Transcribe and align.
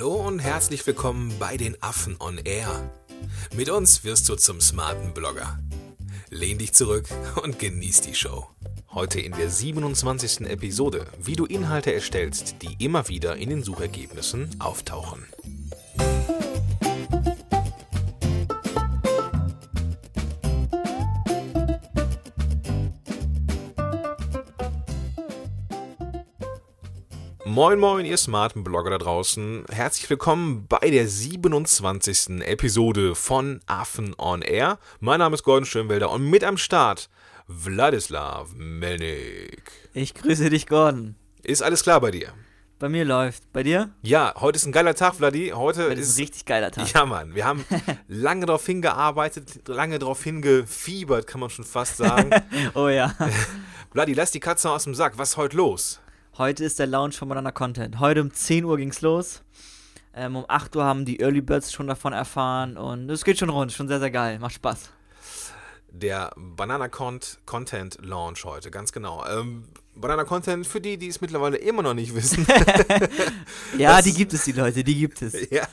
Hallo 0.00 0.14
und 0.14 0.38
herzlich 0.38 0.86
willkommen 0.86 1.30
bei 1.38 1.58
den 1.58 1.76
Affen 1.82 2.16
on 2.20 2.38
Air. 2.38 2.90
Mit 3.54 3.68
uns 3.68 4.02
wirst 4.02 4.30
du 4.30 4.34
zum 4.34 4.58
smarten 4.58 5.12
Blogger. 5.12 5.58
Lehn 6.30 6.56
dich 6.56 6.72
zurück 6.72 7.06
und 7.42 7.58
genieß 7.58 8.00
die 8.00 8.14
Show. 8.14 8.46
Heute 8.94 9.20
in 9.20 9.32
der 9.32 9.50
27. 9.50 10.48
Episode, 10.48 11.06
wie 11.22 11.36
du 11.36 11.44
Inhalte 11.44 11.92
erstellst, 11.92 12.62
die 12.62 12.82
immer 12.82 13.10
wieder 13.10 13.36
in 13.36 13.50
den 13.50 13.62
Suchergebnissen 13.62 14.48
auftauchen. 14.58 15.26
Moin 27.52 27.80
moin, 27.80 28.06
ihr 28.06 28.16
smarten 28.16 28.62
Blogger 28.62 28.90
da 28.90 28.98
draußen. 28.98 29.64
Herzlich 29.72 30.08
willkommen 30.08 30.68
bei 30.68 30.88
der 30.88 31.08
27. 31.08 32.42
Episode 32.42 33.16
von 33.16 33.58
Affen 33.66 34.14
on 34.18 34.42
Air. 34.42 34.78
Mein 35.00 35.18
Name 35.18 35.34
ist 35.34 35.42
Gordon 35.42 35.66
Schönwelder 35.66 36.12
und 36.12 36.30
mit 36.30 36.44
am 36.44 36.56
Start 36.56 37.10
Wladislav 37.48 38.54
Melnik. 38.54 39.72
Ich 39.94 40.14
grüße 40.14 40.48
dich, 40.48 40.68
Gordon. 40.68 41.16
Ist 41.42 41.60
alles 41.60 41.82
klar 41.82 42.00
bei 42.00 42.12
dir? 42.12 42.32
Bei 42.78 42.88
mir 42.88 43.04
läuft. 43.04 43.52
Bei 43.52 43.64
dir? 43.64 43.90
Ja, 44.02 44.32
heute 44.36 44.54
ist 44.54 44.66
ein 44.66 44.72
geiler 44.72 44.94
Tag, 44.94 45.16
Vladi. 45.16 45.48
Heute 45.48 45.86
Heute 45.86 46.00
ist 46.00 46.16
ein 46.16 46.22
richtig 46.22 46.44
geiler 46.44 46.70
Tag. 46.70 46.92
Ja, 46.92 47.04
Mann. 47.04 47.34
Wir 47.34 47.46
haben 47.46 47.64
lange 48.06 48.46
darauf 48.46 48.64
hingearbeitet, 48.64 49.66
lange 49.66 49.98
darauf 49.98 50.22
hingefiebert, 50.22 51.26
kann 51.26 51.40
man 51.40 51.50
schon 51.50 51.64
fast 51.64 51.96
sagen. 51.96 52.30
Oh 52.74 52.86
ja. 52.86 53.12
Vladi, 53.90 54.14
lass 54.14 54.30
die 54.30 54.38
Katze 54.38 54.70
aus 54.70 54.84
dem 54.84 54.94
Sack. 54.94 55.18
Was 55.18 55.30
ist 55.30 55.36
heute 55.36 55.56
los? 55.56 56.00
Heute 56.38 56.64
ist 56.64 56.78
der 56.78 56.86
Launch 56.86 57.16
von 57.16 57.28
Banana 57.28 57.50
Content. 57.52 57.98
Heute 57.98 58.22
um 58.22 58.32
10 58.32 58.64
Uhr 58.64 58.76
ging's 58.78 59.00
los. 59.00 59.42
Ähm, 60.14 60.36
um 60.36 60.44
8 60.48 60.74
Uhr 60.76 60.84
haben 60.84 61.04
die 61.04 61.20
Early 61.20 61.40
Birds 61.40 61.72
schon 61.72 61.86
davon 61.86 62.12
erfahren 62.12 62.76
und 62.76 63.08
es 63.10 63.24
geht 63.24 63.38
schon 63.38 63.50
rund. 63.50 63.72
Schon 63.72 63.88
sehr, 63.88 64.00
sehr 64.00 64.10
geil. 64.10 64.38
Macht 64.38 64.54
Spaß. 64.54 64.90
Der 65.92 66.32
Banana 66.36 66.88
Cont 66.88 67.38
Content 67.46 67.98
Launch 68.00 68.44
heute, 68.44 68.70
ganz 68.70 68.92
genau. 68.92 69.24
Ähm, 69.26 69.64
Banana 69.96 70.22
Content 70.24 70.66
für 70.66 70.80
die, 70.80 70.96
die 70.96 71.08
es 71.08 71.20
mittlerweile 71.20 71.56
immer 71.56 71.82
noch 71.82 71.94
nicht 71.94 72.14
wissen. 72.14 72.46
Ja, 73.78 73.96
Das- 73.96 74.04
die 74.04 74.14
gibt 74.14 74.32
es, 74.32 74.44
die 74.44 74.52
Leute. 74.52 74.82
Die 74.84 74.94
gibt 74.94 75.20
es. 75.22 75.50
ja, 75.50 75.66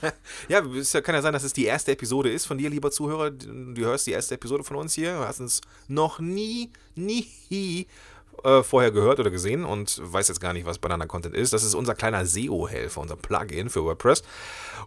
ja, 0.50 0.60
es 0.76 0.92
kann 1.04 1.16
ja 1.16 1.22
sein, 1.22 1.34
dass 1.34 1.44
es 1.44 1.54
die 1.54 1.66
erste 1.66 1.92
Episode 1.92 2.32
ist 2.32 2.46
von 2.46 2.58
dir, 2.58 2.70
lieber 2.70 2.90
Zuhörer. 2.92 3.30
Du 3.32 3.76
hörst 3.86 4.08
die 4.08 4.12
erste 4.12 4.36
Episode 4.36 4.64
von 4.64 4.78
uns 4.78 4.94
hier, 4.94 5.14
du 5.18 5.20
hast 5.28 5.40
uns 5.40 5.62
noch 5.88 6.20
nie, 6.20 6.72
nie 6.96 7.88
äh, 8.44 8.64
vorher 8.64 8.92
gehört 8.92 9.20
oder 9.20 9.30
gesehen 9.30 9.66
und 9.66 10.00
weiß 10.04 10.28
jetzt 10.28 10.40
gar 10.40 10.54
nicht, 10.54 10.66
was 10.66 10.80
Banana 10.80 11.06
Content 11.06 11.36
ist. 11.36 11.54
Das 11.54 11.64
ist 11.64 11.74
unser 11.74 11.96
kleiner 11.96 12.26
SEO-Helfer, 12.26 13.02
unser 13.02 13.16
Plugin 13.16 13.70
für 13.70 13.84
WordPress. 13.84 14.24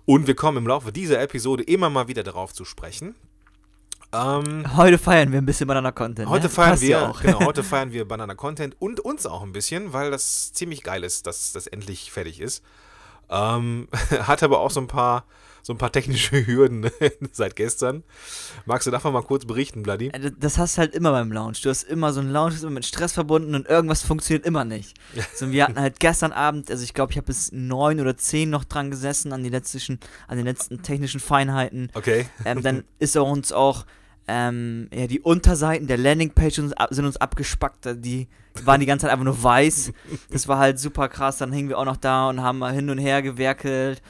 Und 0.07 0.27
wir 0.27 0.35
kommen 0.35 0.59
im 0.59 0.67
Laufe 0.67 0.93
dieser 0.93 1.21
Episode 1.21 1.63
immer 1.63 1.91
mal 1.91 2.09
wieder 2.09 2.23
darauf 2.23 2.53
zu 2.53 2.65
sprechen. 2.65 3.15
Ähm, 4.13 4.77
Heute 4.77 4.99
feiern 4.99 5.31
wir 5.31 5.39
ein 5.41 5.47
bisschen 5.47 5.69
Banana 5.69 5.93
Content. 5.93 6.29
Heute 6.29 6.45
ne? 6.45 6.51
feiern 6.51 6.71
Passt 6.71 6.83
wir, 6.83 7.09
auch. 7.09 7.21
genau, 7.21 7.45
heute 7.45 7.63
feiern 7.63 7.93
wir 7.93 8.07
Banana 8.07 8.35
Content 8.35 8.75
und 8.81 9.01
uns 9.01 9.25
auch 9.27 9.43
ein 9.43 9.53
bisschen, 9.53 9.93
weil 9.93 10.11
das 10.11 10.53
ziemlich 10.53 10.83
geil 10.83 11.05
ist, 11.05 11.27
dass 11.27 11.53
das 11.53 11.67
endlich 11.69 12.11
fertig 12.11 12.41
ist. 12.41 12.65
Ähm, 13.29 13.87
hat 14.23 14.43
aber 14.43 14.61
auch 14.61 14.71
so 14.71 14.81
ein 14.81 14.89
paar, 14.89 15.25
so 15.63 15.73
ein 15.73 15.79
paar 15.79 15.93
technische 15.93 16.47
Hürden 16.47 16.91
seit 17.33 17.57
gestern. 17.57 18.03
Magst 18.67 18.87
du 18.87 18.91
davon 18.91 19.13
mal 19.13 19.23
kurz 19.23 19.45
berichten, 19.45 19.83
Bloody? 19.83 20.09
Äh, 20.09 20.31
Das 20.39 20.59
hast 20.59 20.77
du 20.77 20.81
halt 20.81 20.95
immer 20.95 21.13
beim 21.13 21.33
Launch. 21.33 21.61
Du 21.63 21.71
hast 21.71 21.85
immer 21.85 22.13
so 22.13 22.21
einen 22.21 22.31
Launch, 22.31 22.55
ist 22.55 22.63
immer 22.63 22.73
mit 22.73 22.87
Stress 22.87 23.13
verbunden 23.13 23.55
und 23.55 23.69
irgendwas 23.69 24.03
funktioniert 24.03 24.47
immer 24.47 24.65
nicht. 24.65 24.97
So, 25.35 25.51
wir 25.53 25.65
hatten 25.65 25.79
halt 25.81 26.01
gestern 26.01 26.33
Abend, 26.33 26.71
also 26.71 26.83
ich 26.85 26.93
glaube, 26.93 27.13
ich 27.13 27.17
habe 27.17 27.27
bis 27.27 27.51
neun 27.53 28.01
oder 28.01 28.17
zehn 28.17 28.51
noch 28.51 28.65
dran 28.65 28.91
gesessen 28.91 29.33
an, 29.33 29.43
die 29.43 29.49
letzten, 29.49 29.99
an 30.29 30.37
den 30.37 30.45
letzten 30.47 30.83
technischen 30.83 31.21
Feinheiten. 31.21 31.91
Okay. 31.95 32.27
Ähm, 32.45 32.63
dann 32.63 32.85
ist 32.99 33.17
auch 33.17 33.31
uns 33.31 33.53
auch 33.53 33.87
ähm, 34.31 34.89
ja, 34.95 35.07
die 35.09 35.21
Unterseiten 35.21 35.87
der 35.89 35.99
Landingpage 35.99 36.55
sind 36.55 36.75
uns 37.05 37.17
abgespackt. 37.17 37.85
da 37.85 37.95
Die 37.95 38.29
waren 38.65 38.79
die 38.81 38.87
ganze 38.87 39.05
Zeit 39.07 39.13
einfach 39.13 39.25
nur 39.25 39.43
weiß. 39.43 39.93
Das 40.31 40.47
war 40.47 40.59
halt 40.59 40.79
super 40.79 41.09
krass. 41.09 41.39
Dann 41.39 41.53
hingen 41.53 41.69
wir 41.69 41.79
auch 41.79 41.85
noch 41.85 41.97
da 41.97 42.29
und 42.29 42.41
haben 42.41 42.59
mal 42.59 42.73
hin 42.73 42.91
und 42.91 42.99
her 42.99 43.23
gewerkelt. 43.23 44.03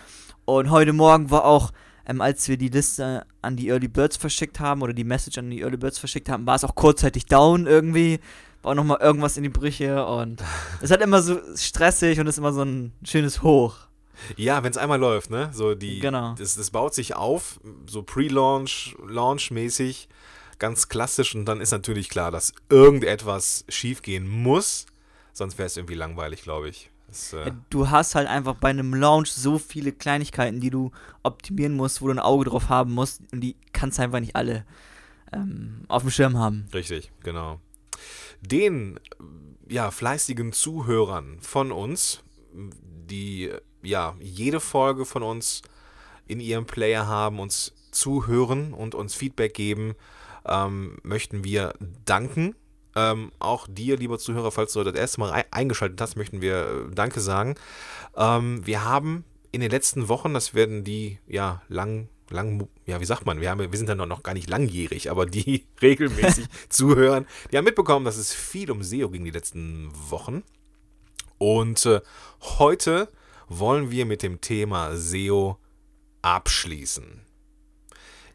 Und 0.51 0.71
heute 0.71 0.93
Morgen 0.93 1.31
war 1.31 1.45
auch, 1.45 1.71
ähm, 2.07 2.21
als 2.21 2.49
wir 2.49 2.57
die 2.57 2.71
Liste 2.71 3.25
an 3.41 3.55
die 3.55 3.69
Early 3.69 3.87
Birds 3.87 4.17
verschickt 4.17 4.59
haben 4.59 4.83
oder 4.83 4.93
die 4.93 5.05
Message 5.05 5.39
an 5.39 5.49
die 5.49 5.61
Early 5.61 5.77
Birds 5.77 6.01
verschickt 6.01 6.29
haben, 6.29 6.45
war 6.45 6.57
es 6.57 6.65
auch 6.65 6.75
kurzzeitig 6.75 7.27
down 7.27 7.69
irgendwie. 7.69 8.19
War 8.63 8.73
auch 8.73 8.75
nochmal 8.75 8.99
irgendwas 9.01 9.37
in 9.37 9.45
die 9.45 9.49
Brüche 9.49 10.05
und 10.05 10.43
es 10.81 10.91
halt 10.91 11.03
immer 11.03 11.23
so 11.23 11.39
stressig 11.55 12.19
und 12.19 12.27
ist 12.27 12.39
immer 12.39 12.53
so 12.53 12.63
ein 12.63 12.93
schönes 13.05 13.45
Hoch. 13.45 13.77
Ja, 14.37 14.65
wenn 14.65 14.73
es 14.73 14.77
einmal 14.77 14.99
läuft, 14.99 15.31
ne? 15.31 15.51
So 15.53 15.77
die, 15.77 16.01
Genau. 16.01 16.35
das, 16.37 16.57
das 16.57 16.71
baut 16.71 16.95
sich 16.95 17.15
auf, 17.15 17.61
so 17.87 18.03
Pre-Launch, 18.03 18.97
Launch-mäßig, 19.07 20.09
ganz 20.59 20.89
klassisch 20.89 21.37
und 21.37 21.45
dann 21.45 21.61
ist 21.61 21.71
natürlich 21.71 22.09
klar, 22.09 22.33
dass 22.33 22.53
irgendetwas 22.69 23.65
schiefgehen 23.69 24.29
muss, 24.29 24.87
sonst 25.33 25.59
wäre 25.59 25.67
es 25.69 25.77
irgendwie 25.77 25.95
langweilig, 25.95 26.43
glaube 26.43 26.69
ich. 26.71 26.91
Das, 27.11 27.33
äh, 27.33 27.53
Du 27.71 27.91
hast 27.91 28.15
halt 28.15 28.29
einfach 28.29 28.55
bei 28.55 28.71
einem 28.71 28.95
Launch 28.95 29.33
so 29.33 29.59
viele 29.59 29.93
Kleinigkeiten, 29.93 30.61
die 30.61 30.71
du 30.71 30.93
optimieren 31.23 31.75
musst, 31.75 32.01
wo 32.01 32.07
du 32.07 32.13
ein 32.13 32.19
Auge 32.19 32.47
drauf 32.47 32.69
haben 32.69 32.93
musst 32.93 33.21
und 33.33 33.41
die 33.41 33.57
kannst 33.73 33.99
du 33.99 34.03
einfach 34.03 34.21
nicht 34.21 34.37
alle 34.37 34.65
ähm, 35.33 35.83
auf 35.89 36.03
dem 36.03 36.11
Schirm 36.11 36.39
haben. 36.39 36.69
Richtig, 36.73 37.11
genau. 37.23 37.61
Den 38.41 38.99
ja, 39.69 39.91
fleißigen 39.91 40.53
Zuhörern 40.53 41.39
von 41.41 41.73
uns, 41.73 42.23
die 42.53 43.51
ja 43.83 44.15
jede 44.21 44.61
Folge 44.61 45.05
von 45.05 45.23
uns 45.23 45.63
in 46.27 46.41
ihrem 46.41 46.65
Player 46.65 47.07
haben, 47.07 47.41
uns 47.41 47.73
zuhören 47.91 48.73
und 48.73 48.95
uns 48.95 49.15
Feedback 49.15 49.55
geben, 49.55 49.95
ähm, 50.47 50.99
möchten 51.03 51.45
wir 51.45 51.75
danken. 52.05 52.55
Ähm, 52.97 53.31
auch 53.39 53.67
dir, 53.69 53.97
lieber 53.97 54.19
Zuhörer, 54.19 54.51
falls 54.51 54.73
du 54.73 54.83
das 54.83 54.95
erste 54.95 55.21
Mal 55.21 55.33
ei- 55.33 55.45
eingeschaltet 55.53 56.01
hast, 56.01 56.17
möchten 56.17 56.41
wir 56.41 56.87
äh, 56.91 56.95
Danke 56.95 57.21
sagen. 57.21 57.55
Ähm, 58.17 58.67
wir 58.67 58.85
haben 58.85 59.25
in 59.53 59.61
den 59.61 59.71
letzten 59.71 60.09
Wochen, 60.09 60.35
das 60.35 60.55
werden 60.55 60.83
die 60.85 61.19
ja 61.27 61.63
lang, 61.69 62.09
lang, 62.31 62.69
ja, 62.87 63.01
wie 63.01 63.05
sagt 63.05 63.27
man, 63.27 63.41
wir, 63.41 63.51
haben, 63.51 63.61
wir 63.61 63.79
sind 63.79 63.89
ja 63.89 63.95
noch, 63.95 64.07
noch 64.07 64.23
gar 64.23 64.35
nicht 64.35 64.49
langjährig, 64.51 65.11
aber 65.11 65.27
die 65.27 65.67
regelmäßig 65.83 66.47
zuhören, 66.69 67.27
die 67.53 67.57
haben 67.59 67.65
mitbekommen, 67.65 68.05
dass 68.05 68.17
es 68.17 68.33
viel 68.35 68.71
um 68.71 68.83
SEO 68.83 69.09
ging 69.11 69.25
die 69.25 69.31
letzten 69.31 69.91
Wochen. 70.11 70.43
Und 71.39 71.87
äh, 71.87 72.01
heute 72.59 73.09
wollen 73.49 73.91
wir 73.91 74.05
mit 74.07 74.23
dem 74.23 74.41
Thema 74.41 74.95
SEO 74.97 75.59
abschließen. 76.23 77.23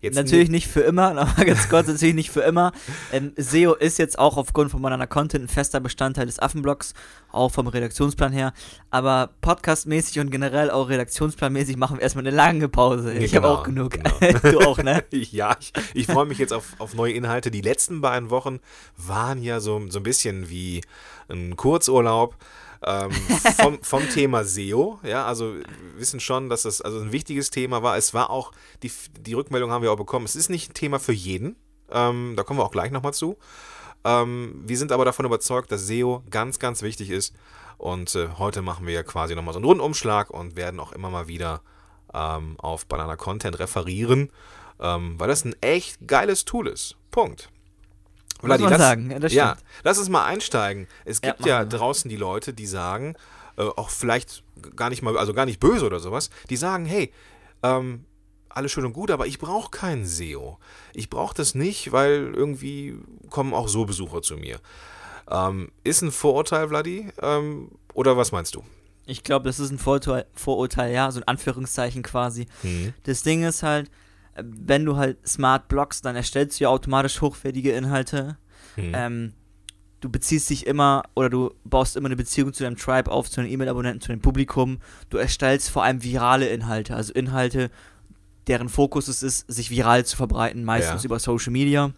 Jetzt 0.02 0.16
natürlich 0.16 0.50
nicht 0.50 0.68
für 0.68 0.82
immer, 0.82 1.18
aber 1.18 1.46
ganz 1.46 1.68
kurz, 1.70 1.88
natürlich 1.88 2.16
nicht 2.16 2.30
für 2.32 2.42
immer. 2.42 2.72
Ähm, 3.12 3.34
SEO 3.38 3.74
ist 3.74 3.98
jetzt 3.98 4.20
auch 4.20 4.38
aufgrund 4.38 4.72
von 4.72 4.82
meiner 4.82 5.08
Content 5.08 5.46
ein 5.46 5.48
fester 5.48 5.80
Bestandteil 5.80 6.26
des 6.28 6.40
Affenblocks, 6.40 6.94
auch 7.32 7.50
vom 7.52 7.68
Redaktionsplan 7.68 8.32
her. 8.32 8.54
Aber 8.92 9.32
podcastmäßig 9.42 10.20
und 10.20 10.32
generell 10.32 10.70
auch 10.72 10.90
redaktionsplanmäßig 10.90 11.78
machen 11.78 11.98
wir 11.98 12.02
erstmal 12.04 12.28
eine 12.28 12.36
lange 12.36 12.70
Pause. 12.70 13.14
Ich 13.14 13.32
Genau, 13.32 13.44
habe 13.50 13.60
auch 13.60 13.64
genug. 13.64 13.92
genau. 13.92 14.12
du 14.52 14.60
auch, 14.62 14.78
ne? 14.78 15.04
Ja, 15.12 15.56
ich, 15.60 15.74
ich 15.94 16.06
freue 16.08 16.26
mich 16.26 16.38
jetzt 16.38 16.54
auf, 16.54 16.74
auf 16.78 16.94
neue 16.94 17.14
Inhalte. 17.14 17.52
Die 17.52 17.62
letzten 17.62 18.02
beiden 18.02 18.30
Wochen 18.30 18.60
waren 18.98 19.42
ja 19.42 19.60
so, 19.60 19.82
so 19.90 20.00
ein 20.00 20.04
bisschen 20.04 20.50
wie 20.50 20.82
ein 21.30 21.56
Kurzurlaub 21.56 22.36
ähm, 22.86 23.12
vom, 23.58 23.82
vom 23.82 24.10
Thema 24.10 24.44
SEO. 24.44 25.00
Ja, 25.04 25.26
also 25.26 25.56
wir 25.56 25.66
wissen 25.98 26.20
schon, 26.20 26.50
dass 26.50 26.64
das 26.64 26.82
also 26.82 27.00
ein 27.00 27.12
wichtiges 27.12 27.50
Thema 27.50 27.84
war. 27.84 27.98
Es 27.98 28.14
war 28.14 28.30
auch, 28.30 28.52
die, 28.84 28.92
die 29.20 29.34
Rückmeldung 29.34 29.72
haben 29.72 29.82
wir 29.82 29.92
auch 29.92 29.98
bekommen, 29.98 30.26
es 30.26 30.36
ist 30.36 30.50
nicht 30.50 30.72
ein 30.72 30.74
Thema 30.74 31.00
für 31.00 31.14
jeden. 31.14 31.56
Ähm, 31.92 32.34
da 32.36 32.44
kommen 32.44 32.60
wir 32.60 32.64
auch 32.64 32.72
gleich 32.72 32.92
nochmal 32.92 33.14
zu. 33.14 33.38
Ähm, 34.04 34.64
wir 34.66 34.78
sind 34.78 34.92
aber 34.92 35.04
davon 35.04 35.26
überzeugt, 35.26 35.72
dass 35.72 35.88
SEO 35.88 36.24
ganz, 36.30 36.60
ganz 36.60 36.82
wichtig 36.84 37.10
ist. 37.10 37.34
Und 37.78 38.16
äh, 38.16 38.30
heute 38.38 38.62
machen 38.62 38.88
wir 38.88 39.04
quasi 39.04 39.36
nochmal 39.36 39.54
so 39.54 39.60
einen 39.60 39.66
Rundumschlag 39.66 40.30
und 40.30 40.56
werden 40.56 40.80
auch 40.80 40.92
immer 40.92 41.10
mal 41.10 41.28
wieder 41.28 41.62
ähm, 42.14 42.56
auf 42.60 42.86
Banana 42.86 43.16
Content 43.16 43.60
referieren, 43.60 44.32
ähm, 44.80 45.20
weil 45.20 45.28
das 45.28 45.44
ein 45.44 45.56
echt 45.62 46.08
geiles 46.08 46.46
Tool 46.46 46.68
ist. 46.68 46.96
Punkt. 47.12 47.50
Muss 48.48 48.58
Vladi, 48.58 48.64
man 48.64 48.72
lass- 48.72 48.82
sagen, 48.82 49.12
ja, 49.12 49.20
das 49.20 49.34
ja, 49.34 49.58
lass 49.84 49.98
uns 50.00 50.10
mal 50.10 50.26
einsteigen. 50.26 50.88
Es 51.06 51.20
Ja, 51.24 51.32
gibt 51.32 51.46
ja, 51.46 51.60
wir. 51.60 51.66
draußen 51.66 52.10
die 52.10 52.18
Leute, 52.18 52.54
die 52.54 52.66
sagen, 52.68 53.16
äh, 53.58 53.64
auch 53.64 53.90
vielleicht 53.90 54.44
gar 54.76 54.90
nicht 54.90 55.02
mal, 55.02 55.18
also 55.18 55.34
gar 55.34 55.46
nicht 55.46 55.60
böse 55.60 55.86
oder 55.86 56.00
sowas, 56.00 56.30
die 56.50 56.58
sagen, 56.58 56.86
hey, 56.86 57.12
ähm, 57.64 58.06
alles 58.50 58.72
schön 58.72 58.86
und 58.86 58.94
gut, 58.94 59.12
aber 59.12 59.28
ich 59.28 59.38
brauche 59.40 59.70
kein 59.72 60.06
SEO. 60.06 60.58
Ich 60.94 61.10
brauche 61.10 61.34
das 61.36 61.56
nicht, 61.56 61.92
weil 61.92 62.34
irgendwie 62.34 62.98
kommen 63.30 63.54
auch 63.54 63.68
so 63.68 63.86
Besucher 63.86 64.22
zu 64.22 64.38
mir. 64.38 64.60
Ähm, 65.30 65.72
ist 65.84 66.02
ein 66.02 66.12
Vorurteil, 66.12 66.70
Vladi? 66.70 67.10
Ähm, 67.22 67.72
oder 67.94 68.16
was 68.16 68.32
meinst 68.32 68.56
du? 68.56 68.64
Ich 69.08 69.24
glaube, 69.24 69.46
das 69.48 69.60
ist 69.60 69.72
ein 69.72 69.78
Vorurteil, 69.78 70.26
Vorurteil, 70.34 70.94
ja, 70.94 71.12
so 71.12 71.20
ein 71.20 71.28
Anführungszeichen 71.28 72.02
quasi. 72.02 72.48
Das 73.04 73.24
Ding 73.24 73.44
ist 73.44 73.62
halt, 73.62 73.92
wenn 74.36 74.86
du 74.86 74.98
halt 74.98 75.28
smart 75.28 75.68
blockst, 75.68 76.06
dann 76.06 76.16
erstellst 76.16 76.60
du 76.60 76.66
ja 76.66 76.70
automatisch 76.70 77.22
hochwertige 77.22 77.72
Inhalte. 77.72 78.38
Hm. 78.76 78.92
Ähm, 78.94 79.34
du 80.02 80.10
beziehst 80.10 80.50
dich 80.50 80.68
immer 80.68 81.04
oder 81.16 81.30
du 81.30 81.54
baust 81.64 81.96
immer 81.96 82.08
eine 82.08 82.16
Beziehung 82.16 82.54
zu 82.54 82.64
deinem 82.64 82.78
Tribe 82.78 83.12
auf, 83.12 83.30
zu 83.30 83.42
den 83.42 83.50
E-Mail-Abonnenten, 83.50 84.02
zu 84.02 84.10
dem 84.10 84.22
Publikum. 84.22 84.80
Du 85.10 85.18
erstellst 85.18 85.70
vor 85.70 85.84
allem 85.84 86.04
virale 86.04 86.48
Inhalte, 86.48 86.96
also 86.96 87.14
Inhalte, 87.14 87.72
deren 88.48 88.70
Fokus 88.70 89.08
es 89.08 89.24
ist, 89.24 89.52
sich 89.52 89.72
viral 89.72 90.06
zu 90.06 90.16
verbreiten, 90.18 90.64
meistens 90.64 91.04
Ja. 91.04 91.08
über 91.08 91.20
Social 91.20 91.52
Media 91.52 91.92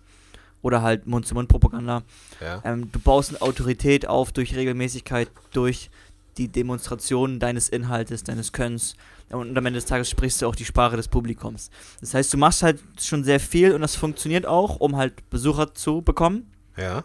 oder 0.61 0.81
halt 0.81 1.05
Mund-zu-Mund-Propaganda. 1.07 2.03
Ja. 2.39 2.61
Ähm, 2.63 2.91
du 2.91 2.99
baust 2.99 3.29
eine 3.29 3.41
Autorität 3.41 4.07
auf 4.07 4.31
durch 4.31 4.55
Regelmäßigkeit, 4.55 5.29
durch 5.51 5.89
die 6.37 6.47
Demonstration 6.47 7.39
deines 7.39 7.69
Inhaltes, 7.69 8.23
deines 8.23 8.51
Könnens. 8.51 8.95
Und 9.29 9.57
am 9.57 9.65
Ende 9.65 9.77
des 9.77 9.85
Tages 9.85 10.09
sprichst 10.09 10.41
du 10.41 10.47
auch 10.47 10.55
die 10.55 10.65
Sprache 10.65 10.95
des 10.95 11.07
Publikums. 11.07 11.69
Das 11.99 12.13
heißt, 12.13 12.33
du 12.33 12.37
machst 12.37 12.63
halt 12.63 12.79
schon 12.99 13.23
sehr 13.23 13.39
viel 13.39 13.73
und 13.73 13.81
das 13.81 13.95
funktioniert 13.95 14.45
auch, 14.45 14.79
um 14.79 14.95
halt 14.95 15.29
Besucher 15.29 15.73
zu 15.73 16.01
bekommen. 16.01 16.51
Ja. 16.77 17.03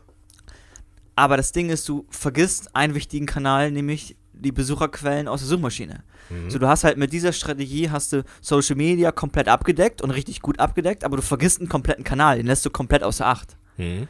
Aber 1.16 1.36
das 1.36 1.52
Ding 1.52 1.70
ist, 1.70 1.88
du 1.88 2.06
vergisst 2.10 2.74
einen 2.74 2.94
wichtigen 2.94 3.26
Kanal, 3.26 3.70
nämlich 3.70 4.16
die 4.32 4.52
Besucherquellen 4.52 5.28
aus 5.28 5.40
der 5.40 5.48
Suchmaschine. 5.48 6.04
Mhm. 6.30 6.50
So, 6.50 6.58
du 6.58 6.68
hast 6.68 6.84
halt 6.84 6.96
mit 6.96 7.12
dieser 7.12 7.32
Strategie 7.32 7.90
hast 7.90 8.12
du 8.12 8.24
Social 8.40 8.76
Media 8.76 9.12
komplett 9.12 9.48
abgedeckt 9.48 10.02
und 10.02 10.10
richtig 10.10 10.40
gut 10.40 10.58
abgedeckt, 10.58 11.04
aber 11.04 11.16
du 11.16 11.22
vergisst 11.22 11.60
einen 11.60 11.68
kompletten 11.68 12.04
Kanal, 12.04 12.38
den 12.38 12.46
lässt 12.46 12.64
du 12.64 12.70
komplett 12.70 13.02
außer 13.02 13.26
Acht. 13.26 13.56
Mhm. 13.76 14.08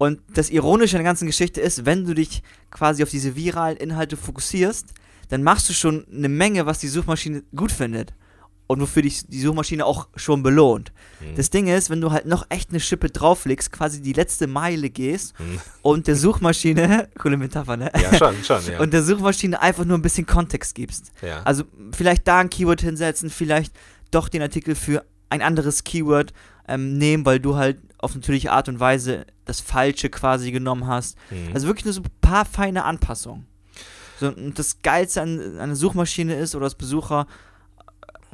Und 0.00 0.20
das 0.32 0.48
Ironische 0.48 0.96
an 0.96 1.02
der 1.02 1.10
ganzen 1.10 1.26
Geschichte 1.26 1.60
ist, 1.60 1.84
wenn 1.84 2.06
du 2.06 2.14
dich 2.14 2.42
quasi 2.70 3.02
auf 3.02 3.10
diese 3.10 3.36
viralen 3.36 3.76
Inhalte 3.76 4.16
fokussierst, 4.16 4.86
dann 5.28 5.42
machst 5.42 5.68
du 5.68 5.74
schon 5.74 6.06
eine 6.10 6.30
Menge, 6.30 6.64
was 6.64 6.78
die 6.78 6.88
Suchmaschine 6.88 7.42
gut 7.54 7.70
findet. 7.70 8.14
Und 8.66 8.80
wofür 8.80 9.02
dich 9.02 9.26
die 9.26 9.40
Suchmaschine 9.40 9.84
auch 9.84 10.06
schon 10.14 10.42
belohnt. 10.44 10.92
Mhm. 11.20 11.34
Das 11.34 11.50
Ding 11.50 11.66
ist, 11.66 11.90
wenn 11.90 12.00
du 12.00 12.12
halt 12.12 12.24
noch 12.26 12.46
echt 12.50 12.70
eine 12.70 12.78
Schippe 12.80 13.10
drauflegst, 13.10 13.72
quasi 13.72 14.00
die 14.00 14.12
letzte 14.12 14.46
Meile 14.46 14.88
gehst 14.90 15.34
Mhm. 15.40 15.58
und 15.82 16.06
der 16.06 16.14
Suchmaschine, 16.16 17.08
coole 17.18 17.36
Metapher, 17.36 17.76
ne? 17.76 17.90
Ja, 18.00 18.14
schon, 18.16 18.42
schon, 18.44 18.64
ja. 18.72 18.78
Und 18.80 18.92
der 18.92 19.02
Suchmaschine 19.02 19.60
einfach 19.60 19.84
nur 19.84 19.98
ein 19.98 20.02
bisschen 20.02 20.24
Kontext 20.24 20.74
gibst. 20.76 21.10
ja. 21.20 21.42
Also 21.42 21.64
vielleicht 21.92 22.26
da 22.28 22.38
ein 22.38 22.48
Keyword 22.48 22.80
hinsetzen, 22.80 23.28
vielleicht 23.28 23.72
doch 24.12 24.28
den 24.28 24.40
Artikel 24.40 24.74
für 24.76 25.04
ein 25.30 25.42
anderes 25.42 25.82
Keyword 25.84 26.32
ähm, 26.68 26.96
nehmen, 26.96 27.26
weil 27.26 27.40
du 27.40 27.56
halt 27.56 27.78
auf 27.98 28.14
natürliche 28.14 28.52
Art 28.52 28.68
und 28.68 28.78
Weise 28.80 29.26
das 29.50 29.60
Falsche 29.60 30.08
quasi 30.10 30.50
genommen 30.52 30.86
hast. 30.86 31.16
Mhm. 31.30 31.50
Also 31.54 31.66
wirklich 31.66 31.84
nur 31.84 31.94
so 31.94 32.00
ein 32.02 32.10
paar 32.20 32.44
feine 32.44 32.84
Anpassungen. 32.84 33.46
So, 34.18 34.28
und 34.28 34.58
das 34.58 34.82
Geilste 34.82 35.22
an, 35.22 35.58
einer 35.58 35.76
Suchmaschine 35.76 36.34
ist, 36.36 36.54
oder 36.54 36.64
als 36.66 36.74
Besucher 36.74 37.26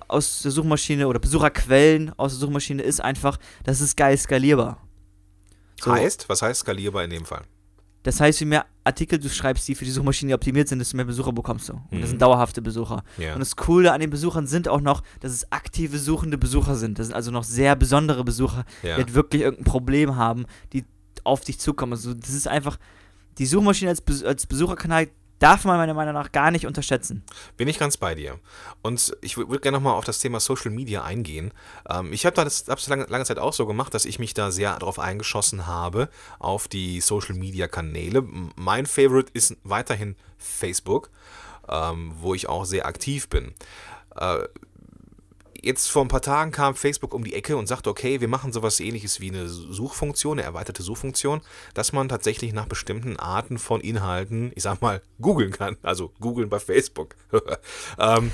aus 0.08 0.42
der 0.42 0.50
Suchmaschine 0.52 1.08
oder 1.08 1.18
Besucherquellen 1.18 2.12
aus 2.16 2.32
der 2.32 2.40
Suchmaschine 2.40 2.82
ist 2.82 3.00
einfach, 3.00 3.38
das 3.64 3.80
ist 3.80 3.96
geil 3.96 4.16
skalierbar. 4.16 4.80
So, 5.80 5.92
Heißt, 5.92 6.28
was 6.28 6.42
heißt 6.42 6.60
skalierbar 6.60 7.04
in 7.04 7.10
dem 7.10 7.24
Fall? 7.24 7.42
Das 8.02 8.20
heißt, 8.20 8.38
je 8.38 8.46
mehr 8.46 8.66
Artikel 8.84 9.18
du 9.18 9.28
schreibst, 9.28 9.66
die 9.66 9.74
für 9.74 9.84
die 9.84 9.90
Suchmaschine 9.90 10.32
optimiert 10.34 10.68
sind, 10.68 10.78
desto 10.78 10.96
mehr 10.96 11.06
Besucher 11.06 11.32
bekommst 11.32 11.68
du. 11.68 11.72
Und 11.72 11.90
Mhm. 11.90 12.00
das 12.02 12.10
sind 12.10 12.22
dauerhafte 12.22 12.62
Besucher. 12.62 13.02
Ja. 13.18 13.32
Und 13.34 13.40
das 13.40 13.56
Coole 13.56 13.92
an 13.92 14.00
den 14.00 14.10
Besuchern 14.10 14.46
sind 14.46 14.68
auch 14.68 14.80
noch, 14.80 15.02
dass 15.18 15.32
es 15.32 15.50
aktive 15.50 15.98
suchende 15.98 16.38
Besucher 16.38 16.76
sind. 16.76 17.00
Das 17.00 17.08
sind 17.08 17.16
also 17.16 17.32
noch 17.32 17.42
sehr 17.42 17.74
besondere 17.74 18.22
Besucher, 18.22 18.64
ja. 18.84 18.94
die 18.96 19.02
halt 19.02 19.14
wirklich 19.14 19.42
irgendein 19.42 19.64
Problem 19.64 20.14
haben, 20.14 20.46
die 20.72 20.84
auf 21.26 21.42
dich 21.42 21.58
zukommen. 21.58 21.92
Also 21.92 22.14
das 22.14 22.30
ist 22.30 22.48
einfach, 22.48 22.78
die 23.38 23.46
Suchmaschine 23.46 23.90
als, 23.90 24.00
Bes 24.00 24.22
als 24.22 24.46
Besucherkanal 24.46 25.08
darf 25.38 25.64
man 25.64 25.76
meiner 25.76 25.94
Meinung 25.94 26.14
nach 26.14 26.32
gar 26.32 26.50
nicht 26.50 26.66
unterschätzen. 26.66 27.22
Bin 27.56 27.68
ich 27.68 27.78
ganz 27.78 27.96
bei 27.96 28.14
dir. 28.14 28.38
Und 28.82 29.16
ich 29.20 29.36
würde 29.36 29.60
gerne 29.60 29.76
nochmal 29.76 29.94
auf 29.94 30.04
das 30.04 30.18
Thema 30.18 30.40
Social 30.40 30.70
Media 30.70 31.04
eingehen. 31.04 31.52
Ähm, 31.88 32.12
ich 32.12 32.24
habe 32.24 32.36
das 32.36 32.66
hab's 32.68 32.88
lange, 32.88 33.04
lange 33.04 33.24
Zeit 33.24 33.38
auch 33.38 33.52
so 33.52 33.66
gemacht, 33.66 33.92
dass 33.92 34.04
ich 34.04 34.18
mich 34.18 34.34
da 34.34 34.50
sehr 34.50 34.78
darauf 34.78 34.98
eingeschossen 34.98 35.66
habe, 35.66 36.08
auf 36.38 36.68
die 36.68 37.00
Social 37.00 37.34
Media 37.34 37.68
Kanäle. 37.68 38.22
Mein 38.56 38.86
Favorite 38.86 39.30
ist 39.34 39.56
weiterhin 39.62 40.16
Facebook, 40.38 41.10
ähm, 41.68 42.12
wo 42.18 42.34
ich 42.34 42.48
auch 42.48 42.64
sehr 42.64 42.86
aktiv 42.86 43.28
bin. 43.28 43.54
Äh, 44.16 44.38
Jetzt 45.66 45.90
vor 45.90 46.04
ein 46.04 46.08
paar 46.08 46.22
Tagen 46.22 46.52
kam 46.52 46.76
Facebook 46.76 47.12
um 47.12 47.24
die 47.24 47.34
Ecke 47.34 47.56
und 47.56 47.66
sagte, 47.66 47.90
okay, 47.90 48.20
wir 48.20 48.28
machen 48.28 48.52
sowas 48.52 48.78
ähnliches 48.78 49.18
wie 49.18 49.30
eine 49.30 49.48
Suchfunktion, 49.48 50.38
eine 50.38 50.46
erweiterte 50.46 50.84
Suchfunktion, 50.84 51.40
dass 51.74 51.92
man 51.92 52.08
tatsächlich 52.08 52.52
nach 52.52 52.66
bestimmten 52.66 53.16
Arten 53.16 53.58
von 53.58 53.80
Inhalten, 53.80 54.52
ich 54.54 54.62
sag 54.62 54.80
mal, 54.80 55.02
googeln 55.20 55.50
kann. 55.50 55.76
Also 55.82 56.12
googeln 56.20 56.48
bei 56.48 56.60
Facebook. 56.60 57.16
ähm, 57.98 58.30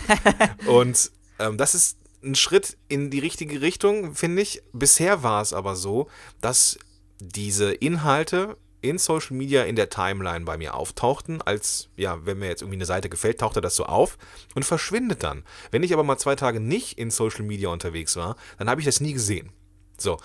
und 0.66 1.10
ähm, 1.38 1.56
das 1.56 1.74
ist 1.74 1.96
ein 2.22 2.34
Schritt 2.34 2.76
in 2.88 3.08
die 3.08 3.20
richtige 3.20 3.62
Richtung, 3.62 4.14
finde 4.14 4.42
ich. 4.42 4.62
Bisher 4.74 5.22
war 5.22 5.40
es 5.40 5.54
aber 5.54 5.74
so, 5.74 6.08
dass 6.42 6.78
diese 7.18 7.72
Inhalte 7.72 8.58
in 8.82 8.98
Social 8.98 9.36
Media 9.36 9.62
in 9.62 9.76
der 9.76 9.88
Timeline 9.88 10.44
bei 10.44 10.58
mir 10.58 10.74
auftauchten, 10.74 11.40
als, 11.40 11.88
ja, 11.96 12.26
wenn 12.26 12.38
mir 12.38 12.48
jetzt 12.48 12.62
irgendwie 12.62 12.76
eine 12.76 12.86
Seite 12.86 13.08
gefällt, 13.08 13.40
tauchte 13.40 13.60
das 13.60 13.76
so 13.76 13.86
auf 13.86 14.18
und 14.54 14.64
verschwindet 14.64 15.22
dann. 15.22 15.44
Wenn 15.70 15.82
ich 15.82 15.92
aber 15.92 16.02
mal 16.02 16.18
zwei 16.18 16.34
Tage 16.36 16.60
nicht 16.60 16.98
in 16.98 17.10
Social 17.10 17.44
Media 17.44 17.70
unterwegs 17.70 18.16
war, 18.16 18.36
dann 18.58 18.68
habe 18.68 18.80
ich 18.80 18.84
das 18.84 19.00
nie 19.00 19.12
gesehen. 19.12 19.52
So, 19.96 20.18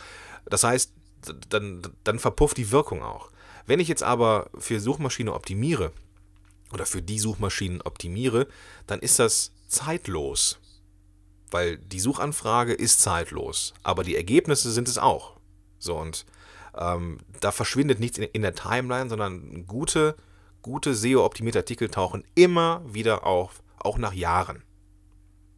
das 0.46 0.64
heißt, 0.64 0.92
dann, 1.50 1.82
dann 2.04 2.20
verpufft 2.20 2.58
die 2.58 2.72
Wirkung 2.72 3.04
auch. 3.04 3.32
Wenn 3.68 3.80
ich 3.80 3.88
jetzt 3.88 4.04
aber 4.04 4.50
für 4.58 4.80
Suchmaschine 4.80 5.34
optimiere 5.34 5.92
oder 6.74 6.86
für 6.86 7.02
die 7.02 7.20
Suchmaschinen 7.20 7.82
optimiere, 7.82 8.48
dann 8.88 9.00
ist 9.00 9.20
das 9.20 9.52
zeitlos. 9.68 10.60
Weil 11.52 11.78
die 11.78 12.00
Suchanfrage 12.00 12.74
ist 12.74 13.02
zeitlos, 13.02 13.74
aber 13.84 14.04
die 14.04 14.16
Ergebnisse 14.16 14.72
sind 14.72 14.88
es 14.88 14.98
auch. 14.98 15.38
So 15.80 15.96
und 15.98 16.26
ähm, 16.80 17.20
da 17.40 17.52
verschwindet 17.52 18.00
nichts 18.00 18.18
in, 18.18 18.24
in 18.26 18.42
der 18.42 18.56
Timeline, 18.56 19.10
sondern 19.10 19.66
gute, 19.68 20.16
gute 20.62 20.94
SEO-optimierte 20.94 21.60
Artikel 21.60 21.90
tauchen 21.90 22.24
immer 22.36 22.82
wieder 22.86 23.26
auf, 23.26 23.62
auch 23.80 23.98
nach 23.98 24.14
Jahren. 24.14 24.64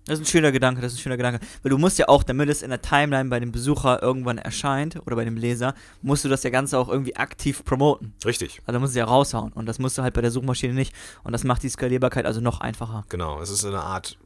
Das 0.06 0.18
ist 0.18 0.25
ein 0.25 0.31
schöner 0.31 0.51
Gedanke, 0.51 0.81
das 0.81 0.94
ist 0.94 1.00
ein 1.00 1.01
schöner 1.04 1.18
Gedanke. 1.18 1.39
Weil 1.62 1.69
du 1.69 1.77
musst 1.77 2.00
ja 2.00 2.07
auch, 2.07 2.24
damit 2.24 2.50
es 2.50 2.63
in 2.63 2.71
der 2.71 2.81
Timeline 2.81 3.30
bei 3.30 3.39
dem 3.39 3.51
Besucher 3.51 4.01
irgendwann 4.01 4.39
erscheint 4.39 5.00
oder 5.06 5.16
bei 5.16 5.24
dem 5.24 5.38
Leser, 5.38 5.75
musst 6.01 6.25
du 6.25 6.30
das 6.30 6.42
ja 6.42 6.50
Ganze 6.50 6.80
auch 6.80 6.89
irgendwie 6.89 7.16
aktiv 7.16 7.63
promoten. 7.63 8.15
Richtig, 8.25 8.60
Also 8.65 8.80
musst 8.80 8.95
du 8.95 9.00
ja 9.00 9.06
raushauen. 9.06 9.54
Und 9.54 9.68
das 9.68 9.77
musst 9.77 10.00
du 10.00 10.01
halt 10.01 10.15
bei 10.15 10.22
der 10.22 10.31
Suchmaschine 10.31 10.74
nicht. 10.74 10.95
Und 11.24 11.33
das 11.33 11.44
macht 11.44 11.62
die 11.62 11.69
Skalierbarkeit 11.69 12.25
also 12.25 12.42
noch 12.42 12.60
einfacher. 12.60 13.06
genau. 13.10 13.39
Es 13.39 13.51
ist 13.51 13.63
eine 13.65 13.81
Art 13.81 14.18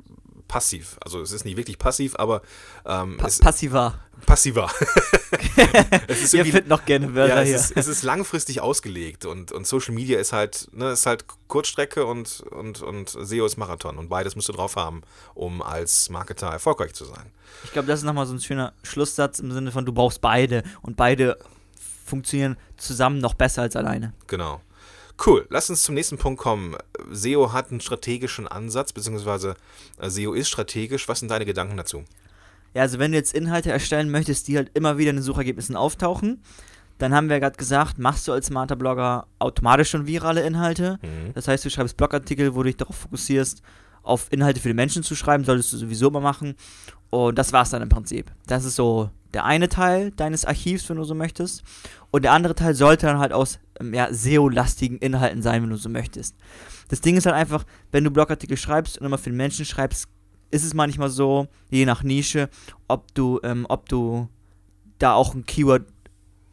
passiv. 0.48 0.98
Also 1.04 1.22
es 1.22 1.31
ist 1.31 1.45
nicht 1.45 1.57
wirklich 1.57 1.78
passiv, 1.78 2.16
aber 2.18 2.42
ähm, 2.86 3.18
Pa 3.18 3.28
passiver. 3.40 4.00
passiver. 4.25 4.69
es 6.07 6.22
ist 6.22 6.34
Ihr 6.34 6.45
findet 6.45 6.68
noch 6.68 6.86
gerne 6.86 7.16
Wörter 7.16 7.36
ja, 7.36 7.42
es 7.42 7.48
hier. 7.48 7.56
ist, 7.56 7.72
es 7.78 7.88
ist 7.88 8.04
langfristig 8.04 8.62
ausgelegt 8.62 9.25
und, 9.25 9.51
und 9.51 9.66
Social 9.66 9.94
Media 9.94 10.19
ist 10.19 10.34
halt, 10.34 10.69
ne, 10.74 10.92
ist 10.92 11.06
halt 11.06 11.25
Kurzstrecke 11.48 12.06
und, 12.06 12.42
und, 12.51 12.81
und 12.81 13.10
SEO 13.10 13.45
ist 13.45 13.57
Marathon 13.57 13.98
und 13.98 14.10
beides 14.10 14.36
musst 14.36 14.50
du 14.50 14.54
drauf 14.54 14.75
haben, 14.75 15.01
um 15.34 15.62
als 15.62 16.10
Marketer 16.10 16.48
erfolgreich 16.48 16.94
zu 16.94 17.06
sein. 17.06 17.32
Ich 17.63 17.72
glaube, 17.72 17.88
das 17.88 18.00
ist 18.00 18.06
nochmal 18.06 18.25
so 18.25 18.34
ein 18.34 18.41
schöner 18.41 18.74
Schlusssatz 18.84 19.39
im 19.39 19.51
Sinne 19.51 19.72
von, 19.72 19.86
du 19.86 19.94
brauchst 19.94 20.22
beide. 20.22 20.63
Und 20.82 20.98
beide 20.98 21.38
funktionieren 22.06 22.58
zusammen 22.77 23.20
noch 23.20 23.34
besser 23.34 23.62
als 23.62 23.75
alleine. 23.75 24.13
Genau. 24.27 24.62
Cool, 25.25 25.46
lass 25.50 25.70
uns 25.70 25.84
zum 25.84 25.96
nächsten 25.96 26.18
Punkt 26.18 26.42
kommen. 26.42 26.75
SEO 27.12 27.53
hat 27.53 27.72
einen 27.72 27.80
strategischen 27.80 28.48
Ansatz, 28.48 28.92
beziehungsweise 28.92 29.56
äh, 29.98 30.10
SEO 30.10 30.34
ist 30.34 30.50
strategisch. 30.50 31.08
Was 31.08 31.20
sind 31.20 31.32
deine 31.32 31.46
Gedanken 31.46 31.77
dazu? 31.77 32.03
Ja, 32.74 32.82
also 32.82 33.00
wenn 33.00 33.12
du 33.12 33.18
jetzt 33.18 33.34
Inhalte 33.34 33.72
erstellen 33.72 34.12
möchtest, 34.12 34.48
die 34.48 34.58
halt 34.58 34.72
immer 34.74 34.98
wieder 34.98 35.12
in 35.12 35.18
den 35.18 35.24
Suchergebnissen 35.24 35.75
auftauchen, 35.75 36.42
dann 36.98 37.13
haben 37.13 37.30
wir 37.30 37.38
ja 37.38 37.39
gerade 37.39 37.58
gesagt, 37.58 38.00
machst 38.00 38.27
du 38.27 38.34
als 38.34 38.48
smarter 38.48 38.75
Blogger 38.75 39.27
automatisch 39.39 39.92
schon 39.92 40.08
virale 40.08 40.42
Inhalte. 40.42 41.00
Mhm. 41.01 41.34
Das 41.34 41.48
heißt, 41.48 41.63
du 41.63 41.70
schreibst 41.70 41.96
Blogartikel, 41.96 42.53
wo 42.56 42.60
du 42.60 42.70
dich 42.70 42.77
darauf 42.77 42.98
fokussierst, 42.98 43.62
auf 44.01 44.27
Inhalte 44.32 44.60
für 44.60 44.68
die 44.70 44.74
Menschen 44.74 45.03
zu 45.03 45.15
schreiben, 45.15 45.46
solltest 45.46 45.72
du 45.72 45.77
sowieso 45.77 46.10
immer 46.10 46.20
machen. 46.20 46.56
Und 47.10 47.38
das 47.38 47.53
war's 47.53 47.70
dann 47.70 47.82
im 47.82 47.89
Prinzip. 47.89 48.32
Das 48.48 48.65
ist 48.65 48.75
so 48.75 49.10
der 49.34 49.46
eine 49.46 49.70
Teil 49.70 50.12
deines 50.12 50.46
Archivs, 50.46 50.88
wenn 50.90 50.98
du 50.98 51.04
so 51.04 51.16
möchtest. 51.16 51.63
Und 52.12 52.24
der 52.24 52.34
andere 52.34 52.56
Teil 52.56 52.75
sollte 52.75 53.08
dann 53.08 53.20
halt 53.20 53.34
aus 53.34 53.60
ähm, 53.80 53.94
ja, 53.94 54.13
SEO-lastigen 54.13 54.98
Inhalten 55.00 55.42
sein, 55.42 55.63
wenn 55.63 55.70
du 55.70 55.78
so 55.78 55.90
möchtest. 55.90 56.36
Das 56.90 57.02
Ding 57.02 57.18
ist 57.18 57.25
halt 57.25 57.36
einfach, 57.36 57.66
wenn 57.92 58.04
du 58.04 58.12
Blogartikel 58.12 58.58
schreibst 58.58 58.98
und 58.98 59.06
immer 59.06 59.18
für 59.18 59.30
den 59.30 59.38
Menschen 59.38 59.66
schreibst, 59.66 60.08
ist 60.52 60.63
es 60.63 60.74
manchmal 60.75 61.10
so, 61.10 61.48
je 61.72 61.86
nach 61.86 62.04
Nische, 62.04 62.50
ob 62.88 63.13
du, 63.16 63.40
ähm, 63.44 63.66
ob 63.70 63.90
du 63.90 64.30
da 65.00 65.13
auch 65.13 65.34
ein 65.34 65.46
Keyword 65.46 65.84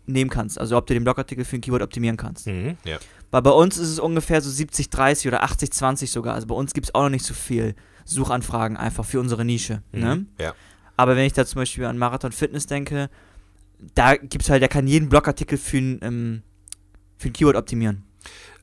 nehmen 0.06 0.30
kannst. 0.30 0.58
Also 0.58 0.76
ob 0.76 0.86
du 0.86 0.94
den 0.94 1.04
Blogartikel 1.04 1.44
für 1.44 1.56
ein 1.56 1.60
Keyword 1.60 1.82
optimieren 1.82 2.16
kannst. 2.16 2.46
Mhm. 2.46 2.78
Ja. 2.84 2.98
Weil 3.30 3.42
bei 3.42 3.50
uns 3.50 3.76
ist 3.78 3.88
es 3.88 3.98
ungefähr 3.98 4.40
so 4.40 4.50
70-30 4.50 5.28
oder 5.28 5.44
80-20 5.44 6.08
sogar. 6.08 6.34
Also 6.34 6.46
bei 6.46 6.54
uns 6.54 6.72
gibt 6.72 6.86
es 6.86 6.94
auch 6.94 7.02
noch 7.02 7.10
nicht 7.10 7.24
so 7.24 7.34
viel 7.34 7.74
Suchanfragen 8.04 8.76
einfach 8.76 9.04
für 9.04 9.20
unsere 9.20 9.44
Nische. 9.44 9.82
Ne? 9.92 10.16
Mhm. 10.16 10.28
Ja. 10.38 10.54
Aber 11.00 11.16
wenn 11.16 11.24
ich 11.24 11.32
da 11.32 11.46
zum 11.46 11.62
Beispiel 11.62 11.86
an 11.86 11.96
Marathon 11.96 12.30
Fitness 12.30 12.66
denke, 12.66 13.08
da 13.94 14.16
gibt 14.16 14.42
es 14.42 14.50
halt, 14.50 14.60
der 14.60 14.68
kann 14.68 14.86
jeden 14.86 15.08
Blogartikel 15.08 15.56
für 15.56 15.78
ein, 15.78 15.98
ähm, 16.02 16.42
für 17.16 17.30
ein 17.30 17.32
Keyword 17.32 17.56
optimieren. 17.56 18.04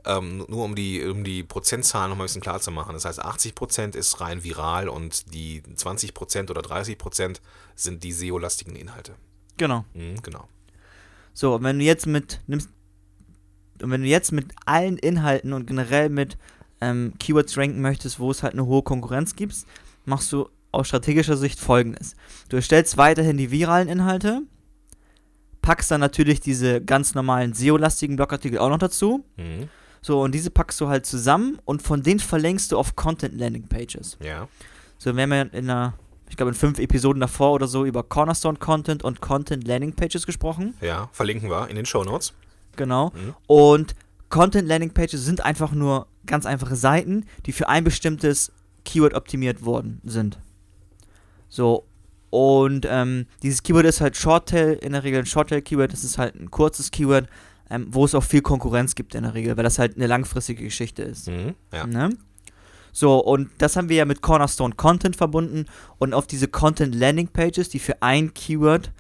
Ähm, 0.05 0.45
nur 0.47 0.63
um 0.63 0.75
die, 0.75 1.03
um 1.03 1.23
die 1.23 1.41
Prozentzahlen 1.41 2.11
nochmal 2.11 2.25
ein 2.25 2.27
bisschen 2.27 2.43
klar 2.43 2.61
zu 2.61 2.69
machen. 2.69 2.93
Das 2.93 3.05
heißt, 3.05 3.25
80% 3.25 3.95
ist 3.95 4.21
rein 4.21 4.43
viral 4.43 4.87
und 4.87 5.33
die 5.33 5.63
20% 5.63 6.51
oder 6.51 6.61
30% 6.61 7.41
sind 7.73 8.03
die 8.03 8.11
SEO-lastigen 8.11 8.75
Inhalte. 8.75 9.15
Genau. 9.57 9.83
Mhm, 9.95 10.21
genau. 10.21 10.47
So, 11.33 11.55
und 11.55 11.63
wenn 11.63 11.79
du 11.79 11.85
jetzt 11.85 12.05
mit 12.05 12.41
nimmst, 12.45 12.69
und 13.81 13.89
wenn 13.89 14.01
du 14.01 14.07
jetzt 14.07 14.31
mit 14.31 14.53
allen 14.67 14.99
Inhalten 14.99 15.53
und 15.53 15.65
generell 15.65 16.09
mit 16.09 16.37
ähm, 16.81 17.13
Keywords 17.17 17.57
ranken 17.57 17.81
möchtest, 17.81 18.19
wo 18.19 18.29
es 18.29 18.43
halt 18.43 18.53
eine 18.53 18.67
hohe 18.67 18.83
Konkurrenz 18.83 19.35
gibt, 19.35 19.55
machst 20.05 20.31
du 20.31 20.47
aus 20.77 20.87
strategischer 20.87 21.37
Sicht 21.37 21.59
folgendes. 21.59 22.15
Du 22.49 22.55
erstellst 22.55 22.97
weiterhin 22.97 23.37
die 23.37 23.51
viralen 23.51 23.87
Inhalte, 23.87 24.43
packst 25.61 25.91
dann 25.91 25.99
natürlich 25.99 26.39
diese 26.39 26.81
ganz 26.81 27.13
normalen 27.15 27.53
SEO-lastigen 27.53 28.15
Blogartikel 28.15 28.59
auch 28.59 28.69
noch 28.69 28.77
dazu. 28.77 29.25
Mhm. 29.35 29.69
So, 30.01 30.21
und 30.21 30.33
diese 30.33 30.51
packst 30.51 30.79
du 30.79 30.87
halt 30.87 31.05
zusammen 31.05 31.59
und 31.65 31.81
von 31.81 32.03
denen 32.03 32.19
verlängst 32.19 32.71
du 32.71 32.77
auf 32.77 32.95
Content 32.95 33.37
Landing 33.37 33.67
Pages. 33.67 34.17
Ja. 34.23 34.47
So, 34.97 35.15
wir 35.15 35.23
haben 35.23 35.33
ja 35.33 35.41
in 35.41 35.69
einer, 35.69 35.95
ich 36.29 36.37
glaube 36.37 36.51
in 36.51 36.55
fünf 36.55 36.79
Episoden 36.79 37.19
davor 37.19 37.51
oder 37.51 37.67
so 37.67 37.83
über 37.85 38.03
Cornerstone 38.03 38.57
Content 38.57 39.03
und 39.03 39.19
Content 39.19 39.67
Landing 39.67 39.93
Pages 39.93 40.25
gesprochen. 40.25 40.75
Ja, 40.81 41.09
verlinken 41.11 41.49
wir 41.49 41.67
in 41.67 41.75
den 41.75 41.85
Show 41.85 42.03
Notes. 42.03 42.33
Genau. 42.77 43.11
Mhm. 43.13 43.35
Und 43.47 43.95
Content 44.29 44.67
Landing 44.67 44.91
Pages 44.91 45.25
sind 45.25 45.43
einfach 45.43 45.71
nur 45.71 46.07
ganz 46.25 46.45
einfache 46.45 46.75
Seiten, 46.75 47.25
die 47.45 47.51
für 47.51 47.67
ein 47.67 47.83
bestimmtes 47.83 48.51
Keyword 48.85 49.13
optimiert 49.13 49.65
worden 49.65 50.01
sind. 50.05 50.39
So. 51.49 51.85
Und 52.29 52.85
ähm, 52.89 53.25
dieses 53.41 53.63
Keyword 53.63 53.85
ist 53.85 54.01
halt 54.01 54.17
Shorttail, 54.17 54.73
in 54.73 54.91
der 54.91 55.03
Regel 55.03 55.19
ein 55.19 55.25
Shorttail-Keyword, 55.25 55.93
das 55.93 56.03
ist 56.03 56.17
halt 56.17 56.35
ein 56.35 56.51
kurzes 56.51 56.91
Keyword, 56.91 57.27
ähm, 57.69 57.87
wo 57.89 58.05
es 58.05 58.13
auch 58.15 58.23
viel 58.23 58.41
Konkurrenz 58.41 58.95
gibt 58.95 59.15
in 59.15 59.23
der 59.23 59.33
Regel, 59.33 59.55
weil 59.55 59.63
das 59.63 59.79
halt 59.79 59.95
eine 59.95 60.07
langfristige 60.07 60.63
Geschichte 60.63 61.03
ist. 61.03 61.27
Mhm. 61.27 61.55
Ja. 61.73 61.87
Ne? 61.87 62.09
So, 62.91 63.19
und 63.23 63.49
das 63.59 63.75
haben 63.75 63.89
wir 63.89 63.97
ja 63.97 64.05
mit 64.05 64.21
Cornerstone 64.21 64.75
Content 64.75 65.15
verbunden 65.15 65.65
und 65.99 66.13
auf 66.13 66.27
diese 66.27 66.47
Content 66.47 66.95
Landing 66.95 67.27
Pages, 67.27 67.69
die 67.69 67.79
für 67.79 68.01
ein 68.01 68.33
Keyword 68.33 68.91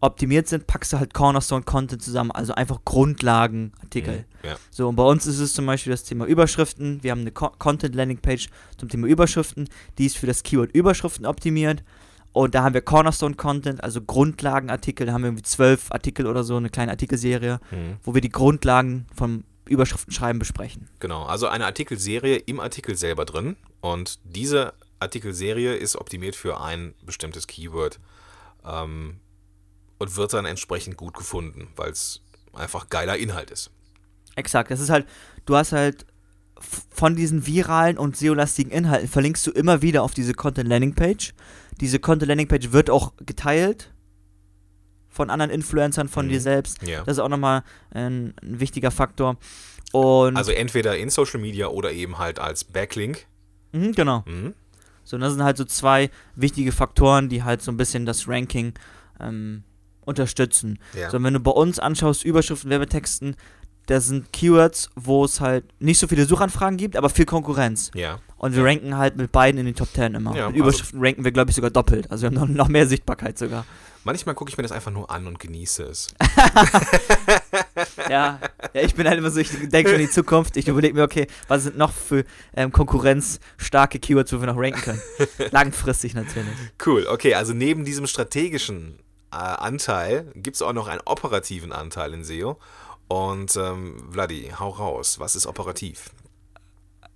optimiert 0.00 0.46
sind, 0.48 0.66
packst 0.66 0.92
du 0.92 0.98
halt 0.98 1.12
Cornerstone 1.12 1.64
Content 1.64 2.02
zusammen, 2.02 2.30
also 2.30 2.54
einfach 2.54 2.80
Grundlagenartikel. 2.84 4.18
Mhm. 4.42 4.48
Ja. 4.48 4.56
So, 4.70 4.88
und 4.88 4.96
bei 4.96 5.02
uns 5.02 5.26
ist 5.26 5.38
es 5.40 5.54
zum 5.54 5.66
Beispiel 5.66 5.90
das 5.90 6.04
Thema 6.04 6.24
Überschriften. 6.24 7.02
Wir 7.02 7.10
haben 7.10 7.22
eine 7.22 7.32
Co 7.32 7.50
Content 7.58 7.94
Landing 7.94 8.18
Page 8.18 8.48
zum 8.76 8.88
Thema 8.88 9.06
Überschriften, 9.06 9.68
die 9.98 10.06
ist 10.06 10.16
für 10.16 10.26
das 10.26 10.42
Keyword 10.42 10.72
Überschriften 10.72 11.26
optimiert. 11.26 11.82
Und 12.32 12.54
da 12.54 12.62
haben 12.62 12.74
wir 12.74 12.82
Cornerstone 12.82 13.34
Content, 13.34 13.82
also 13.82 14.00
Grundlagenartikel, 14.00 15.06
da 15.06 15.12
haben 15.12 15.22
wir 15.22 15.28
irgendwie 15.28 15.42
zwölf 15.42 15.90
Artikel 15.90 16.26
oder 16.26 16.44
so, 16.44 16.56
eine 16.56 16.70
kleine 16.70 16.92
Artikelserie, 16.92 17.58
Mhm. 17.70 17.96
wo 18.04 18.14
wir 18.14 18.20
die 18.20 18.28
Grundlagen 18.30 19.06
vom 19.14 19.44
Überschriftenschreiben 19.66 20.38
besprechen. 20.38 20.88
Genau, 21.00 21.24
also 21.24 21.48
eine 21.48 21.64
Artikelserie 21.64 22.36
im 22.36 22.60
Artikel 22.60 22.96
selber 22.96 23.24
drin. 23.24 23.56
Und 23.80 24.18
diese 24.24 24.74
Artikelserie 25.00 25.74
ist 25.74 25.96
optimiert 25.96 26.36
für 26.36 26.60
ein 26.60 26.94
bestimmtes 27.04 27.46
Keyword 27.46 27.98
ähm, 28.64 29.16
und 29.98 30.16
wird 30.16 30.32
dann 30.32 30.44
entsprechend 30.46 30.96
gut 30.96 31.14
gefunden, 31.14 31.68
weil 31.76 31.90
es 31.90 32.20
einfach 32.52 32.88
geiler 32.88 33.16
Inhalt 33.16 33.50
ist. 33.50 33.70
Exakt, 34.36 34.70
das 34.70 34.80
ist 34.80 34.90
halt, 34.90 35.06
du 35.46 35.56
hast 35.56 35.72
halt 35.72 36.06
von 36.90 37.14
diesen 37.14 37.46
viralen 37.46 37.98
und 37.98 38.16
SEO-lastigen 38.16 38.72
Inhalten 38.72 39.08
verlinkst 39.08 39.46
du 39.46 39.50
immer 39.52 39.80
wieder 39.82 40.02
auf 40.02 40.12
diese 40.14 40.34
Content 40.34 40.68
Landing 40.68 40.94
Page. 40.94 41.32
Diese 41.80 41.98
Content 42.00 42.28
Landing 42.28 42.48
Page 42.48 42.72
wird 42.72 42.90
auch 42.90 43.12
geteilt 43.24 43.92
von 45.08 45.30
anderen 45.30 45.50
Influencern, 45.50 46.08
von 46.08 46.26
Mhm. 46.26 46.30
dir 46.30 46.40
selbst. 46.40 46.82
Ja. 46.82 47.02
Das 47.04 47.16
ist 47.16 47.20
auch 47.20 47.28
nochmal 47.28 47.62
ein, 47.90 48.34
ein 48.42 48.60
wichtiger 48.60 48.90
Faktor. 48.90 49.36
Und 49.92 50.36
Also 50.36 50.52
entweder 50.52 50.96
in 50.98 51.10
Social 51.10 51.40
Media 51.40 51.68
oder 51.68 51.92
eben 51.92 52.18
halt 52.18 52.38
als 52.38 52.64
Backlink. 52.64 53.26
mhm, 53.72 53.92
genau. 53.92 54.22
Mhm. 54.26 54.54
So, 55.04 55.16
und 55.16 55.22
das 55.22 55.32
sind 55.32 55.42
halt 55.42 55.56
so 55.56 55.64
zwei 55.64 56.10
wichtige 56.36 56.70
Faktoren, 56.72 57.28
die 57.30 57.42
halt 57.42 57.62
so 57.62 57.70
ein 57.72 57.76
bisschen 57.78 58.04
das 58.04 58.28
Ranking 58.28 58.74
ähm, 59.20 59.62
unterstützen. 60.08 60.78
Ja. 60.94 61.10
So, 61.10 61.18
und 61.18 61.24
wenn 61.24 61.34
du 61.34 61.40
bei 61.40 61.50
uns 61.50 61.78
anschaust, 61.78 62.24
Überschriften, 62.24 62.70
Werbetexten, 62.70 63.36
das 63.86 64.06
sind 64.06 64.32
Keywords, 64.32 64.90
wo 64.96 65.24
es 65.24 65.40
halt 65.40 65.64
nicht 65.80 65.98
so 65.98 66.06
viele 66.06 66.24
Suchanfragen 66.26 66.76
gibt, 66.76 66.96
aber 66.96 67.08
viel 67.08 67.26
Konkurrenz. 67.26 67.90
ja. 67.94 68.18
Und 68.40 68.54
wir 68.54 68.64
ranken 68.64 68.96
halt 68.96 69.16
mit 69.16 69.32
beiden 69.32 69.58
in 69.58 69.66
den 69.66 69.74
Top 69.74 69.88
10 69.92 70.14
immer. 70.14 70.30
Ja, 70.36 70.46
mit 70.46 70.54
also- 70.54 70.62
Überschriften 70.62 71.00
ranken 71.04 71.24
wir, 71.24 71.32
glaube 71.32 71.50
ich, 71.50 71.56
sogar 71.56 71.72
doppelt. 71.72 72.08
Also 72.08 72.22
wir 72.22 72.26
haben 72.28 72.34
noch, 72.36 72.46
noch 72.46 72.68
mehr 72.68 72.86
Sichtbarkeit 72.86 73.36
sogar. 73.36 73.66
Manchmal 74.04 74.36
gucke 74.36 74.48
ich 74.48 74.56
mir 74.56 74.62
das 74.62 74.70
einfach 74.70 74.92
nur 74.92 75.10
an 75.10 75.26
und 75.26 75.40
genieße 75.40 75.82
es. 75.82 76.14
Ja, 78.08 78.38
ja 78.72 78.82
ich 78.82 78.94
bin 78.94 79.06
halt 79.06 79.18
immer 79.18 79.30
so, 79.30 79.40
ich 79.40 79.50
denke 79.50 79.90
schon 79.90 80.00
in 80.00 80.06
die 80.06 80.12
Zukunft. 80.12 80.56
Ich 80.56 80.68
überlege 80.68 80.94
mir, 80.94 81.02
okay, 81.02 81.26
was 81.46 81.64
sind 81.64 81.76
noch 81.76 81.92
für 81.92 82.24
ähm, 82.56 82.72
konkurrenzstarke 82.72 83.98
Keywords, 83.98 84.32
wo 84.32 84.40
wir 84.40 84.46
noch 84.46 84.56
ranken 84.56 84.80
können. 84.80 85.02
Langfristig 85.50 86.14
natürlich. 86.14 86.54
Cool, 86.84 87.06
okay, 87.08 87.34
also 87.34 87.52
neben 87.52 87.84
diesem 87.84 88.06
strategischen 88.06 88.98
äh, 89.30 89.36
Anteil 89.36 90.30
gibt 90.34 90.56
es 90.56 90.62
auch 90.62 90.72
noch 90.72 90.88
einen 90.88 91.00
operativen 91.04 91.72
Anteil 91.72 92.14
in 92.14 92.24
SEO. 92.24 92.58
Und 93.08 93.56
ähm, 93.56 93.96
Vladi, 94.12 94.52
hau 94.58 94.68
raus, 94.68 95.18
was 95.18 95.34
ist 95.34 95.46
operativ? 95.46 96.10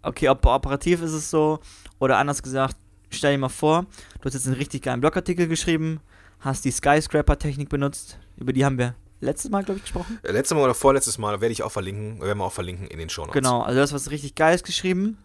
Okay, 0.03 0.29
ob 0.29 0.45
operativ 0.47 1.03
ist 1.03 1.13
es 1.13 1.31
so, 1.31 1.61
oder 1.99 2.19
anders 2.19 2.43
gesagt, 2.43 2.77
stell 3.11 3.33
dir 3.33 3.39
mal 3.39 3.49
vor, 3.49 3.87
du 4.21 4.25
hast 4.25 4.35
jetzt 4.35 4.47
einen 4.47 4.57
richtig 4.57 4.83
geilen 4.83 5.01
Blogartikel 5.01 5.47
geschrieben, 5.47 6.01
hast 6.41 6.65
die 6.65 6.73
Skyscraper-Technik 6.73 7.69
benutzt, 7.69 8.19
über 8.37 8.53
die 8.53 8.65
haben 8.65 8.79
wir 8.79 8.95
letztes 9.21 9.51
Mal, 9.51 9.63
glaube 9.63 9.79
ich, 9.79 9.85
gesprochen. 9.85 10.19
Äh, 10.23 10.33
Letztes 10.33 10.57
Mal 10.57 10.65
oder 10.65 10.75
vorletztes 10.75 11.19
Mal 11.19 11.41
werde 11.41 11.53
ich 11.53 11.63
auch 11.63 11.71
verlinken, 11.71 12.21
werden 12.21 12.39
wir 12.39 12.45
auch 12.45 12.53
verlinken 12.53 12.89
in 12.89 12.99
den 12.99 13.11
Show 13.11 13.23
Notes. 13.23 13.35
Genau, 13.35 13.61
also 13.61 13.77
du 13.77 13.83
hast 13.83 13.93
was 13.93 14.11
richtig 14.11 14.35
Geiles 14.35 14.65
geschrieben, 14.65 15.19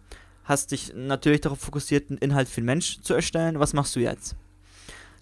hast 0.44 0.70
dich 0.70 0.92
natürlich 0.94 1.40
darauf 1.40 1.58
fokussiert, 1.58 2.10
einen 2.10 2.18
Inhalt 2.18 2.48
für 2.48 2.60
den 2.60 2.66
Mensch 2.66 3.00
zu 3.00 3.14
erstellen. 3.14 3.58
Was 3.58 3.72
machst 3.72 3.96
du 3.96 4.00
jetzt? 4.00 4.36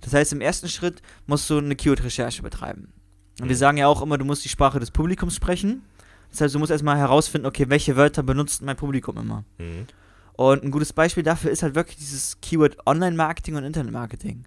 Das 0.06 0.14
heißt, 0.14 0.32
im 0.32 0.40
ersten 0.40 0.68
Schritt 0.68 1.02
musst 1.26 1.50
du 1.50 1.58
eine 1.58 1.74
Keyword-Recherche 1.74 2.40
betreiben. 2.42 2.92
Und 3.40 3.48
wir 3.48 3.56
Mhm. 3.56 3.60
sagen 3.60 3.76
ja 3.78 3.88
auch 3.88 4.00
immer, 4.02 4.16
du 4.18 4.24
musst 4.24 4.44
die 4.44 4.48
Sprache 4.48 4.78
des 4.80 4.90
Publikums 4.92 5.34
sprechen. 5.34 5.82
Das 6.30 6.40
heißt, 6.40 6.54
du 6.54 6.58
musst 6.60 6.70
erstmal 6.70 6.96
herausfinden, 6.96 7.46
okay, 7.46 7.68
welche 7.68 7.96
Wörter 7.96 8.22
benutzt 8.22 8.62
mein 8.62 8.76
Publikum 8.76 9.18
immer. 9.18 9.44
Mhm. 9.58 9.86
Und 10.34 10.62
ein 10.62 10.70
gutes 10.70 10.92
Beispiel 10.92 11.22
dafür 11.24 11.50
ist 11.50 11.62
halt 11.64 11.74
wirklich 11.74 11.96
dieses 11.96 12.40
Keyword 12.40 12.76
Online-Marketing 12.86 13.56
und 13.56 13.64
Internet-Marketing. 13.64 14.44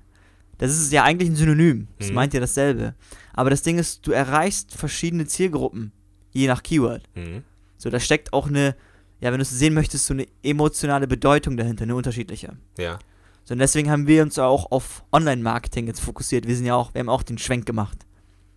Das 0.59 0.71
ist 0.71 0.91
ja 0.93 1.03
eigentlich 1.03 1.29
ein 1.29 1.35
Synonym. 1.35 1.87
Das 1.97 2.07
Mhm. 2.09 2.15
meint 2.15 2.33
ja 2.33 2.39
dasselbe. 2.39 2.95
Aber 3.33 3.49
das 3.49 3.61
Ding 3.61 3.77
ist, 3.79 4.07
du 4.07 4.11
erreichst 4.11 4.73
verschiedene 4.75 5.25
Zielgruppen, 5.25 5.91
je 6.31 6.47
nach 6.47 6.63
Keyword. 6.63 7.03
Mhm. 7.15 7.43
So, 7.77 7.89
da 7.89 7.99
steckt 7.99 8.31
auch 8.33 8.47
eine, 8.47 8.75
ja, 9.19 9.31
wenn 9.31 9.39
du 9.39 9.43
es 9.43 9.49
sehen 9.49 9.73
möchtest, 9.73 10.05
so 10.05 10.13
eine 10.13 10.25
emotionale 10.41 11.07
Bedeutung 11.07 11.57
dahinter, 11.57 11.83
eine 11.83 11.95
unterschiedliche. 11.95 12.57
Ja. 12.77 12.97
Und 13.51 13.59
deswegen 13.59 13.89
haben 13.89 14.07
wir 14.07 14.23
uns 14.23 14.37
auch 14.37 14.71
auf 14.71 15.03
Online-Marketing 15.11 15.87
jetzt 15.87 16.01
fokussiert. 16.01 16.47
Wir 16.47 16.55
sind 16.55 16.65
ja 16.65 16.75
auch, 16.75 16.93
wir 16.93 16.99
haben 16.99 17.09
auch 17.09 17.23
den 17.23 17.37
Schwenk 17.37 17.65
gemacht. 17.65 17.97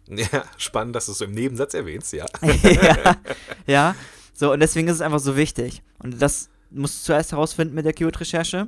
Ja, 0.09 0.45
spannend, 0.59 0.95
dass 0.95 1.07
du 1.07 1.13
es 1.13 1.19
so 1.19 1.25
im 1.25 1.31
Nebensatz 1.31 1.73
erwähnst, 1.73 2.13
ja. 2.13 2.27
ja, 2.43 3.17
ja. 3.67 3.95
So, 4.35 4.53
und 4.53 4.61
deswegen 4.61 4.89
ist 4.89 4.97
es 4.97 5.01
einfach 5.01 5.21
so 5.21 5.37
wichtig. 5.37 5.83
Und 6.01 6.21
das 6.21 6.51
musst 6.71 7.01
du 7.01 7.07
zuerst 7.07 7.33
herausfinden 7.33 7.75
mit 7.75 7.87
der 7.87 7.95
Keyword-Recherche. 7.95 8.67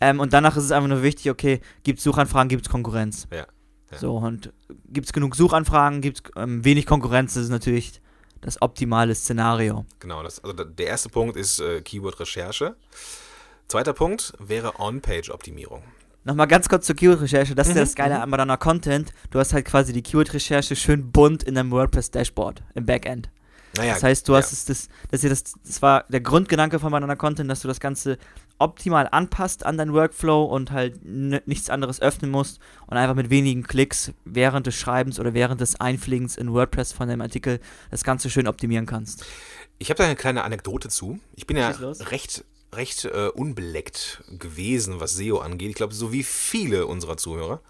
Ähm, 0.00 0.18
und 0.18 0.32
danach 0.32 0.56
ist 0.56 0.64
es 0.64 0.72
einfach 0.72 0.88
nur 0.88 1.02
wichtig, 1.02 1.30
okay, 1.30 1.60
gibt 1.84 1.98
es 1.98 2.04
Suchanfragen, 2.04 2.48
gibt 2.48 2.66
es 2.66 2.70
Konkurrenz. 2.70 3.28
Ja, 3.30 3.46
ja. 3.92 3.98
So, 3.98 4.16
und 4.16 4.52
gibt 4.88 5.06
es 5.06 5.12
genug 5.12 5.36
Suchanfragen, 5.36 6.00
gibt 6.00 6.22
es 6.24 6.42
ähm, 6.42 6.64
wenig 6.64 6.86
Konkurrenz, 6.86 7.34
das 7.34 7.44
ist 7.44 7.50
natürlich 7.50 8.00
das 8.40 8.60
optimale 8.62 9.14
Szenario. 9.14 9.84
Genau, 9.98 10.22
das, 10.22 10.42
also 10.42 10.64
der 10.64 10.86
erste 10.86 11.08
Punkt 11.08 11.36
ist 11.36 11.60
äh, 11.60 11.82
Keyword-Recherche. 11.82 12.76
Zweiter 13.68 13.92
Punkt 13.92 14.32
wäre 14.38 14.80
On-Page-Optimierung. 14.80 15.82
Nochmal 16.24 16.46
ganz 16.48 16.68
kurz 16.68 16.86
zur 16.86 16.96
Keyword-Recherche. 16.96 17.54
Das 17.54 17.68
ist 17.68 17.74
ja 17.74 17.82
Mhm, 17.82 17.84
das 17.86 17.94
Geile 17.94 18.16
mhm. 18.16 18.22
an 18.22 18.30
Banana 18.30 18.56
Content. 18.56 19.12
Du 19.30 19.38
hast 19.38 19.52
halt 19.52 19.66
quasi 19.66 19.92
die 19.92 20.02
Keyword-Recherche 20.02 20.74
schön 20.74 21.10
bunt 21.12 21.42
in 21.42 21.54
deinem 21.54 21.70
WordPress-Dashboard 21.70 22.62
im 22.74 22.86
Backend. 22.86 23.30
Naja, 23.76 23.92
Das 23.94 24.02
heißt, 24.02 24.26
du 24.26 24.32
ja. 24.32 24.38
hast 24.38 24.52
es, 24.52 24.64
das, 24.64 24.88
das, 25.10 25.20
das, 25.20 25.44
das 25.64 25.82
war 25.82 26.04
der 26.08 26.20
Grundgedanke 26.20 26.78
von 26.78 26.90
Banana 26.90 27.14
Content, 27.16 27.50
dass 27.50 27.60
du 27.60 27.68
das 27.68 27.78
Ganze 27.78 28.16
optimal 28.58 29.06
anpasst 29.12 29.64
an 29.66 29.76
deinen 29.76 29.92
Workflow 29.92 30.44
und 30.44 30.72
halt 30.72 31.04
nichts 31.04 31.68
anderes 31.68 32.00
öffnen 32.00 32.30
musst 32.30 32.60
und 32.86 32.96
einfach 32.96 33.14
mit 33.14 33.28
wenigen 33.28 33.62
Klicks 33.64 34.12
während 34.24 34.66
des 34.66 34.74
Schreibens 34.74 35.20
oder 35.20 35.34
während 35.34 35.60
des 35.60 35.78
Einpflegens 35.78 36.36
in 36.38 36.52
WordPress 36.52 36.92
von 36.92 37.08
deinem 37.08 37.20
Artikel 37.20 37.60
das 37.90 38.02
Ganze 38.02 38.30
schön 38.30 38.48
optimieren 38.48 38.86
kannst. 38.86 39.26
Ich 39.78 39.90
habe 39.90 39.98
da 39.98 40.04
eine 40.04 40.16
kleine 40.16 40.42
Anekdote 40.42 40.88
zu. 40.88 41.20
Ich 41.36 41.46
bin 41.46 41.56
ja 41.56 41.68
recht, 42.10 42.44
recht 42.72 43.04
äh, 43.04 43.28
unbeleckt 43.28 44.22
gewesen, 44.38 45.00
was 45.00 45.16
SEO 45.16 45.38
angeht. 45.38 45.70
Ich 45.70 45.74
glaube, 45.74 45.94
so 45.94 46.12
wie 46.12 46.22
viele 46.22 46.86
unserer 46.86 47.16
Zuhörer. 47.16 47.60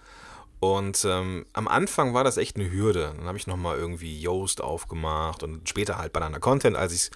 Und 0.61 1.05
ähm, 1.09 1.47
am 1.53 1.69
Anfang 1.69 2.15
war 2.15 2.25
das 2.25 2.37
echt 2.37 2.57
eine 2.57 2.71
Hürde. 2.71 3.15
Dann 3.17 3.27
habe 3.27 3.39
ich 3.39 3.47
nochmal 3.47 3.79
irgendwie 3.79 4.21
Yoast 4.21 4.61
aufgemacht 4.61 5.43
und 5.45 5.69
später 5.69 5.99
halt 5.99 6.13
Banana 6.13 6.41
Content, 6.41 6.77
als 6.77 6.93
ich 6.93 7.03
es 7.03 7.11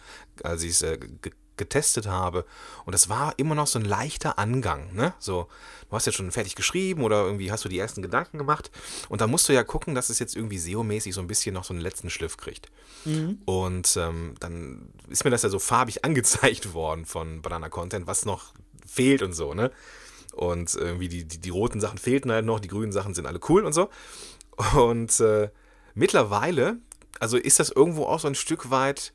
als 0.45 0.63
ich's, 0.63 0.83
äh, 0.83 0.99
getestet 1.57 2.07
habe. 2.07 2.45
Und 2.85 2.93
das 2.93 3.09
war 3.09 3.35
immer 3.39 3.55
noch 3.55 3.67
so 3.67 3.79
ein 3.79 3.85
leichter 3.85 4.39
Angang. 4.39 4.95
Ne? 4.95 5.15
So, 5.19 5.49
du 5.89 5.97
hast 5.97 6.07
jetzt 6.07 6.17
schon 6.17 6.31
fertig 6.31 6.55
geschrieben 6.55 7.03
oder 7.03 7.25
irgendwie 7.25 7.53
hast 7.53 7.65
du 7.65 7.69
die 7.69 7.79
ersten 7.79 8.03
Gedanken 8.03 8.39
gemacht. 8.39 8.71
Und 9.09 9.21
da 9.21 9.27
musst 9.27 9.49
du 9.49 9.53
ja 9.53 9.65
gucken, 9.65 9.95
dass 9.95 10.11
es 10.11 10.19
jetzt 10.19 10.37
irgendwie 10.37 10.59
SEO-mäßig 10.59 11.13
so 11.13 11.21
ein 11.21 11.27
bisschen 11.27 11.55
noch 11.55 11.65
so 11.65 11.75
einen 11.75 11.83
letzten 11.83 12.11
Schliff 12.11 12.37
kriegt. 12.37 12.71
Und 13.45 13.97
ähm, 13.97 14.35
dann 14.41 14.89
ist 15.09 15.25
mir 15.25 15.31
das 15.31 15.43
ja 15.43 15.49
so 15.49 15.59
farbig 15.59 16.05
angezeigt 16.05 16.75
worden 16.75 17.07
von 17.07 17.43
Banana 17.43 17.69
Content, 17.69 18.07
was 18.07 18.25
noch 18.25 18.53
fehlt 18.87 19.23
und 19.23 19.33
so, 19.33 19.55
ne? 19.55 19.71
Und 20.33 20.75
irgendwie 20.75 21.09
die, 21.09 21.25
die, 21.25 21.39
die 21.39 21.51
roten 21.51 21.79
Sachen 21.79 21.99
fehlten 21.99 22.33
halt 22.33 22.47
noch, 22.47 22.59
die 22.59 22.69
grünen 22.69 22.91
Sachen 22.91 23.13
sind 23.13 23.27
alle 23.27 23.39
cool 23.51 23.67
und 23.67 23.75
so. 23.75 23.91
Und 24.75 25.21
äh, 25.21 25.51
mittlerweile 25.95 26.79
also 27.23 27.37
ist 27.37 27.61
das 27.61 27.71
irgendwo 27.71 28.07
auch 28.07 28.19
so 28.19 28.27
ein 28.27 28.35
Stück 28.35 28.71
weit 28.71 29.13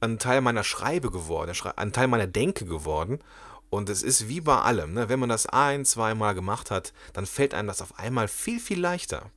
ein 0.00 0.18
Teil 0.18 0.40
meiner 0.40 0.64
Schreibe 0.64 1.10
geworden, 1.10 1.52
ein 1.76 1.92
Teil 1.92 2.08
meiner 2.08 2.26
Denke 2.26 2.64
geworden. 2.64 3.20
Und 3.68 3.90
es 3.90 4.02
ist 4.02 4.28
wie 4.28 4.40
bei 4.40 4.60
allem, 4.60 4.92
ne? 4.92 5.08
wenn 5.08 5.18
man 5.18 5.28
das 5.28 5.46
ein, 5.46 5.84
zweimal 5.84 6.34
gemacht 6.34 6.70
hat, 6.70 6.92
dann 7.12 7.26
fällt 7.26 7.52
einem 7.52 7.66
das 7.66 7.82
auf 7.82 7.98
einmal 7.98 8.28
viel, 8.28 8.60
viel 8.60 8.80
leichter. 8.80 9.30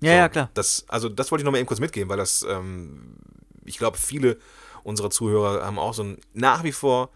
Ja, 0.00 0.10
so, 0.10 0.16
ja, 0.16 0.28
klar. 0.28 0.50
Das, 0.54 0.84
also 0.88 1.08
das 1.08 1.30
wollte 1.30 1.40
ich 1.40 1.44
nochmal 1.44 1.60
eben 1.60 1.66
kurz 1.66 1.80
mitgeben, 1.80 2.10
weil 2.10 2.18
das, 2.18 2.44
ähm, 2.48 3.16
ich 3.64 3.78
glaube, 3.78 3.96
viele 3.96 4.38
unserer 4.82 5.10
Zuhörer 5.10 5.64
haben 5.64 5.78
auch 5.78 5.94
so 5.94 6.02
ein, 6.02 6.18
nach 6.34 6.64
wie 6.64 6.72
vor 6.72 7.10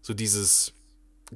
so 0.00 0.14
dieses 0.14 0.72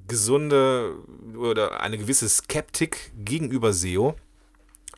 gesunde 0.08 0.96
oder 1.36 1.80
eine 1.80 1.98
gewisse 1.98 2.28
Skeptik 2.28 3.12
gegenüber 3.16 3.72
SEO. 3.72 4.16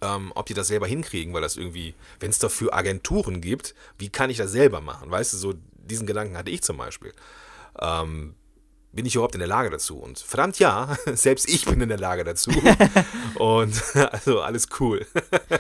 Ähm, 0.02 0.32
ob 0.34 0.46
die 0.46 0.54
das 0.54 0.68
selber 0.68 0.86
hinkriegen, 0.86 1.32
weil 1.32 1.40
das 1.40 1.56
irgendwie, 1.56 1.94
wenn 2.20 2.30
es 2.30 2.38
dafür 2.38 2.74
Agenturen 2.74 3.40
gibt, 3.40 3.74
wie 3.98 4.10
kann 4.10 4.28
ich 4.28 4.36
das 4.36 4.52
selber 4.52 4.80
machen? 4.80 5.10
Weißt 5.10 5.32
du, 5.32 5.38
so 5.38 5.54
diesen 5.74 6.06
Gedanken 6.06 6.36
hatte 6.36 6.50
ich 6.50 6.62
zum 6.62 6.76
Beispiel. 6.76 7.12
Ähm, 7.80 8.34
bin 8.96 9.04
ich 9.04 9.14
überhaupt 9.14 9.34
in 9.34 9.40
der 9.40 9.48
Lage 9.48 9.70
dazu? 9.70 9.98
Und 9.98 10.18
verdammt 10.18 10.58
ja, 10.58 10.96
selbst 11.14 11.48
ich 11.48 11.66
bin 11.66 11.80
in 11.80 11.88
der 11.88 11.98
Lage 11.98 12.24
dazu. 12.24 12.50
und 13.36 13.82
also 14.12 14.40
alles 14.40 14.68
cool. 14.80 15.06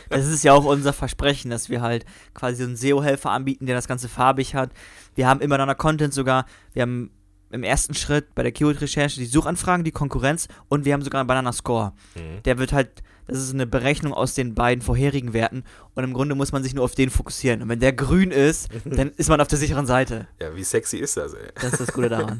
das 0.08 0.26
ist 0.26 0.42
ja 0.42 0.54
auch 0.54 0.64
unser 0.64 0.92
Versprechen, 0.92 1.50
dass 1.50 1.68
wir 1.68 1.82
halt 1.82 2.04
quasi 2.34 2.62
einen 2.62 2.76
SEO-Helfer 2.76 3.30
anbieten, 3.30 3.66
der 3.66 3.76
das 3.76 3.88
Ganze 3.88 4.08
farbig 4.08 4.54
hat. 4.54 4.70
Wir 5.14 5.28
haben 5.28 5.40
immer 5.40 5.58
noch 5.58 5.76
Content 5.76 6.14
sogar, 6.14 6.46
wir 6.72 6.82
haben 6.82 7.10
im 7.50 7.62
ersten 7.62 7.94
Schritt 7.94 8.34
bei 8.34 8.42
der 8.42 8.52
Keyword-Recherche 8.52 9.20
die 9.20 9.26
Suchanfragen, 9.26 9.84
die 9.84 9.92
Konkurrenz 9.92 10.48
und 10.68 10.84
wir 10.84 10.94
haben 10.94 11.02
sogar 11.02 11.20
einen 11.20 11.28
Banana-Score. 11.28 11.92
Mhm. 12.14 12.42
Der 12.44 12.58
wird 12.58 12.72
halt, 12.72 13.02
das 13.26 13.38
ist 13.38 13.52
eine 13.52 13.66
Berechnung 13.66 14.12
aus 14.12 14.34
den 14.34 14.54
beiden 14.54 14.82
vorherigen 14.82 15.32
Werten 15.32 15.64
und 15.94 16.04
im 16.04 16.12
Grunde 16.12 16.34
muss 16.34 16.52
man 16.52 16.62
sich 16.62 16.74
nur 16.74 16.84
auf 16.84 16.94
den 16.94 17.10
fokussieren. 17.10 17.62
Und 17.62 17.68
wenn 17.68 17.80
der 17.80 17.92
grün 17.92 18.30
ist, 18.30 18.68
dann 18.84 19.10
ist 19.16 19.28
man 19.28 19.40
auf 19.40 19.48
der 19.48 19.58
sicheren 19.58 19.86
Seite. 19.86 20.28
Ja, 20.40 20.54
wie 20.54 20.64
sexy 20.64 20.98
ist 20.98 21.16
das, 21.16 21.34
ey? 21.34 21.48
Das 21.54 21.72
ist 21.72 21.80
das 21.80 21.92
Gute 21.92 22.08
daran. 22.08 22.38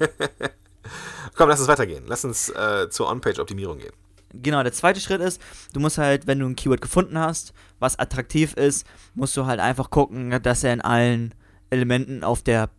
Komm, 1.35 1.49
lass 1.49 1.61
uns 1.61 1.69
weitergehen. 1.69 2.05
Lass 2.07 2.25
uns 2.25 2.49
äh, 2.51 2.89
zur 2.89 3.09
On-Page-Optimierung 3.09 3.79
gehen. 3.79 3.93
Genau, 4.33 4.63
der 4.63 4.73
zweite 4.73 5.01
Schritt 5.01 5.21
ist, 5.21 5.41
du 5.73 5.81
musst 5.81 5.99
halt, 5.99 6.27
wenn 6.27 6.39
du 6.39 6.47
ein 6.47 6.57
Keyword 6.57 6.81
gefunden 6.81 7.19
hast, 7.19 7.53
was 7.79 7.99
attraktiv 7.99 8.55
ist, 8.55 8.87
musst 9.15 9.37
du 9.37 9.47
halt 9.47 9.61
einfach 9.61 9.91
gucken, 9.91 10.31
dass 10.43 10.65
er 10.65 10.73
in 10.73 10.81
allen 10.81 11.35
Elementen 11.71 12.25
auf 12.25 12.43
der 12.43 12.71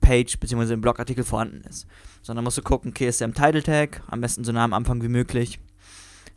Page 0.00 0.38
bzw. 0.38 0.74
im 0.74 0.80
Blogartikel 0.80 1.24
vorhanden 1.24 1.62
ist. 1.68 1.86
Sondern 2.22 2.44
musst 2.44 2.58
du 2.58 2.62
gucken, 2.62 2.90
okay, 2.90 3.08
ist 3.08 3.20
der 3.20 3.28
im 3.28 3.34
Title 3.34 3.62
Tag, 3.62 4.02
am 4.08 4.20
besten 4.20 4.44
so 4.44 4.52
nah 4.52 4.64
am 4.64 4.72
Anfang 4.72 5.02
wie 5.02 5.08
möglich. 5.08 5.60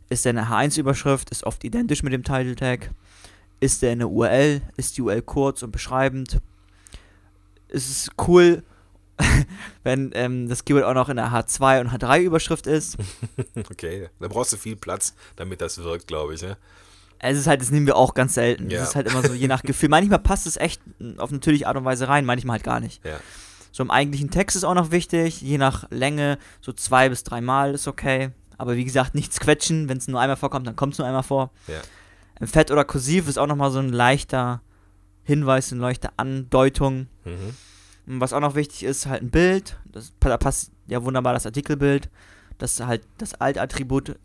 Ist 0.08 0.24
der 0.24 0.30
eine 0.30 0.48
H1-Überschrift, 0.48 1.30
ist 1.30 1.44
oft 1.44 1.62
identisch 1.64 2.02
mit 2.02 2.12
dem 2.12 2.24
Title 2.24 2.56
Tag. 2.56 2.90
Ist 3.60 3.82
der 3.82 3.92
eine 3.92 4.08
URL, 4.08 4.62
ist 4.76 4.96
die 4.96 5.02
URL 5.02 5.22
kurz 5.22 5.62
und 5.62 5.70
beschreibend. 5.70 6.40
Ist 7.68 7.90
es 7.90 8.10
cool, 8.26 8.62
wenn 9.82 10.10
ähm, 10.14 10.48
das 10.48 10.64
Keyword 10.64 10.84
auch 10.84 10.94
noch 10.94 11.08
in 11.08 11.16
der 11.16 11.30
H2 11.30 11.80
und 11.80 11.90
H3-Überschrift 11.90 12.66
ist. 12.66 12.96
okay, 13.70 14.08
da 14.20 14.28
brauchst 14.28 14.52
du 14.52 14.56
viel 14.56 14.76
Platz, 14.76 15.14
damit 15.36 15.60
das 15.60 15.78
wirkt, 15.78 16.06
glaube 16.06 16.34
ich. 16.34 16.40
Ja? 16.40 16.56
Es 17.18 17.36
ist 17.36 17.46
halt, 17.46 17.60
das 17.60 17.70
nehmen 17.70 17.86
wir 17.86 17.96
auch 17.96 18.14
ganz 18.14 18.34
selten. 18.34 18.70
Ja. 18.70 18.80
Das 18.80 18.90
ist 18.90 18.94
halt 18.94 19.08
immer 19.08 19.26
so 19.26 19.34
je 19.34 19.48
nach 19.48 19.62
Gefühl. 19.64 19.88
Manchmal 19.88 20.20
passt 20.20 20.46
es 20.46 20.56
echt 20.56 20.80
auf 21.18 21.30
natürliche 21.30 21.66
Art 21.66 21.76
und 21.76 21.84
Weise 21.84 22.08
rein, 22.08 22.24
manchmal 22.24 22.54
halt 22.54 22.64
gar 22.64 22.80
nicht. 22.80 23.04
Ja. 23.04 23.18
So 23.72 23.82
im 23.82 23.90
eigentlichen 23.90 24.30
Text 24.30 24.56
ist 24.56 24.64
auch 24.64 24.74
noch 24.74 24.90
wichtig, 24.90 25.40
je 25.40 25.58
nach 25.58 25.90
Länge, 25.90 26.38
so 26.60 26.72
zwei 26.72 27.08
bis 27.08 27.24
dreimal 27.24 27.74
ist 27.74 27.86
okay. 27.86 28.30
Aber 28.58 28.76
wie 28.76 28.84
gesagt, 28.84 29.14
nichts 29.14 29.40
quetschen. 29.40 29.88
Wenn 29.88 29.98
es 29.98 30.08
nur 30.08 30.20
einmal 30.20 30.36
vorkommt, 30.36 30.66
dann 30.66 30.76
kommt 30.76 30.92
es 30.92 30.98
nur 30.98 31.06
einmal 31.06 31.22
vor. 31.22 31.50
Ja. 31.66 32.46
Fett 32.46 32.70
oder 32.70 32.84
kursiv 32.84 33.28
ist 33.28 33.38
auch 33.38 33.46
nochmal 33.46 33.70
so 33.70 33.78
ein 33.78 33.88
leichter 33.88 34.60
Hinweis, 35.22 35.72
eine 35.72 35.80
leichte 35.80 36.10
Andeutung. 36.16 37.06
Mhm. 37.24 38.18
Was 38.20 38.32
auch 38.32 38.40
noch 38.40 38.54
wichtig 38.54 38.84
ist, 38.84 39.06
halt 39.06 39.22
ein 39.22 39.30
Bild. 39.30 39.78
Das, 39.86 40.12
da 40.20 40.36
passt 40.36 40.72
ja 40.86 41.02
wunderbar 41.04 41.34
das 41.34 41.46
Artikelbild. 41.46 42.10
Das 42.58 42.80
halt 42.80 43.06
das 43.18 43.34
Alt-Attribut 43.34 44.18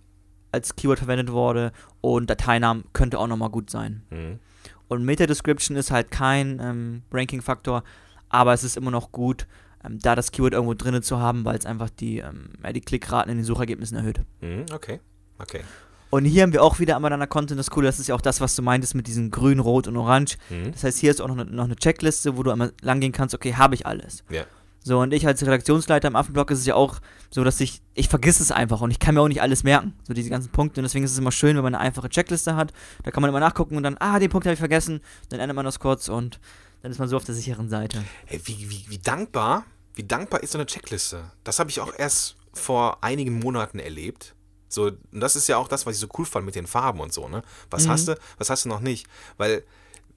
als 0.52 0.76
Keyword 0.76 1.00
verwendet 1.00 1.32
wurde. 1.32 1.72
Und 2.02 2.30
Dateinamen 2.30 2.86
könnte 2.94 3.20
auch 3.20 3.28
nochmal 3.28 3.50
gut 3.50 3.70
sein. 3.70 4.04
Mhm. 4.10 4.40
Und 4.88 5.06
Meta-Description 5.06 5.78
ist 5.78 5.92
halt 5.92 6.12
kein 6.12 6.60
ähm, 6.60 7.02
Ranking-Faktor, 7.12 7.84
aber 8.30 8.54
es 8.54 8.64
ist 8.64 8.78
immer 8.78 8.92
noch 8.92 9.12
gut, 9.12 9.48
ähm, 9.86 10.00
da 10.00 10.16
das 10.16 10.32
Keyword 10.32 10.54
irgendwo 10.54 10.74
drin 10.74 11.02
zu 11.02 11.20
haben, 11.20 11.46
weil 11.46 11.58
es 11.58 11.66
einfach 11.66 11.90
die, 11.90 12.20
ähm, 12.20 12.50
die 12.74 12.82
Klickraten 12.82 13.32
in 13.32 13.38
den 13.38 13.46
Suchergebnissen 13.46 13.98
erhöht. 13.98 14.22
Mhm, 14.42 14.66
okay, 14.74 15.00
okay. 15.40 15.62
Und 16.10 16.26
hier 16.26 16.44
haben 16.44 16.54
wir 16.54 16.62
auch 16.62 16.78
wieder 16.78 16.96
einmal 16.96 17.28
Content, 17.28 17.60
das 17.60 17.72
Coole, 17.72 17.88
das 17.88 18.00
ist 18.00 18.08
ja 18.08 18.14
auch 18.14 18.22
das, 18.22 18.40
was 18.40 18.56
du 18.56 18.62
meintest 18.62 18.94
mit 18.94 19.08
diesen 19.08 19.32
Grün, 19.32 19.58
Rot 19.58 19.88
und 19.88 19.98
Orange. 19.98 20.38
Mhm. 20.52 20.72
Das 20.72 20.84
heißt, 20.84 21.00
hier 21.00 21.10
ist 21.10 21.22
auch 21.22 21.28
noch 21.28 21.38
eine, 21.38 21.46
noch 21.46 21.64
eine 21.64 21.76
Checkliste, 21.76 22.38
wo 22.38 22.44
du 22.44 22.52
einmal 22.52 22.72
lang 22.82 23.00
gehen 23.00 23.12
kannst, 23.12 23.34
okay, 23.34 23.56
habe 23.56 23.74
ich 23.74 23.88
alles. 23.88 24.24
Ja. 24.30 24.44
So, 24.84 25.00
und 25.00 25.14
ich 25.14 25.26
als 25.26 25.42
Redaktionsleiter 25.42 26.10
im 26.10 26.16
Affenblock 26.16 26.52
ist 26.52 26.60
es 26.60 26.66
ja 26.66 26.76
auch 26.76 27.00
so, 27.32 27.44
dass 27.44 27.60
ich, 27.62 27.82
ich 27.94 28.10
vergesse 28.10 28.44
es 28.44 28.52
einfach 28.52 28.82
und 28.82 28.92
ich 28.92 29.00
kann 29.00 29.16
mir 29.16 29.22
auch 29.22 29.28
nicht 29.28 29.42
alles 29.42 29.64
merken, 29.64 29.94
so 30.04 30.14
diese 30.14 30.30
ganzen 30.30 30.52
Punkte. 30.52 30.82
Und 30.82 30.84
deswegen 30.84 31.06
ist 31.06 31.14
es 31.14 31.18
immer 31.18 31.32
schön, 31.32 31.56
wenn 31.56 31.64
man 31.64 31.74
eine 31.74 31.84
einfache 31.84 32.10
Checkliste 32.10 32.56
hat. 32.56 32.74
Da 33.02 33.10
kann 33.10 33.22
man 33.22 33.30
immer 33.30 33.40
nachgucken 33.40 33.78
und 33.78 33.84
dann, 33.84 33.96
ah, 34.00 34.20
den 34.20 34.30
Punkt 34.30 34.46
habe 34.46 34.54
ich 34.54 34.60
vergessen, 34.60 35.00
dann 35.30 35.40
ändert 35.40 35.56
man 35.56 35.66
das 35.66 35.80
kurz 35.80 36.10
und 36.10 36.40
dann 36.84 36.92
ist 36.92 37.00
man 37.00 37.08
so 37.08 37.16
auf 37.16 37.24
der 37.24 37.34
sicheren 37.34 37.70
Seite. 37.70 38.04
Hey, 38.26 38.42
wie, 38.44 38.70
wie, 38.70 38.86
wie 38.90 38.98
dankbar, 38.98 39.66
wie 39.96 40.04
dankbar 40.04 40.44
ist 40.44 40.52
so 40.52 40.58
eine 40.58 40.66
Checkliste? 40.66 41.32
Das 41.46 41.60
habe 41.60 41.70
ich 41.70 41.80
auch 41.80 41.94
erst 41.98 42.36
vor 42.54 43.02
einigen 43.02 43.40
Monaten 43.40 43.80
erlebt. 43.80 44.36
So, 44.68 44.88
und 44.88 45.20
das 45.22 45.38
ist 45.38 45.48
ja 45.48 45.56
auch 45.58 45.70
das, 45.70 45.86
was 45.86 45.96
ich 45.96 46.02
so 46.02 46.10
cool 46.18 46.26
fand 46.26 46.46
mit 46.46 46.56
den 46.56 46.68
Farben 46.68 47.00
und 47.00 47.14
so, 47.14 47.30
ne? 47.30 47.42
Was 47.70 47.86
mhm. 47.86 47.90
hast 47.90 48.08
du, 48.10 48.20
was 48.38 48.50
hast 48.50 48.66
du 48.66 48.70
noch 48.70 48.82
nicht? 48.82 49.08
Weil 49.38 49.64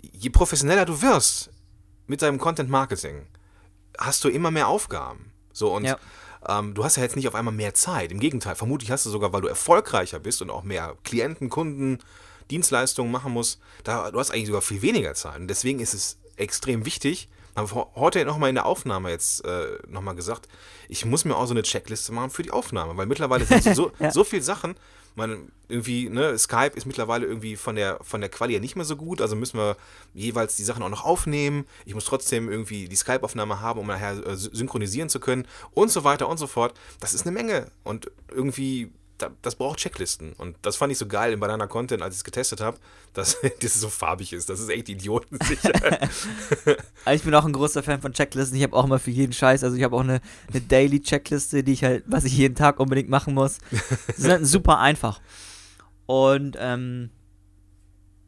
je 0.00 0.28
professioneller 0.30 0.84
du 0.84 1.00
wirst 1.02 1.50
mit 2.08 2.20
deinem 2.20 2.38
Content 2.38 2.68
Marketing, 2.68 3.26
hast 3.98 4.24
du 4.24 4.28
immer 4.28 4.50
mehr 4.50 4.66
Aufgaben. 4.66 5.32
So, 5.52 5.72
und 5.72 5.84
ja. 5.84 5.98
ähm, 6.48 6.74
du 6.74 6.82
hast 6.82 6.96
ja 6.96 7.04
jetzt 7.04 7.14
nicht 7.14 7.28
auf 7.28 7.36
einmal 7.36 7.54
mehr 7.54 7.74
Zeit. 7.74 8.10
Im 8.10 8.18
Gegenteil, 8.18 8.56
vermutlich 8.56 8.90
hast 8.90 9.06
du 9.06 9.10
sogar, 9.10 9.32
weil 9.32 9.42
du 9.42 9.48
erfolgreicher 9.48 10.18
bist 10.18 10.42
und 10.42 10.50
auch 10.50 10.64
mehr 10.64 10.96
Klienten, 11.04 11.48
Kunden, 11.48 12.00
Dienstleistungen 12.50 13.12
machen 13.12 13.32
musst, 13.32 13.60
da, 13.84 14.10
du 14.10 14.18
hast 14.18 14.32
eigentlich 14.32 14.46
sogar 14.46 14.62
viel 14.62 14.82
weniger 14.82 15.14
Zeit. 15.14 15.36
Und 15.36 15.46
deswegen 15.46 15.78
ist 15.78 15.94
es 15.94 16.18
extrem 16.36 16.84
wichtig. 16.84 17.28
Habe 17.54 17.86
heute 17.94 18.24
nochmal 18.26 18.50
in 18.50 18.54
der 18.54 18.66
Aufnahme 18.66 19.10
jetzt 19.10 19.44
äh, 19.44 19.78
nochmal 19.88 20.14
gesagt, 20.14 20.46
ich 20.88 21.06
muss 21.06 21.24
mir 21.24 21.34
auch 21.34 21.46
so 21.46 21.54
eine 21.54 21.62
Checkliste 21.62 22.12
machen 22.12 22.30
für 22.30 22.42
die 22.42 22.50
Aufnahme, 22.50 22.96
weil 22.96 23.06
mittlerweile 23.06 23.46
sind 23.46 23.74
so, 23.74 23.92
ja. 23.98 24.10
so 24.10 24.24
viele 24.24 24.42
Sachen. 24.42 24.74
Man 25.14 25.50
irgendwie, 25.68 26.10
ne, 26.10 26.36
Skype 26.38 26.72
ist 26.74 26.84
mittlerweile 26.84 27.24
irgendwie 27.24 27.56
von 27.56 27.74
der 27.74 27.98
von 28.02 28.20
der 28.20 28.28
Quali 28.28 28.52
ja 28.52 28.60
nicht 28.60 28.76
mehr 28.76 28.84
so 28.84 28.96
gut, 28.96 29.22
also 29.22 29.34
müssen 29.34 29.58
wir 29.58 29.78
jeweils 30.12 30.56
die 30.56 30.64
Sachen 30.64 30.82
auch 30.82 30.90
noch 30.90 31.06
aufnehmen. 31.06 31.64
Ich 31.86 31.94
muss 31.94 32.04
trotzdem 32.04 32.50
irgendwie 32.50 32.86
die 32.86 32.96
Skype-Aufnahme 32.96 33.60
haben, 33.60 33.80
um 33.80 33.86
nachher 33.86 34.24
äh, 34.26 34.36
synchronisieren 34.36 35.08
zu 35.08 35.18
können 35.18 35.48
und 35.72 35.90
so 35.90 36.04
weiter 36.04 36.28
und 36.28 36.36
so 36.36 36.46
fort. 36.46 36.78
Das 37.00 37.14
ist 37.14 37.26
eine 37.26 37.32
Menge 37.32 37.70
und 37.82 38.10
irgendwie 38.30 38.92
das 39.42 39.56
braucht 39.56 39.78
Checklisten. 39.78 40.32
Und 40.34 40.56
das 40.62 40.76
fand 40.76 40.92
ich 40.92 40.98
so 40.98 41.06
geil 41.06 41.32
in 41.32 41.40
Banana 41.40 41.66
Content, 41.66 42.02
als 42.02 42.14
ich 42.14 42.18
es 42.18 42.24
getestet 42.24 42.60
habe, 42.60 42.78
dass 43.14 43.38
das 43.60 43.74
so 43.74 43.88
farbig 43.88 44.32
ist. 44.32 44.48
Das 44.48 44.60
ist 44.60 44.68
echt 44.68 44.88
idiotensicher. 44.88 45.72
ich 47.12 47.22
bin 47.22 47.34
auch 47.34 47.44
ein 47.44 47.52
großer 47.52 47.82
Fan 47.82 48.00
von 48.00 48.12
Checklisten. 48.12 48.56
Ich 48.56 48.62
habe 48.62 48.76
auch 48.76 48.84
immer 48.84 48.98
für 48.98 49.10
jeden 49.10 49.32
Scheiß, 49.32 49.64
also 49.64 49.76
ich 49.76 49.82
habe 49.82 49.96
auch 49.96 50.00
eine, 50.00 50.20
eine 50.50 50.60
Daily 50.60 51.00
Checkliste, 51.00 51.62
die 51.64 51.72
ich 51.72 51.84
halt, 51.84 52.04
was 52.06 52.24
ich 52.24 52.36
jeden 52.36 52.54
Tag 52.54 52.78
unbedingt 52.80 53.08
machen 53.08 53.34
muss. 53.34 53.58
Das 54.06 54.18
ist 54.18 54.28
halt 54.28 54.46
super 54.46 54.78
einfach. 54.78 55.20
Und 56.06 56.56
ähm, 56.58 57.10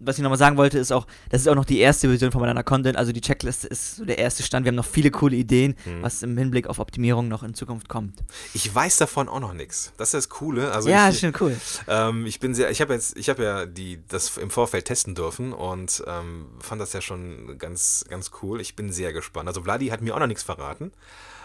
was 0.01 0.17
ich 0.17 0.23
nochmal 0.23 0.39
sagen 0.39 0.57
wollte, 0.57 0.79
ist 0.79 0.93
auch, 0.93 1.07
das 1.31 1.43
ist 1.43 1.49
auch 1.49 1.55
noch 1.55 1.65
die 1.65 1.79
erste 1.79 2.09
Version 2.09 2.33
von 2.33 2.41
meiner 2.41 2.63
Content. 2.63 2.97
Also 2.97 3.13
die 3.13 3.21
Checkliste 3.21 3.67
ist 3.67 3.97
so 3.97 4.05
der 4.05 4.19
erste 4.19 4.43
Stand. 4.43 4.65
Wir 4.65 4.71
haben 4.71 4.77
noch 4.77 4.85
viele 4.85 5.11
coole 5.11 5.37
Ideen, 5.37 5.77
mhm. 5.85 6.03
was 6.03 6.23
im 6.23 6.37
Hinblick 6.37 6.67
auf 6.67 6.79
Optimierung 6.79 7.29
noch 7.29 7.43
in 7.43 7.55
Zukunft 7.55 7.89
kommt. 7.89 8.23
Ich 8.55 8.73
weiß 8.73 8.99
davon 8.99 9.29
auch 9.29 9.41
noch 9.41 9.53
nichts. 9.53 9.93
Das 9.97 10.09
ist 10.09 10.15
das 10.15 10.29
Coole. 10.29 10.73
Also 10.73 10.89
ja, 10.89 11.09
ich, 11.09 11.19
schon 11.19 11.33
cool. 11.41 11.57
Ähm, 11.89 12.27
ich 12.27 12.41
bin 12.41 12.55
sehr, 12.55 12.71
ich 12.71 12.81
habe 12.81 12.95
jetzt, 12.95 13.17
ich 13.17 13.29
habe 13.29 13.43
ja 13.43 13.67
die, 13.67 14.01
das 14.09 14.37
im 14.37 14.51
Vorfeld 14.51 14.85
testen 14.85 15.15
dürfen 15.15 15.53
und 15.53 16.03
ähm, 16.07 16.47
fand 16.61 16.81
das 16.81 16.93
ja 16.93 17.01
schon 17.01 17.59
ganz, 17.59 18.05
ganz 18.09 18.31
cool. 18.43 18.61
Ich 18.61 18.77
bin 18.77 18.93
sehr 18.93 19.13
gespannt. 19.13 19.49
Also 19.49 19.63
Vladi 19.63 19.89
hat 19.89 20.01
mir 20.01 20.15
auch 20.15 20.21
noch 20.21 20.27
nichts 20.27 20.43
verraten 20.43 20.93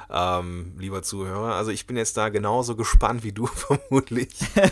ähm, 0.10 0.74
lieber 0.78 1.04
Zuhörer. 1.04 1.56
Also 1.56 1.72
ich 1.72 1.88
bin 1.88 1.98
jetzt 1.98 2.18
da 2.18 2.30
genauso 2.30 2.76
gespannt 2.76 3.24
wie 3.24 3.32
du 3.32 3.46
vermutlich, 3.48 4.30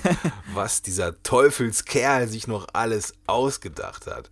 was 0.54 0.82
dieser 0.82 1.22
Teufelskerl 1.24 2.28
sich 2.28 2.48
noch 2.48 2.68
alles 2.74 3.14
ausgedacht 3.28 4.08
hat. 4.08 4.30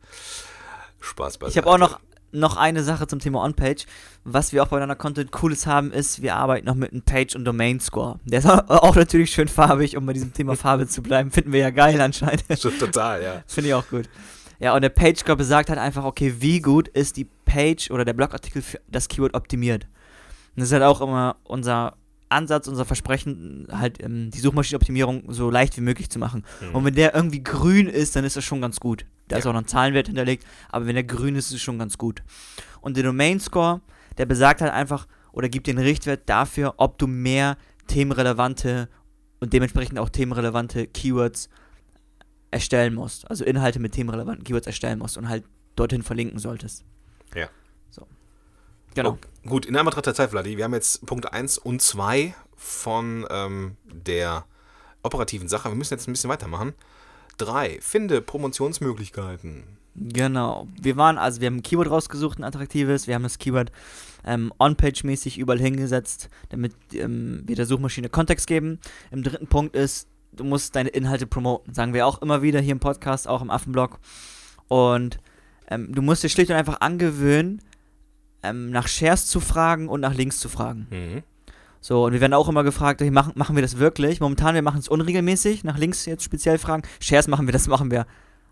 Spaß 1.00 1.38
bei 1.38 1.48
Ich 1.48 1.58
habe 1.58 1.68
auch 1.68 1.78
noch, 1.78 2.00
noch 2.32 2.58
eine 2.58 2.84
Sache 2.84 3.08
zum 3.08 3.20
Thema 3.20 3.44
On-Page. 3.44 3.86
Was 4.24 4.54
wir 4.54 4.64
auch 4.64 4.68
bei 4.68 4.80
deiner 4.80 4.96
Content 4.96 5.32
Cooles 5.32 5.66
haben, 5.66 5.92
ist, 5.92 6.22
wir 6.22 6.36
arbeiten 6.36 6.68
noch 6.68 6.76
mit 6.76 6.92
einem 6.92 7.02
Page- 7.02 7.36
und 7.36 7.46
Domain-Score. 7.46 8.20
Der 8.26 8.40
ist 8.40 8.46
auch 8.50 8.96
natürlich 8.96 9.32
schön 9.32 9.48
farbig, 9.48 9.98
um 9.98 10.06
bei 10.06 10.14
diesem 10.14 10.34
Thema 10.34 10.56
Farbe 10.56 10.88
zu 10.88 11.02
bleiben. 11.02 11.32
Finden 11.32 11.52
wir 11.52 11.60
ja 11.60 11.70
geil 11.70 12.00
anscheinend. 12.02 12.44
Total, 12.60 13.24
ja. 13.24 13.44
Finde 13.48 13.70
ich 13.70 13.74
auch 13.74 13.88
gut. 13.88 14.10
Ja, 14.60 14.76
und 14.76 14.82
der 14.82 14.90
Page-Score 14.90 15.38
besagt 15.38 15.70
halt 15.70 15.80
einfach, 15.80 16.04
okay, 16.04 16.36
wie 16.40 16.60
gut 16.60 16.90
ist 16.90 17.16
die 17.16 17.26
Page 17.46 17.90
oder 17.92 18.04
der 18.04 18.14
Blogartikel 18.14 18.62
für 18.62 18.80
das 18.90 19.08
Keyword 19.08 19.34
optimiert. 19.34 19.88
Und 20.60 20.64
das 20.64 20.72
ist 20.72 20.74
halt 20.74 20.84
auch 20.84 21.00
immer 21.00 21.38
unser 21.46 21.96
Ansatz, 22.28 22.68
unser 22.68 22.84
Versprechen, 22.84 23.66
halt 23.72 24.04
ähm, 24.04 24.30
die 24.30 24.40
Suchmaschinenoptimierung 24.40 25.32
so 25.32 25.50
leicht 25.50 25.78
wie 25.78 25.82
möglich 25.82 26.10
zu 26.10 26.20
machen. 26.20 26.44
Mhm. 26.60 26.76
Und 26.76 26.84
wenn 26.84 26.96
der 26.96 27.16
irgendwie 27.16 27.42
grün 27.42 27.88
ist, 27.88 28.14
dann 28.18 28.26
ist 28.26 28.36
das 28.36 28.44
schon 28.44 28.60
ganz 28.60 28.82
gut. 28.82 29.06
Da 29.30 29.38
ist 29.38 29.48
auch 29.48 29.54
noch 29.54 29.62
ein 29.62 29.68
Zahlenwert 29.68 30.08
hinterlegt, 30.08 30.46
aber 30.68 30.86
wenn 30.86 30.96
der 30.96 31.06
grün 31.06 31.36
ist, 31.36 31.46
ist 31.48 31.54
es 31.54 31.62
schon 31.62 31.80
ganz 31.80 31.98
gut. 31.98 32.22
Und 32.82 32.98
der 32.98 33.06
Domain 33.06 33.40
Score, 33.40 33.80
der 34.18 34.26
besagt 34.26 34.60
halt 34.60 34.74
einfach 34.74 35.08
oder 35.32 35.48
gibt 35.48 35.68
den 35.68 35.78
Richtwert 35.78 36.28
dafür, 36.28 36.74
ob 36.76 36.98
du 36.98 37.08
mehr 37.08 37.56
themenrelevante 37.88 38.90
und 39.40 39.54
dementsprechend 39.54 39.98
auch 39.98 40.10
themenrelevante 40.10 40.88
Keywords 40.88 41.48
erstellen 42.52 42.96
musst. 42.96 43.30
Also 43.30 43.46
Inhalte 43.46 43.80
mit 43.80 43.94
themenrelevanten 43.94 44.44
Keywords 44.44 44.68
erstellen 44.68 45.00
musst 45.00 45.18
und 45.18 45.30
halt 45.30 45.46
dorthin 45.78 46.04
verlinken 46.04 46.38
solltest. 46.38 46.84
Ja. 47.34 47.48
So. 47.90 48.08
Genau. 48.94 49.18
Gut, 49.46 49.66
in 49.66 49.76
Anbetracht 49.78 50.06
der 50.06 50.14
Zeit, 50.14 50.32
Vladi, 50.32 50.58
wir 50.58 50.66
haben 50.66 50.74
jetzt 50.74 51.06
Punkt 51.06 51.32
1 51.32 51.58
und 51.58 51.82
2 51.82 52.36
von 52.56 53.26
ähm, 53.30 53.78
der 53.86 54.46
operativen 55.02 55.48
Sache. 55.48 55.70
Wir 55.70 55.76
müssen 55.76 55.94
jetzt 55.94 56.08
ein 56.08 56.14
bisschen 56.14 56.30
weitermachen. 56.30 56.74
3. 57.38 57.80
Finde 57.82 58.22
Promotionsmöglichkeiten. 58.22 59.64
Genau. 59.96 60.68
Wir 60.80 60.98
waren, 60.98 61.18
also 61.18 61.40
wir 61.40 61.48
haben 61.48 61.58
ein 61.58 61.64
Keyword 61.64 61.90
rausgesucht, 61.90 62.38
ein 62.38 62.44
attraktives. 62.44 63.08
Wir 63.08 63.16
haben 63.16 63.24
das 63.24 63.38
Keyword 63.38 63.72
ähm, 64.26 64.54
on-page-mäßig 64.60 65.38
überall 65.38 65.60
hingesetzt, 65.60 66.30
damit 66.50 66.74
ähm, 66.94 67.44
wir 67.46 67.56
der 67.56 67.66
Suchmaschine 67.66 68.10
Kontext 68.10 68.46
geben. 68.46 68.80
Im 69.10 69.24
dritten 69.24 69.48
Punkt 69.48 69.76
ist, 69.76 70.08
du 70.34 70.44
musst 70.44 70.76
deine 70.76 70.90
Inhalte 70.90 71.28
promoten. 71.28 71.74
Sagen 71.74 71.94
wir 71.94 72.06
auch 72.06 72.22
immer 72.22 72.42
wieder 72.42 72.60
hier 72.60 72.74
im 72.74 72.80
Podcast, 72.80 73.28
auch 73.28 73.42
im 73.42 73.50
Affenblog. 73.50 74.00
Und 74.68 75.18
ähm, 75.70 75.94
du 75.94 76.02
musst 76.02 76.24
dir 76.24 76.30
schlicht 76.30 76.52
und 76.52 76.58
einfach 76.58 76.82
angewöhnen, 76.82 77.62
ähm, 78.44 78.72
nach 78.72 78.88
Shares 78.88 79.28
zu 79.28 79.40
fragen 79.40 79.90
und 79.90 80.02
nach 80.02 80.14
Links 80.14 80.40
zu 80.40 80.50
fragen. 80.50 80.88
Mhm. 80.90 81.24
So, 81.82 82.06
und 82.06 82.14
wir 82.14 82.22
werden 82.22 82.34
auch 82.34 82.50
immer 82.50 82.64
gefragt, 82.64 83.02
okay, 83.02 83.12
machen, 83.12 83.34
machen 83.36 83.56
wir 83.56 83.62
das 83.62 83.78
wirklich? 83.78 84.20
Momentan, 84.20 84.54
wir 84.54 84.62
machen 84.62 84.80
es 84.80 84.90
unregelmäßig, 84.90 85.64
nach 85.64 85.78
Links 85.78 86.06
jetzt 86.06 86.24
speziell 86.24 86.58
fragen. 86.58 86.84
Shares 87.00 87.28
machen 87.28 87.48
wir, 87.48 87.54
das 87.54 87.68
machen 87.68 87.90
wir 87.90 88.06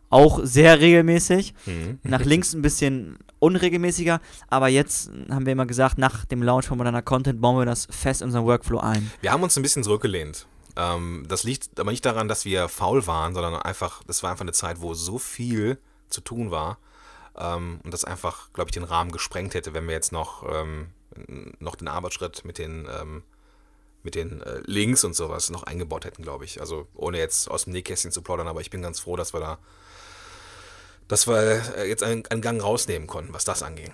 auch 0.10 0.40
sehr 0.44 0.80
regelmäßig. 0.80 1.54
Mhm. 1.66 2.00
Nach 2.04 2.22
links 2.26 2.54
ein 2.54 2.62
bisschen 2.62 3.18
unregelmäßiger, 3.40 4.22
aber 4.50 4.70
jetzt 4.70 5.12
haben 5.30 5.46
wir 5.46 5.54
immer 5.54 5.66
gesagt, 5.66 5.98
nach 5.98 6.26
dem 6.26 6.42
Launch 6.42 6.68
von 6.68 6.78
moderner 6.78 7.02
Content 7.02 7.42
bauen 7.42 7.58
wir 7.58 7.66
das 7.66 7.88
fest 7.92 8.22
in 8.22 8.28
unseren 8.28 8.46
Workflow 8.46 8.80
ein. 8.80 9.12
Wir 9.22 9.32
haben 9.32 9.44
uns 9.44 9.58
ein 9.58 9.62
bisschen 9.62 9.84
zurückgelehnt. 9.84 10.48
Ähm, 10.78 11.26
das 11.28 11.44
liegt 11.44 11.80
aber 11.80 11.92
nicht 11.92 12.06
daran, 12.06 12.28
dass 12.28 12.46
wir 12.46 12.70
faul 12.70 13.06
waren, 13.08 13.34
sondern 13.34 13.56
einfach, 13.56 14.04
das 14.08 14.24
war 14.24 14.32
einfach 14.32 14.44
eine 14.44 14.54
Zeit, 14.54 14.82
wo 14.82 14.94
so 14.94 15.18
viel 15.18 15.78
zu 16.10 16.22
tun 16.22 16.52
war 16.52 16.78
ähm, 17.40 17.80
und 17.84 17.94
das 17.94 18.04
einfach, 18.06 18.52
glaube 18.54 18.70
ich, 18.70 18.74
den 18.74 18.84
Rahmen 18.84 19.12
gesprengt 19.12 19.54
hätte, 19.54 19.74
wenn 19.74 19.86
wir 19.88 19.94
jetzt 19.94 20.12
noch, 20.12 20.44
ähm, 20.52 20.88
noch 21.60 21.76
den 21.76 21.88
Arbeitsschritt 21.88 22.46
mit 22.46 22.58
den, 22.58 22.88
ähm, 23.00 23.24
mit 24.04 24.16
den 24.16 24.42
äh, 24.42 24.62
Links 24.66 25.04
und 25.04 25.16
sowas 25.16 25.50
noch 25.50 25.64
eingebaut 25.64 26.06
hätten, 26.06 26.24
glaube 26.24 26.46
ich. 26.46 26.62
Also 26.62 26.88
ohne 26.96 27.18
jetzt 27.18 27.50
aus 27.50 27.66
dem 27.66 27.74
Nähkästchen 27.74 28.12
zu 28.12 28.22
plaudern, 28.22 28.48
aber 28.48 28.62
ich 28.62 28.70
bin 28.70 28.82
ganz 28.82 29.00
froh, 29.00 29.16
dass 29.16 29.34
wir 29.34 29.40
da 29.40 29.58
dass 31.08 31.28
wir 31.28 31.62
äh, 31.78 31.88
jetzt 31.88 32.04
einen, 32.04 32.26
einen 32.28 32.42
Gang 32.42 32.62
rausnehmen 32.62 33.08
konnten, 33.08 33.34
was 33.34 33.46
das 33.46 33.64
anging. 33.64 33.92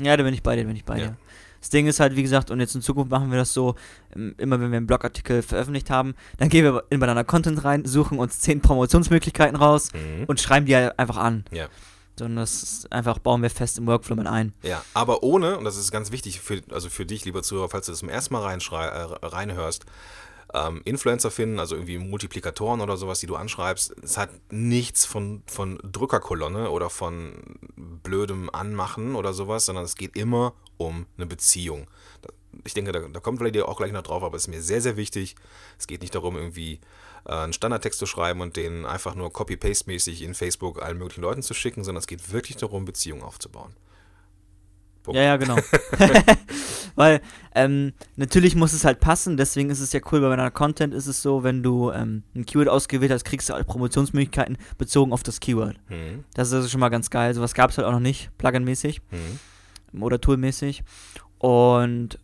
Ja, 0.00 0.16
da 0.16 0.22
bin 0.22 0.32
ich 0.34 0.42
bei 0.42 0.54
dir, 0.56 0.62
da 0.62 0.68
bin 0.68 0.76
ich 0.76 0.84
bei 0.84 0.98
Ja. 0.98 1.06
dir. 1.08 1.16
Das 1.60 1.70
Ding 1.70 1.86
ist 1.86 2.00
halt, 2.00 2.16
wie 2.16 2.22
gesagt, 2.22 2.50
und 2.50 2.58
jetzt 2.58 2.74
in 2.74 2.82
Zukunft 2.82 3.10
machen 3.10 3.30
wir 3.30 3.38
das 3.38 3.52
so, 3.52 3.76
ähm, 4.16 4.34
immer 4.38 4.60
wenn 4.60 4.70
wir 4.72 4.76
einen 4.78 4.86
Blogartikel 4.86 5.42
veröffentlicht 5.42 5.90
haben, 5.90 6.14
dann 6.38 6.48
gehen 6.48 6.64
wir 6.64 6.84
in 6.90 6.98
Banana 6.98 7.22
Content 7.22 7.62
rein, 7.64 7.84
suchen 7.84 8.18
uns 8.18 8.40
zehn 8.40 8.60
Promotionsmöglichkeiten 8.60 9.54
raus 9.56 9.90
Mhm. 9.92 10.24
und 10.26 10.40
schreiben 10.40 10.66
die 10.66 10.74
halt 10.74 10.98
einfach 10.98 11.16
an. 11.18 11.44
Ja. 11.52 11.68
Sondern 12.18 12.36
das 12.36 12.62
ist 12.62 12.92
einfach 12.92 13.18
bauen 13.18 13.42
wir 13.42 13.50
fest 13.50 13.78
im 13.78 13.86
Workflow 13.86 14.16
mit 14.16 14.26
ein. 14.26 14.52
Ja, 14.62 14.84
aber 14.94 15.22
ohne, 15.22 15.56
und 15.56 15.64
das 15.64 15.76
ist 15.76 15.90
ganz 15.90 16.12
wichtig 16.12 16.40
für, 16.40 16.60
also 16.70 16.90
für 16.90 17.06
dich, 17.06 17.24
lieber 17.24 17.42
Zuhörer, 17.42 17.68
falls 17.68 17.86
du 17.86 17.92
das 17.92 18.00
zum 18.00 18.08
ersten 18.08 18.34
Mal 18.34 18.52
äh, 18.52 19.26
reinhörst, 19.26 19.86
ähm, 20.54 20.82
Influencer 20.84 21.30
finden, 21.30 21.58
also 21.58 21.76
irgendwie 21.76 21.98
Multiplikatoren 21.98 22.80
oder 22.80 22.96
sowas, 22.96 23.20
die 23.20 23.26
du 23.26 23.36
anschreibst, 23.36 23.94
es 24.02 24.18
hat 24.18 24.30
nichts 24.50 25.06
von, 25.06 25.42
von 25.46 25.78
Drückerkolonne 25.82 26.70
oder 26.70 26.90
von 26.90 27.34
blödem 27.76 28.50
Anmachen 28.50 29.14
oder 29.14 29.32
sowas, 29.32 29.66
sondern 29.66 29.84
es 29.84 29.96
geht 29.96 30.16
immer 30.16 30.54
um 30.76 31.06
eine 31.16 31.26
Beziehung. 31.26 31.86
Ich 32.64 32.74
denke, 32.74 32.92
da, 32.92 33.00
da 33.00 33.20
kommt 33.20 33.38
vielleicht 33.38 33.58
auch 33.62 33.78
gleich 33.78 33.92
noch 33.92 34.02
drauf, 34.02 34.22
aber 34.22 34.36
es 34.36 34.44
ist 34.44 34.48
mir 34.48 34.62
sehr, 34.62 34.82
sehr 34.82 34.96
wichtig. 34.96 35.36
Es 35.78 35.86
geht 35.86 36.02
nicht 36.02 36.14
darum, 36.14 36.36
irgendwie 36.36 36.80
einen 37.24 37.52
Standardtext 37.52 37.98
zu 37.98 38.06
schreiben 38.06 38.40
und 38.40 38.56
den 38.56 38.84
einfach 38.86 39.14
nur 39.14 39.32
copy-paste-mäßig 39.32 40.22
in 40.22 40.34
Facebook 40.34 40.82
allen 40.82 40.98
möglichen 40.98 41.22
Leuten 41.22 41.42
zu 41.42 41.54
schicken, 41.54 41.84
sondern 41.84 42.00
es 42.00 42.06
geht 42.06 42.32
wirklich 42.32 42.56
darum, 42.56 42.84
Beziehungen 42.84 43.22
aufzubauen. 43.22 43.74
Punkt. 45.02 45.16
Ja, 45.16 45.24
ja, 45.24 45.36
genau. 45.36 45.56
Weil 46.94 47.20
ähm, 47.54 47.92
natürlich 48.16 48.54
muss 48.54 48.72
es 48.72 48.84
halt 48.84 49.00
passen, 49.00 49.36
deswegen 49.36 49.70
ist 49.70 49.80
es 49.80 49.92
ja 49.92 50.00
cool, 50.10 50.20
bei 50.20 50.28
meiner 50.28 50.50
Content 50.50 50.94
ist 50.94 51.06
es 51.06 51.22
so, 51.22 51.42
wenn 51.42 51.62
du 51.62 51.90
ähm, 51.90 52.22
ein 52.34 52.46
Keyword 52.46 52.68
ausgewählt 52.68 53.10
hast, 53.10 53.24
kriegst 53.24 53.48
du 53.48 53.54
alle 53.54 53.64
Promotionsmöglichkeiten 53.64 54.58
bezogen 54.78 55.12
auf 55.12 55.22
das 55.22 55.40
Keyword. 55.40 55.76
Mhm. 55.88 56.24
Das 56.34 56.48
ist 56.48 56.54
also 56.54 56.68
schon 56.68 56.80
mal 56.80 56.88
ganz 56.90 57.10
geil. 57.10 57.34
Sowas 57.34 57.54
gab 57.54 57.70
es 57.70 57.78
halt 57.78 57.86
auch 57.88 57.92
noch 57.92 58.00
nicht, 58.00 58.30
Plugin-mäßig 58.38 59.00
Mhm. 59.10 60.02
oder 60.02 60.20
Tool-mäßig. 60.20 60.84
Und 61.38 62.18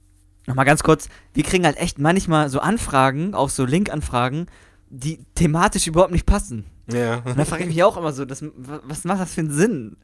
nochmal 0.46 0.64
ganz 0.64 0.82
kurz, 0.82 1.08
wir 1.34 1.42
kriegen 1.42 1.64
halt 1.64 1.78
echt 1.78 1.98
manchmal 1.98 2.48
so 2.48 2.61
Anfragen, 2.61 3.34
auch 3.34 3.48
so 3.48 3.64
Link-Anfragen, 3.64 4.46
die 4.90 5.20
thematisch 5.35 5.87
überhaupt 5.87 6.12
nicht 6.12 6.27
passen. 6.27 6.64
Ja. 6.90 7.16
Und 7.24 7.38
da 7.38 7.44
frage 7.44 7.64
ich 7.64 7.68
mich 7.68 7.83
auch 7.83 7.96
immer 7.96 8.12
so, 8.12 8.24
das, 8.24 8.42
wa- 8.42 8.81
was 8.85 9.05
macht 9.05 9.20
das 9.20 9.35
für 9.35 9.42
einen 9.42 9.51
Sinn? 9.51 9.96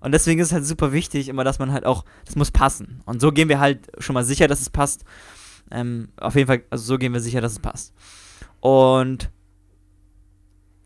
Und 0.00 0.12
deswegen 0.12 0.40
ist 0.40 0.48
es 0.48 0.52
halt 0.52 0.66
super 0.66 0.92
wichtig, 0.92 1.28
immer, 1.28 1.44
dass 1.44 1.58
man 1.58 1.72
halt 1.72 1.84
auch, 1.84 2.04
das 2.24 2.36
muss 2.36 2.50
passen. 2.50 3.00
Und 3.04 3.20
so 3.20 3.32
gehen 3.32 3.48
wir 3.48 3.58
halt 3.58 3.88
schon 3.98 4.14
mal 4.14 4.24
sicher, 4.24 4.46
dass 4.46 4.60
es 4.60 4.70
passt. 4.70 5.04
Ähm, 5.70 6.08
auf 6.16 6.34
jeden 6.34 6.46
Fall, 6.46 6.62
also 6.70 6.84
so 6.84 6.98
gehen 6.98 7.12
wir 7.12 7.20
sicher, 7.20 7.40
dass 7.40 7.52
es 7.52 7.58
passt. 7.58 7.94
Und 8.60 9.30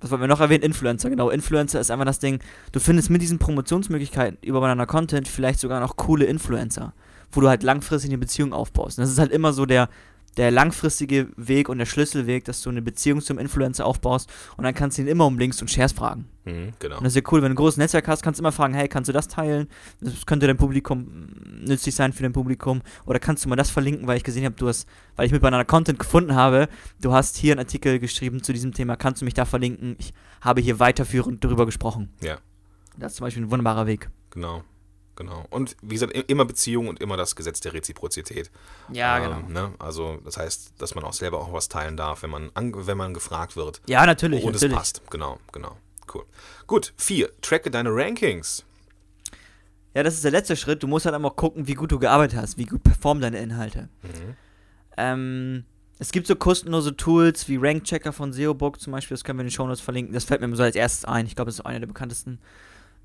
was 0.01 0.11
wollten 0.11 0.23
wir 0.23 0.29
noch 0.29 0.41
erwähnen? 0.41 0.65
Influencer, 0.65 1.11
genau. 1.11 1.31
Influencer 1.31 1.79
ist 1.81 1.91
einfach 1.91 2.07
das 2.07 2.19
Ding, 2.19 2.41
du 2.73 2.81
findest 2.81 3.11
mit 3.11 3.23
diesen 3.23 3.39
Promotionsmöglichkeiten 3.39 4.39
über 4.43 4.61
deiner 4.61 4.87
Content 4.87 5.29
vielleicht 5.29 5.61
sogar 5.61 5.81
noch 5.81 5.97
coole 5.97 6.25
Influencer, 6.25 6.95
wo 7.31 7.41
du 7.41 7.49
halt 7.49 7.63
langfristig 7.63 8.11
eine 8.11 8.19
Beziehung 8.19 8.53
aufbaust. 8.53 8.99
Und 8.99 9.03
das 9.03 9.11
ist 9.11 9.19
halt 9.19 9.31
immer 9.31 9.53
so 9.53 9.67
der, 9.67 9.89
der 10.37 10.51
langfristige 10.51 11.29
Weg 11.37 11.69
und 11.69 11.79
der 11.79 11.87
Schlüsselweg, 11.87 12.45
dass 12.45 12.63
du 12.63 12.71
eine 12.71 12.83
Beziehung 12.83 13.21
zum 13.21 13.39
Influencer 13.39 13.85
aufbaust 13.85 14.31
und 14.57 14.65
dann 14.65 14.75
kannst 14.75 14.99
du 14.99 15.03
ihn 15.03 15.09
immer 15.09 15.27
um 15.27 15.39
Links 15.39 15.61
und 15.61 15.71
Shares 15.71 15.93
fragen. 15.93 16.27
Mhm, 16.45 16.73
genau. 16.79 16.97
Und 16.97 17.05
das 17.05 17.13
ist 17.13 17.17
ja 17.17 17.31
cool, 17.31 17.43
wenn 17.43 17.51
du 17.51 17.55
ein 17.55 17.57
großes 17.57 17.77
Netzwerk 17.77 18.09
hast, 18.09 18.23
kannst 18.23 18.41
du 18.41 18.43
immer 18.43 18.53
fragen, 18.53 18.75
hey, 18.75 18.89
kannst 18.89 19.09
du 19.09 19.13
das 19.13 19.29
teilen? 19.29 19.69
Das 20.01 20.27
könnte 20.27 20.47
dein 20.47 20.57
Publikum 20.57 21.29
nützlich 21.61 21.95
sein 21.95 22.13
für 22.13 22.23
dein 22.23 22.33
Publikum. 22.33 22.83
Oder 23.05 23.19
kannst 23.19 23.45
du 23.45 23.49
mal 23.49 23.57
das 23.57 23.71
verlinken, 23.71 24.07
weil 24.07 24.17
ich 24.17 24.25
gesehen 24.25 24.45
habe, 24.45 24.57
du 24.57 24.69
hast, 24.69 24.89
weil 25.17 25.27
ich 25.27 25.33
mit 25.33 25.43
meiner 25.43 25.65
Content 25.65 25.99
gefunden 25.99 26.35
habe, 26.35 26.69
du 27.01 27.13
hast 27.13 27.37
hier 27.37 27.53
einen 27.53 27.61
Artikel 27.61 27.99
geschrieben 27.99 28.43
zu 28.43 28.53
diesem 28.53 28.73
Thema, 28.73 28.97
kannst 28.97 29.21
du 29.21 29.25
mich 29.25 29.35
da 29.35 29.45
verlinken? 29.45 29.97
Ich 29.99 30.13
habe 30.41 30.61
hier 30.61 30.81
weiterführend 30.81 31.45
darüber 31.45 31.67
gesprochen. 31.67 32.11
Ja. 32.21 32.39
Das 32.99 33.13
ist 33.13 33.17
zum 33.17 33.27
Beispiel 33.27 33.45
ein 33.45 33.51
wunderbarer 33.51 33.87
Weg. 33.87 34.11
Genau. 34.31 34.65
Genau. 35.17 35.45
Und 35.51 35.77
wie 35.83 35.95
gesagt, 35.95 36.13
immer 36.31 36.45
Beziehung 36.45 36.89
und 36.89 37.01
immer 37.01 37.17
das 37.17 37.37
Gesetz 37.37 37.61
der 37.61 37.75
Reziprozität. 37.75 38.51
Ja, 38.91 39.19
Ähm, 39.19 39.53
ne? 39.53 39.73
Also 39.79 40.19
das 40.25 40.37
heißt, 40.39 40.73
dass 40.79 40.95
man 40.95 41.05
auch 41.05 41.13
selber 41.13 41.41
auch 41.41 41.53
was 41.53 41.69
teilen 41.69 41.97
darf, 41.97 42.23
wenn 42.23 42.31
man, 42.31 42.51
an, 42.55 42.73
wenn 42.87 42.97
man 42.97 43.13
gefragt 43.13 43.57
wird. 43.57 43.83
Ja, 43.87 44.07
natürlich, 44.07 44.43
und 44.43 44.53
natürlich. 44.53 44.73
es 44.73 44.79
passt. 44.79 45.03
Genau, 45.11 45.39
genau. 45.53 45.77
Cool. 46.13 46.25
Gut, 46.67 46.95
vier. 46.97 47.31
Tracke 47.43 47.71
deine 47.71 47.91
Rankings. 47.91 48.65
Ja, 49.95 50.03
das 50.03 50.15
ist 50.15 50.25
der 50.25 50.31
letzte 50.31 50.57
Schritt. 50.57 50.83
Du 50.83 50.87
musst 50.87 51.05
halt 51.05 51.15
einmal 51.15 51.33
gucken, 51.33 51.67
wie 51.67 51.75
gut 51.75 51.93
du 51.93 51.99
gearbeitet 51.99 52.39
hast, 52.39 52.57
wie 52.57 52.65
gut 52.65 52.83
performen 52.83 53.21
deine 53.21 53.39
Inhalte. 53.39 53.89
Mhm. 54.03 54.37
Ähm, 54.97 55.65
es 55.99 56.11
gibt 56.11 56.27
so 56.27 56.35
kostenlose 56.35 56.97
Tools 56.97 57.49
wie 57.49 57.57
Rankchecker 57.57 58.13
von 58.13 58.33
SEObook 58.33 58.81
zum 58.81 58.93
Beispiel, 58.93 59.15
das 59.15 59.25
können 59.25 59.39
wir 59.39 59.43
in 59.43 59.49
den 59.49 59.53
Shownotes 59.53 59.81
verlinken. 59.81 60.15
Das 60.15 60.25
fällt 60.25 60.41
mir 60.41 60.55
so 60.57 60.63
als 60.63 60.77
erstes 60.77 61.05
ein. 61.05 61.27
Ich 61.27 61.37
glaube, 61.37 61.51
das 61.51 61.57
ist 61.57 61.67
einer 61.67 61.81
der 61.81 61.87
bekanntesten. 61.87 62.41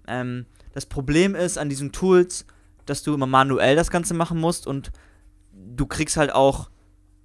Ähm, 0.08 0.46
das 0.78 0.86
Problem 0.86 1.34
ist 1.34 1.58
an 1.58 1.70
diesen 1.70 1.92
Tools, 1.92 2.46
dass 2.86 3.02
du 3.02 3.16
immer 3.16 3.26
manuell 3.26 3.76
das 3.76 3.90
Ganze 3.90 4.14
machen 4.14 4.40
musst 4.40 4.68
und 4.68 4.92
du 5.52 5.88
kriegst 5.88 6.18
halt 6.18 6.32
auch, 6.32 6.70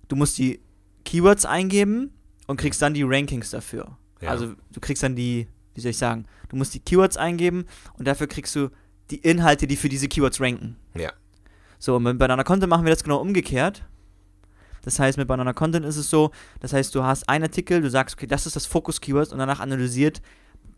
du 0.09 0.17
musst 0.17 0.39
die 0.39 0.63
Keywords 1.05 1.45
eingeben 1.45 2.15
und 2.47 2.57
kriegst 2.57 2.81
dann 2.81 2.95
die 2.95 3.03
Rankings 3.03 3.51
dafür. 3.51 3.99
Ja. 4.23 4.31
Also 4.31 4.55
du 4.73 4.81
kriegst 4.81 5.03
dann 5.03 5.17
die, 5.17 5.49
wie 5.75 5.83
soll 5.83 5.91
ich 5.91 5.99
sagen, 5.99 6.25
du 6.49 6.57
musst 6.57 6.73
die 6.73 6.81
Keywords 6.81 7.19
eingeben 7.19 7.67
und 7.99 8.09
dafür 8.09 8.27
kriegst 8.27 8.57
du 8.57 8.71
die 9.11 9.19
Inhalte, 9.19 9.67
die 9.67 9.77
für 9.77 9.91
diese 9.91 10.09
Keywords 10.09 10.41
ranken. 10.41 10.79
Ja. 10.95 11.13
So, 11.79 11.97
und 11.97 12.05
mit 12.05 12.19
Banana 12.19 12.45
Content 12.45 12.71
machen 12.71 12.87
wir 12.87 12.93
das 12.95 13.05
genau 13.05 13.21
umgekehrt. 13.21 13.85
Das 14.81 14.99
heißt, 14.99 15.19
mit 15.19 15.29
Banana 15.29 15.53
Content 15.53 15.85
ist 15.85 15.99
es 15.99 16.09
so, 16.09 16.31
das 16.61 16.73
heißt, 16.73 16.95
du 16.95 17.03
hast 17.03 17.29
einen 17.29 17.45
Artikel, 17.45 17.83
du 17.83 17.91
sagst, 17.91 18.17
okay, 18.17 18.27
das 18.27 18.47
ist 18.47 18.57
das 18.57 18.65
Fokus-Keyword 18.65 19.31
und 19.31 19.41
danach 19.41 19.61
analysiert 19.61 20.23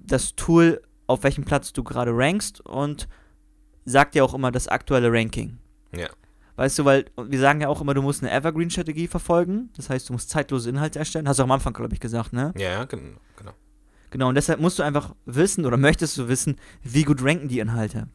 das 0.01 0.35
Tool, 0.35 0.83
auf 1.07 1.23
welchem 1.23 1.45
Platz 1.45 1.73
du 1.73 1.83
gerade 1.85 2.11
rankst 2.15 2.61
und 2.63 3.09
sagt 3.85 4.15
dir 4.15 4.25
auch 4.25 4.35
immer 4.35 4.51
das 4.51 4.69
aktuelle 4.69 5.13
Ranking. 5.13 5.59
Ja. 5.95 6.09
Weißt 6.57 6.79
du, 6.79 6.85
weil 6.85 7.07
wir 7.17 7.39
sagen 7.41 7.61
ja 7.61 7.69
auch 7.69 7.81
immer, 7.81 7.95
du 7.95 8.03
musst 8.03 8.23
eine 8.23 8.31
Evergreen-Strategie 8.33 9.09
verfolgen. 9.09 9.71
Das 9.77 9.91
heißt, 9.91 10.09
du 10.09 10.13
musst 10.13 10.31
zeitlose 10.31 10.71
Inhalte 10.71 10.99
erstellen. 11.01 11.29
Hast 11.29 11.39
du 11.39 11.43
auch 11.43 11.47
am 11.49 11.53
Anfang, 11.53 11.73
glaube 11.73 11.93
ich, 11.95 12.01
gesagt, 12.01 12.33
ne? 12.33 12.53
Ja, 12.57 12.71
ja, 12.71 12.85
gen- 12.85 13.17
genau. 13.37 13.53
Genau, 14.11 14.29
und 14.29 14.37
deshalb 14.37 14.61
musst 14.61 14.79
du 14.79 14.85
einfach 14.85 15.15
wissen 15.27 15.67
oder 15.67 15.77
möchtest 15.77 16.17
du 16.17 16.29
wissen, 16.29 16.57
wie 16.85 17.03
gut 17.03 17.23
ranken 17.25 17.49
die 17.49 17.59
Inhalte. 17.59 18.07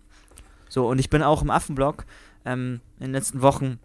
So, 0.70 0.88
und 0.88 0.98
ich 1.00 1.10
bin 1.10 1.22
auch 1.22 1.42
im 1.42 1.50
Affenblog 1.50 2.06
ähm, 2.46 2.80
in 3.00 3.08
den 3.08 3.12
letzten 3.12 3.42
Wochen 3.42 3.80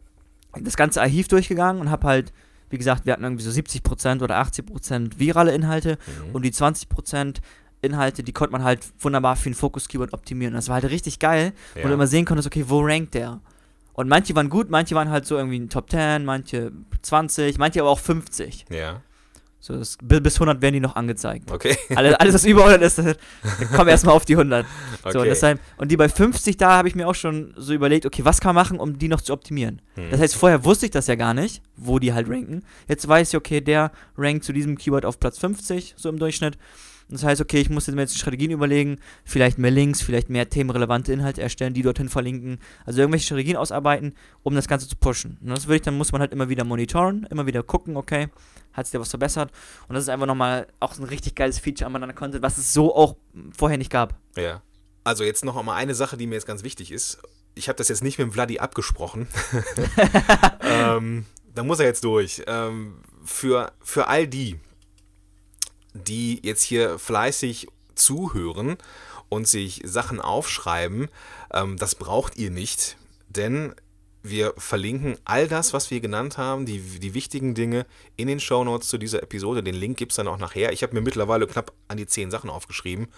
das 0.61 0.77
ganze 0.77 1.01
Archiv 1.03 1.27
durchgegangen 1.27 1.81
und 1.83 1.91
habe 1.91 2.07
halt, 2.07 2.33
wie 2.71 2.79
gesagt, 2.79 3.07
wir 3.07 3.13
hatten 3.13 3.25
irgendwie 3.25 3.43
so 3.43 3.51
70% 3.51 4.23
oder 4.23 4.41
80% 4.41 5.19
virale 5.19 5.53
Inhalte 5.53 5.99
Mhm. 6.29 6.35
und 6.37 6.43
die 6.45 6.53
20% 6.53 7.39
Inhalte, 7.85 8.23
die 8.23 8.33
konnte 8.33 8.53
man 8.53 8.65
halt 8.65 8.81
wunderbar 8.99 9.37
für 9.37 9.51
ein 9.51 9.55
Fokus-Keyword 9.55 10.13
optimieren. 10.13 10.55
Und 10.55 10.59
das 10.59 10.69
war 10.69 10.75
halt 10.81 10.85
richtig 10.91 11.19
geil, 11.19 11.53
Ja. 11.75 11.85
wo 11.85 11.89
du 11.89 11.95
immer 11.95 12.07
sehen 12.07 12.25
konntest, 12.25 12.47
okay, 12.47 12.65
wo 12.67 12.81
rankt 12.81 13.15
der? 13.15 13.41
Und 13.93 14.09
manche 14.09 14.35
waren 14.35 14.49
gut, 14.51 14.71
manche 14.71 14.95
waren 14.97 15.11
halt 15.11 15.25
so 15.27 15.37
irgendwie 15.37 15.57
in 15.57 15.69
Top 15.69 15.89
10, 15.91 16.25
manche 16.25 16.73
20, 17.03 17.59
manche 17.59 17.81
aber 17.81 17.91
auch 17.91 18.01
50. 18.01 18.65
Ja, 18.71 19.03
So, 19.61 19.79
das, 19.79 19.97
bis 20.03 20.21
bis 20.21 20.35
100 20.35 20.61
werden 20.61 20.75
die 20.75 20.81
noch 20.81 20.97
angezeigt. 20.97 21.51
okay. 21.51 21.77
Alles, 21.95 22.15
alles 22.17 22.35
was 22.35 22.45
über 22.45 22.67
100 22.67 22.83
ist, 22.83 23.01
kommen 23.75 23.89
erstmal 23.89 24.15
auf 24.17 24.25
die 24.25 24.35
100. 24.37 24.67
So, 25.13 25.21
okay. 25.21 25.29
deshalb, 25.29 25.61
und 25.77 25.91
die 25.93 25.97
bei 25.99 26.09
50, 26.09 26.57
da 26.57 26.73
habe 26.79 26.89
ich 26.89 26.95
mir 26.95 27.07
auch 27.07 27.15
schon 27.15 27.53
so 27.57 27.73
überlegt, 27.75 28.05
okay, 28.07 28.25
was 28.25 28.41
kann 28.41 28.55
man 28.55 28.65
machen, 28.65 28.81
um 28.81 28.99
die 28.99 29.07
noch 29.09 29.21
zu 29.21 29.33
optimieren? 29.35 29.81
Hm. 29.95 30.11
Das 30.11 30.19
heißt, 30.21 30.35
vorher 30.35 30.65
wusste 30.65 30.87
ich 30.87 30.91
das 30.93 31.07
ja 31.07 31.15
gar 31.15 31.33
nicht, 31.35 31.63
wo 31.77 31.99
die 31.99 32.13
halt 32.15 32.29
ranken. 32.29 32.63
Jetzt 32.89 33.07
weiß 33.07 33.29
ich, 33.29 33.37
okay, 33.37 33.61
der 33.61 33.93
rankt 34.19 34.45
zu 34.45 34.53
diesem 34.53 34.77
Keyword 34.79 35.05
auf 35.05 35.21
Platz 35.21 35.39
50, 35.39 35.95
so 35.97 36.09
im 36.09 36.19
Durchschnitt. 36.19 36.59
Das 37.09 37.23
heißt, 37.23 37.41
okay, 37.41 37.61
ich 37.61 37.71
muss 37.71 37.87
jetzt 37.87 37.95
mir 37.95 38.03
jetzt 38.03 38.17
Strategien 38.17 38.51
überlegen, 38.51 38.99
vielleicht 39.25 39.59
mehr 39.59 39.71
Links, 39.71 40.03
vielleicht 40.03 40.31
mehr 40.31 40.49
themenrelevante 40.49 41.13
Inhalte 41.13 41.43
erstellen, 41.43 41.75
die 41.75 41.83
dorthin 41.83 42.09
verlinken. 42.09 42.59
Also 42.85 43.01
irgendwelche 43.01 43.27
Strategien 43.27 43.57
ausarbeiten, 43.57 44.15
um 44.43 44.55
das 44.55 44.69
Ganze 44.69 44.89
zu 44.89 44.97
pushen. 44.97 45.39
Und 45.43 45.51
das 45.51 45.67
würde 45.67 45.77
ich, 45.77 45.83
dann 45.83 45.97
muss 45.97 46.13
man 46.13 46.21
halt 46.21 46.33
immer 46.33 46.49
wieder 46.49 46.65
monitoren, 46.65 47.27
immer 47.31 47.47
wieder 47.47 47.63
gucken, 47.63 47.97
okay, 47.97 48.29
hat 48.73 48.87
sich 48.87 48.93
da 48.93 49.01
was 49.01 49.11
verbessert. 49.11 49.53
Und 49.89 49.95
das 49.95 50.05
ist 50.05 50.09
einfach 50.09 50.27
nochmal 50.27 50.67
auch 50.81 50.99
ein 50.99 51.05
richtig 51.05 51.35
geiles 51.35 51.59
Feature 51.59 51.87
an 51.87 51.93
meiner 51.93 52.13
Content, 52.13 52.43
was 52.43 52.59
es 52.59 52.73
so 52.73 52.95
auch 52.95 53.17
vorher 53.57 53.79
nicht 53.79 53.91
gab. 53.91 54.19
Ja. 54.37 54.63
Also 55.05 55.23
jetzt 55.23 55.45
noch 55.45 55.63
mal 55.63 55.75
eine 55.75 55.95
Sache, 55.95 56.17
die 56.17 56.27
mir 56.27 56.35
jetzt 56.35 56.47
ganz 56.47 56.63
wichtig 56.63 56.91
ist. 56.91 57.19
Ich 57.55 57.69
habe 57.69 57.77
das 57.77 57.89
jetzt 57.89 58.03
nicht 58.03 58.19
mit 58.19 58.27
dem 58.27 58.33
Vladi 58.33 58.59
abgesprochen. 58.59 59.29
ähm, 60.63 61.27
da 61.55 61.63
muss 61.63 61.79
er 61.79 61.87
jetzt 61.87 62.05
durch. 62.05 62.43
Ähm, 62.47 63.01
für, 63.25 63.73
für 63.81 64.09
all 64.09 64.27
die, 64.27 64.59
die 65.95 66.41
jetzt 66.43 66.63
hier 66.63 66.99
fleißig 66.99 67.69
zuhören 67.95 68.77
und 69.29 69.49
sich 69.49 69.81
Sachen 69.85 70.21
aufschreiben, 70.21 71.09
ähm, 71.53 71.77
das 71.77 71.95
braucht 71.95 72.37
ihr 72.37 72.51
nicht, 72.51 72.97
denn 73.29 73.75
wir 74.25 74.55
verlinken 74.57 75.19
all 75.27 75.49
das, 75.49 75.75
was 75.75 75.91
wir 75.91 76.01
genannt 76.01 76.39
haben, 76.39 76.65
die, 76.65 76.81
die 76.81 77.13
wichtigen 77.13 77.55
Dinge 77.55 77.85
in 78.17 78.27
den 78.27 78.41
Shownotes 78.41 78.89
zu 78.89 78.97
dieser 78.97 79.23
Episode. 79.23 79.63
Den 79.63 79.75
Link 79.75 79.99
gibt 79.99 80.13
es 80.13 80.17
dann 80.17 80.29
auch 80.29 80.39
nachher. 80.39 80.73
Ich 80.73 80.83
habe 80.83 80.95
mir 80.95 81.03
mittlerweile 81.03 81.47
knapp 81.47 81.73
an 81.89 81.99
die 81.99 82.07
zehn 82.07 82.31
Sachen 82.31 82.49
aufgeschrieben, 82.49 83.09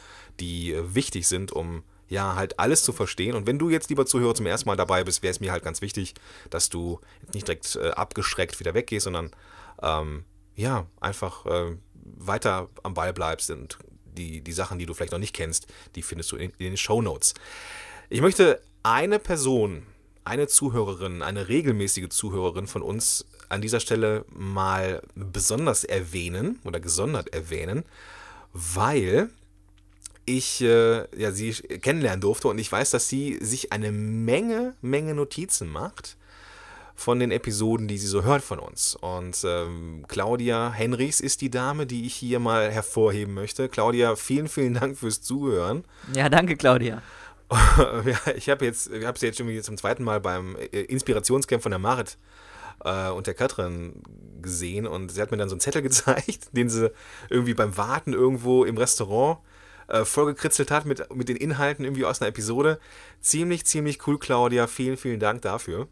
die 0.40 0.72
äh, 0.72 0.94
wichtig 0.94 1.28
sind, 1.28 1.52
um 1.52 1.84
ja 2.08 2.34
halt 2.34 2.58
alles 2.58 2.82
zu 2.82 2.92
verstehen. 2.92 3.36
Und 3.36 3.46
wenn 3.46 3.58
du 3.58 3.70
jetzt, 3.70 3.88
lieber 3.88 4.04
Zuhörer, 4.04 4.34
zum 4.34 4.46
ersten 4.46 4.68
Mal 4.68 4.76
dabei 4.76 5.04
bist, 5.04 5.22
wäre 5.22 5.30
es 5.30 5.38
mir 5.38 5.52
halt 5.52 5.62
ganz 5.62 5.80
wichtig, 5.80 6.14
dass 6.50 6.70
du 6.70 7.00
nicht 7.32 7.46
direkt 7.46 7.76
äh, 7.76 7.90
abgeschreckt 7.90 8.58
wieder 8.58 8.74
weggehst, 8.74 9.04
sondern 9.04 9.30
ähm, 9.82 10.24
ja, 10.56 10.86
einfach 11.00 11.46
äh, 11.46 11.76
weiter 12.16 12.68
am 12.82 12.94
Ball 12.94 13.12
bleibst 13.12 13.50
und 13.50 13.78
die, 14.04 14.40
die 14.40 14.52
Sachen, 14.52 14.78
die 14.78 14.86
du 14.86 14.94
vielleicht 14.94 15.12
noch 15.12 15.18
nicht 15.18 15.34
kennst, 15.34 15.66
die 15.94 16.02
findest 16.02 16.32
du 16.32 16.36
in, 16.36 16.50
in 16.58 16.66
den 16.66 16.76
Shownotes. 16.76 17.34
Ich 18.08 18.20
möchte 18.20 18.60
eine 18.82 19.18
Person, 19.18 19.82
eine 20.24 20.48
Zuhörerin, 20.48 21.22
eine 21.22 21.48
regelmäßige 21.48 22.08
Zuhörerin 22.08 22.66
von 22.66 22.82
uns 22.82 23.26
an 23.48 23.60
dieser 23.60 23.80
Stelle 23.80 24.24
mal 24.28 25.02
besonders 25.14 25.84
erwähnen 25.84 26.58
oder 26.64 26.80
gesondert 26.80 27.32
erwähnen, 27.32 27.84
weil 28.52 29.30
ich 30.24 30.60
äh, 30.60 31.06
ja, 31.16 31.30
sie 31.30 31.52
kennenlernen 31.52 32.20
durfte 32.20 32.48
und 32.48 32.58
ich 32.58 32.70
weiß, 32.70 32.90
dass 32.90 33.08
sie 33.08 33.38
sich 33.40 33.72
eine 33.72 33.92
Menge, 33.92 34.74
Menge 34.80 35.14
Notizen 35.14 35.70
macht 35.70 36.16
von 36.96 37.20
den 37.20 37.30
Episoden, 37.30 37.86
die 37.86 37.98
sie 37.98 38.06
so 38.06 38.24
hört 38.24 38.42
von 38.42 38.58
uns. 38.58 38.96
Und 38.96 39.44
ähm, 39.46 40.04
Claudia 40.08 40.72
Henrichs 40.72 41.20
ist 41.20 41.42
die 41.42 41.50
Dame, 41.50 41.86
die 41.86 42.06
ich 42.06 42.14
hier 42.14 42.40
mal 42.40 42.70
hervorheben 42.70 43.34
möchte. 43.34 43.68
Claudia, 43.68 44.16
vielen, 44.16 44.48
vielen 44.48 44.74
Dank 44.74 44.96
fürs 44.96 45.20
Zuhören. 45.20 45.84
Ja, 46.14 46.30
danke, 46.30 46.56
Claudia. 46.56 47.02
ja, 47.78 48.34
ich 48.34 48.48
habe 48.48 48.64
jetzt, 48.64 48.90
ich 48.90 49.04
habe 49.04 49.18
sie 49.18 49.26
jetzt 49.26 49.38
schon 49.38 49.46
wieder 49.46 49.62
zum 49.62 49.76
zweiten 49.76 50.02
Mal 50.02 50.20
beim 50.20 50.56
äh, 50.56 50.80
Inspirationscamp 50.80 51.62
von 51.62 51.70
der 51.70 51.78
Marit 51.78 52.16
äh, 52.82 53.10
und 53.10 53.26
der 53.26 53.34
Katrin 53.34 54.02
gesehen 54.40 54.86
und 54.86 55.12
sie 55.12 55.20
hat 55.20 55.30
mir 55.30 55.36
dann 55.36 55.50
so 55.50 55.54
einen 55.54 55.60
Zettel 55.60 55.82
gezeigt, 55.82 56.48
den 56.52 56.70
sie 56.70 56.90
irgendwie 57.28 57.54
beim 57.54 57.76
Warten 57.76 58.14
irgendwo 58.14 58.64
im 58.64 58.78
Restaurant 58.78 59.38
äh, 59.88 60.04
vollgekritzelt 60.04 60.70
hat 60.70 60.86
mit, 60.86 61.14
mit 61.14 61.28
den 61.28 61.36
Inhalten 61.36 61.84
irgendwie 61.84 62.06
aus 62.06 62.20
einer 62.20 62.28
Episode. 62.28 62.80
Ziemlich, 63.20 63.66
ziemlich 63.66 64.06
cool, 64.06 64.18
Claudia. 64.18 64.66
Vielen, 64.66 64.96
vielen 64.96 65.20
Dank 65.20 65.42
dafür. 65.42 65.88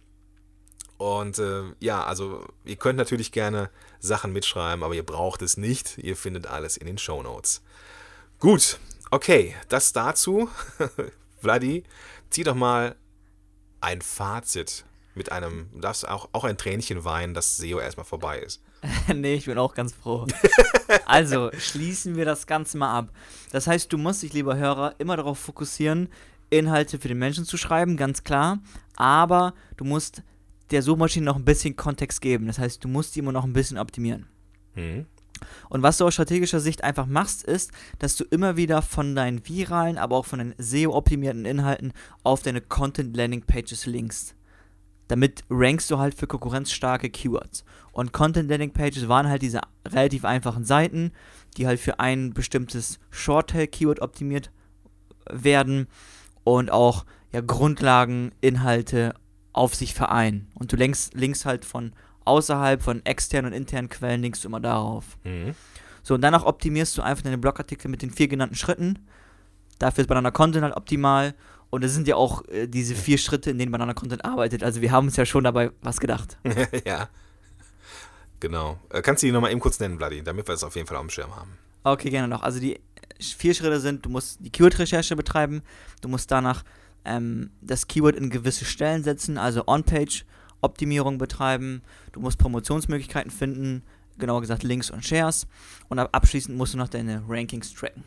Und 0.96 1.38
äh, 1.38 1.62
ja, 1.80 2.04
also 2.04 2.46
ihr 2.64 2.76
könnt 2.76 2.98
natürlich 2.98 3.32
gerne 3.32 3.70
Sachen 3.98 4.32
mitschreiben, 4.32 4.84
aber 4.84 4.94
ihr 4.94 5.04
braucht 5.04 5.42
es 5.42 5.56
nicht. 5.56 5.98
Ihr 5.98 6.16
findet 6.16 6.46
alles 6.46 6.76
in 6.76 6.86
den 6.86 6.98
Show 6.98 7.22
Notes. 7.22 7.62
Gut, 8.38 8.78
okay, 9.10 9.54
das 9.68 9.92
dazu. 9.92 10.48
Vladi, 11.40 11.84
zieh 12.30 12.44
doch 12.44 12.54
mal 12.54 12.96
ein 13.80 14.00
Fazit 14.02 14.84
mit 15.14 15.30
einem, 15.30 15.68
du 15.72 15.80
darfst 15.80 16.08
auch, 16.08 16.28
auch 16.32 16.44
ein 16.44 16.56
Tränchen 16.56 17.04
weinen, 17.04 17.34
dass 17.34 17.56
SEO 17.56 17.78
erstmal 17.78 18.06
vorbei 18.06 18.38
ist. 18.38 18.62
nee, 19.14 19.34
ich 19.34 19.46
bin 19.46 19.58
auch 19.58 19.74
ganz 19.74 19.92
froh. 19.92 20.26
also, 21.06 21.50
schließen 21.56 22.16
wir 22.16 22.24
das 22.24 22.46
Ganze 22.46 22.78
mal 22.78 22.96
ab. 22.96 23.10
Das 23.52 23.66
heißt, 23.66 23.92
du 23.92 23.98
musst 23.98 24.22
dich, 24.22 24.32
lieber 24.32 24.56
Hörer, 24.56 24.94
immer 24.98 25.16
darauf 25.16 25.38
fokussieren, 25.38 26.08
Inhalte 26.50 26.98
für 26.98 27.08
den 27.08 27.18
Menschen 27.18 27.44
zu 27.44 27.56
schreiben, 27.56 27.96
ganz 27.96 28.24
klar. 28.24 28.58
Aber 28.96 29.54
du 29.76 29.84
musst 29.84 30.22
der 30.70 30.82
Suchmaschine 30.82 31.26
noch 31.26 31.36
ein 31.36 31.44
bisschen 31.44 31.76
Kontext 31.76 32.20
geben. 32.20 32.46
Das 32.46 32.58
heißt, 32.58 32.82
du 32.82 32.88
musst 32.88 33.14
die 33.14 33.20
immer 33.20 33.32
noch 33.32 33.44
ein 33.44 33.52
bisschen 33.52 33.78
optimieren. 33.78 34.26
Hm. 34.74 35.06
Und 35.68 35.82
was 35.82 35.98
du 35.98 36.06
aus 36.06 36.14
strategischer 36.14 36.60
Sicht 36.60 36.84
einfach 36.84 37.06
machst, 37.06 37.42
ist, 37.42 37.72
dass 37.98 38.16
du 38.16 38.24
immer 38.24 38.56
wieder 38.56 38.82
von 38.82 39.14
deinen 39.14 39.46
viralen, 39.46 39.98
aber 39.98 40.16
auch 40.16 40.26
von 40.26 40.38
den 40.38 40.54
SEO-optimierten 40.58 41.44
Inhalten 41.44 41.92
auf 42.22 42.42
deine 42.42 42.60
Content-Landing-Pages 42.60 43.86
linkst. 43.86 44.34
Damit 45.08 45.44
rankst 45.50 45.90
du 45.90 45.98
halt 45.98 46.14
für 46.14 46.26
konkurrenzstarke 46.26 47.10
Keywords. 47.10 47.64
Und 47.92 48.12
Content-Landing-Pages 48.12 49.08
waren 49.08 49.28
halt 49.28 49.42
diese 49.42 49.60
relativ 49.86 50.24
einfachen 50.24 50.64
Seiten, 50.64 51.12
die 51.56 51.66
halt 51.66 51.78
für 51.78 52.00
ein 52.00 52.32
bestimmtes 52.32 52.98
Short-Tail-Keyword 53.10 54.00
optimiert 54.00 54.50
werden 55.30 55.88
und 56.42 56.70
auch 56.70 57.04
ja, 57.32 57.40
Grundlagen, 57.40 58.32
Inhalte 58.40 59.14
auf 59.54 59.74
sich 59.74 59.94
vereinen. 59.94 60.48
Und 60.54 60.72
du 60.72 60.76
linkst, 60.76 61.14
linkst 61.14 61.46
halt 61.46 61.64
von 61.64 61.94
außerhalb 62.26 62.82
von 62.82 63.04
externen 63.06 63.52
und 63.52 63.56
internen 63.56 63.88
Quellen 63.88 64.20
linkst 64.20 64.44
du 64.44 64.48
immer 64.48 64.60
darauf. 64.60 65.16
Hm. 65.22 65.54
So, 66.02 66.14
und 66.14 66.20
danach 66.20 66.44
optimierst 66.44 66.98
du 66.98 67.02
einfach 67.02 67.22
deine 67.22 67.38
Blogartikel 67.38 67.90
mit 67.90 68.02
den 68.02 68.10
vier 68.10 68.28
genannten 68.28 68.56
Schritten. 68.56 68.98
Dafür 69.78 70.02
ist 70.02 70.08
Banana 70.08 70.30
Content 70.30 70.64
halt 70.64 70.76
optimal. 70.76 71.34
Und 71.70 71.82
das 71.82 71.94
sind 71.94 72.06
ja 72.06 72.16
auch 72.16 72.46
äh, 72.48 72.66
diese 72.68 72.94
vier 72.94 73.18
Schritte, 73.18 73.50
in 73.50 73.58
denen 73.58 73.72
Banana 73.72 73.94
Content 73.94 74.24
arbeitet. 74.24 74.62
Also 74.62 74.80
wir 74.80 74.92
haben 74.92 75.06
uns 75.06 75.16
ja 75.16 75.24
schon 75.24 75.44
dabei 75.44 75.70
was 75.82 75.98
gedacht. 75.98 76.38
ja. 76.84 77.08
Genau. 78.40 78.78
Äh, 78.90 79.02
kannst 79.02 79.22
du 79.22 79.26
die 79.26 79.32
nochmal 79.32 79.50
eben 79.50 79.60
kurz 79.60 79.80
nennen, 79.80 79.96
Vladi, 79.96 80.22
damit 80.22 80.46
wir 80.46 80.54
es 80.54 80.62
auf 80.62 80.76
jeden 80.76 80.86
Fall 80.86 80.98
auf 80.98 81.02
dem 81.02 81.10
Schirm 81.10 81.34
haben. 81.34 81.58
Okay, 81.82 82.10
gerne 82.10 82.28
noch. 82.28 82.42
Also 82.42 82.60
die 82.60 82.80
vier 83.20 83.54
Schritte 83.54 83.80
sind, 83.80 84.04
du 84.04 84.10
musst 84.10 84.38
die 84.40 84.50
Keyword-Recherche 84.50 85.16
betreiben, 85.16 85.62
du 86.00 86.08
musst 86.08 86.30
danach 86.30 86.64
ähm, 87.04 87.50
das 87.60 87.86
Keyword 87.86 88.16
in 88.16 88.30
gewisse 88.30 88.64
Stellen 88.64 89.02
setzen, 89.04 89.38
also 89.38 89.64
On-Page-Optimierung 89.66 91.18
betreiben, 91.18 91.82
du 92.12 92.20
musst 92.20 92.38
Promotionsmöglichkeiten 92.38 93.30
finden, 93.30 93.82
genauer 94.18 94.40
gesagt 94.40 94.62
Links 94.62 94.90
und 94.90 95.04
Shares 95.04 95.46
und 95.88 95.98
ab- 95.98 96.10
abschließend 96.12 96.56
musst 96.56 96.74
du 96.74 96.78
noch 96.78 96.88
deine 96.88 97.22
Rankings 97.28 97.72
tracken. 97.74 98.04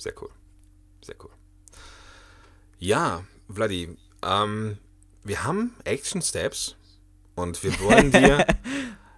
Sehr 0.00 0.12
cool. 0.22 0.28
Sehr 1.02 1.16
cool. 1.24 1.30
Ja, 2.78 3.24
Vladi, 3.52 3.96
ähm, 4.22 4.78
wir 5.24 5.42
haben 5.42 5.74
Action 5.82 6.22
Steps 6.22 6.76
und 7.34 7.60
wir 7.64 7.78
wollen 7.80 8.12
dir, 8.12 8.46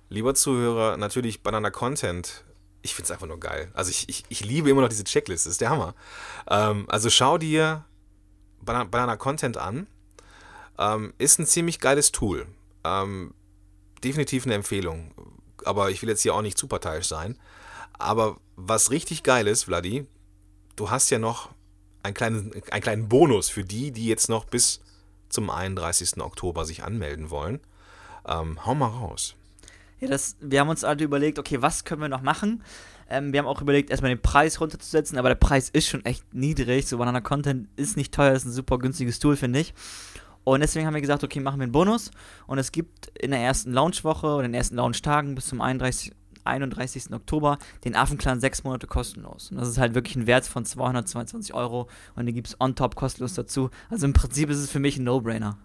lieber 0.08 0.34
Zuhörer, 0.34 0.96
natürlich 0.96 1.42
Banana 1.42 1.68
Content. 1.70 2.44
Ich 2.80 2.94
finde 2.94 3.04
es 3.04 3.10
einfach 3.10 3.26
nur 3.26 3.38
geil. 3.38 3.70
Also 3.74 3.90
ich, 3.90 4.08
ich, 4.08 4.24
ich 4.30 4.42
liebe 4.42 4.70
immer 4.70 4.80
noch 4.80 4.88
diese 4.88 5.04
Checkliste, 5.04 5.48
das 5.50 5.52
ist 5.56 5.60
der 5.60 5.68
Hammer. 5.68 5.94
Ähm, 6.48 6.86
also 6.88 7.10
schau 7.10 7.36
dir 7.36 7.84
Banana, 8.62 9.16
Content 9.16 9.56
an. 9.56 9.86
Ähm, 10.78 11.12
ist 11.18 11.38
ein 11.38 11.46
ziemlich 11.46 11.80
geiles 11.80 12.12
Tool. 12.12 12.46
Ähm, 12.84 13.34
definitiv 14.02 14.46
eine 14.46 14.54
Empfehlung. 14.54 15.12
Aber 15.64 15.90
ich 15.90 16.00
will 16.02 16.08
jetzt 16.08 16.22
hier 16.22 16.34
auch 16.34 16.42
nicht 16.42 16.58
zu 16.58 16.66
parteiisch 16.68 17.06
sein. 17.06 17.38
Aber 17.92 18.38
was 18.56 18.90
richtig 18.90 19.22
geil 19.22 19.46
ist, 19.46 19.64
Vladi, 19.64 20.06
du 20.76 20.90
hast 20.90 21.10
ja 21.10 21.18
noch 21.18 21.50
einen 22.02 22.14
kleinen, 22.14 22.52
einen 22.70 22.82
kleinen 22.82 23.08
Bonus 23.08 23.50
für 23.50 23.64
die, 23.64 23.90
die 23.92 24.06
jetzt 24.06 24.28
noch 24.28 24.44
bis 24.44 24.80
zum 25.28 25.50
31. 25.50 26.20
Oktober 26.20 26.64
sich 26.64 26.82
anmelden 26.82 27.30
wollen. 27.30 27.60
Ähm, 28.26 28.64
hau 28.64 28.74
mal 28.74 28.88
raus. 28.88 29.34
Ja, 30.00 30.08
das, 30.08 30.36
wir 30.40 30.60
haben 30.60 30.70
uns 30.70 30.82
alle 30.82 31.04
überlegt, 31.04 31.38
okay, 31.38 31.60
was 31.60 31.84
können 31.84 32.00
wir 32.00 32.08
noch 32.08 32.22
machen? 32.22 32.62
Ähm, 33.10 33.32
wir 33.32 33.40
haben 33.40 33.46
auch 33.46 33.60
überlegt, 33.60 33.90
erstmal 33.90 34.10
den 34.10 34.22
Preis 34.22 34.60
runterzusetzen, 34.60 35.18
aber 35.18 35.28
der 35.28 35.36
Preis 35.36 35.68
ist 35.68 35.88
schon 35.88 36.04
echt 36.04 36.32
niedrig. 36.32 36.86
So 36.86 36.98
Banana 36.98 37.20
Content 37.20 37.68
ist 37.76 37.96
nicht 37.96 38.14
teuer, 38.14 38.32
ist 38.32 38.46
ein 38.46 38.52
super 38.52 38.78
günstiges 38.78 39.18
Tool, 39.18 39.36
finde 39.36 39.60
ich. 39.60 39.74
Und 40.44 40.60
deswegen 40.60 40.86
haben 40.86 40.94
wir 40.94 41.00
gesagt, 41.00 41.22
okay, 41.22 41.40
machen 41.40 41.58
wir 41.58 41.64
einen 41.64 41.72
Bonus. 41.72 42.10
Und 42.46 42.58
es 42.58 42.72
gibt 42.72 43.08
in 43.18 43.32
der 43.32 43.40
ersten 43.40 43.72
Launchwoche 43.72 44.26
oder 44.26 44.44
in 44.44 44.52
den 44.52 44.58
ersten 44.58 44.76
Launchtagen 44.76 45.34
bis 45.34 45.46
zum 45.46 45.60
31. 45.60 46.12
31. 46.42 47.12
Oktober 47.12 47.58
den 47.84 47.94
Affenclan 47.94 48.40
sechs 48.40 48.64
Monate 48.64 48.86
kostenlos. 48.86 49.50
Und 49.50 49.58
das 49.58 49.68
ist 49.68 49.76
halt 49.76 49.94
wirklich 49.94 50.16
ein 50.16 50.26
Wert 50.26 50.46
von 50.46 50.64
222 50.64 51.52
Euro 51.52 51.88
und 52.14 52.24
den 52.24 52.34
gibt 52.34 52.48
es 52.48 52.60
on 52.60 52.74
top 52.74 52.96
kostenlos 52.96 53.34
dazu. 53.34 53.70
Also 53.90 54.06
im 54.06 54.14
Prinzip 54.14 54.48
ist 54.48 54.58
es 54.58 54.70
für 54.70 54.78
mich 54.78 54.96
ein 54.96 55.04
No-Brainer. 55.04 55.58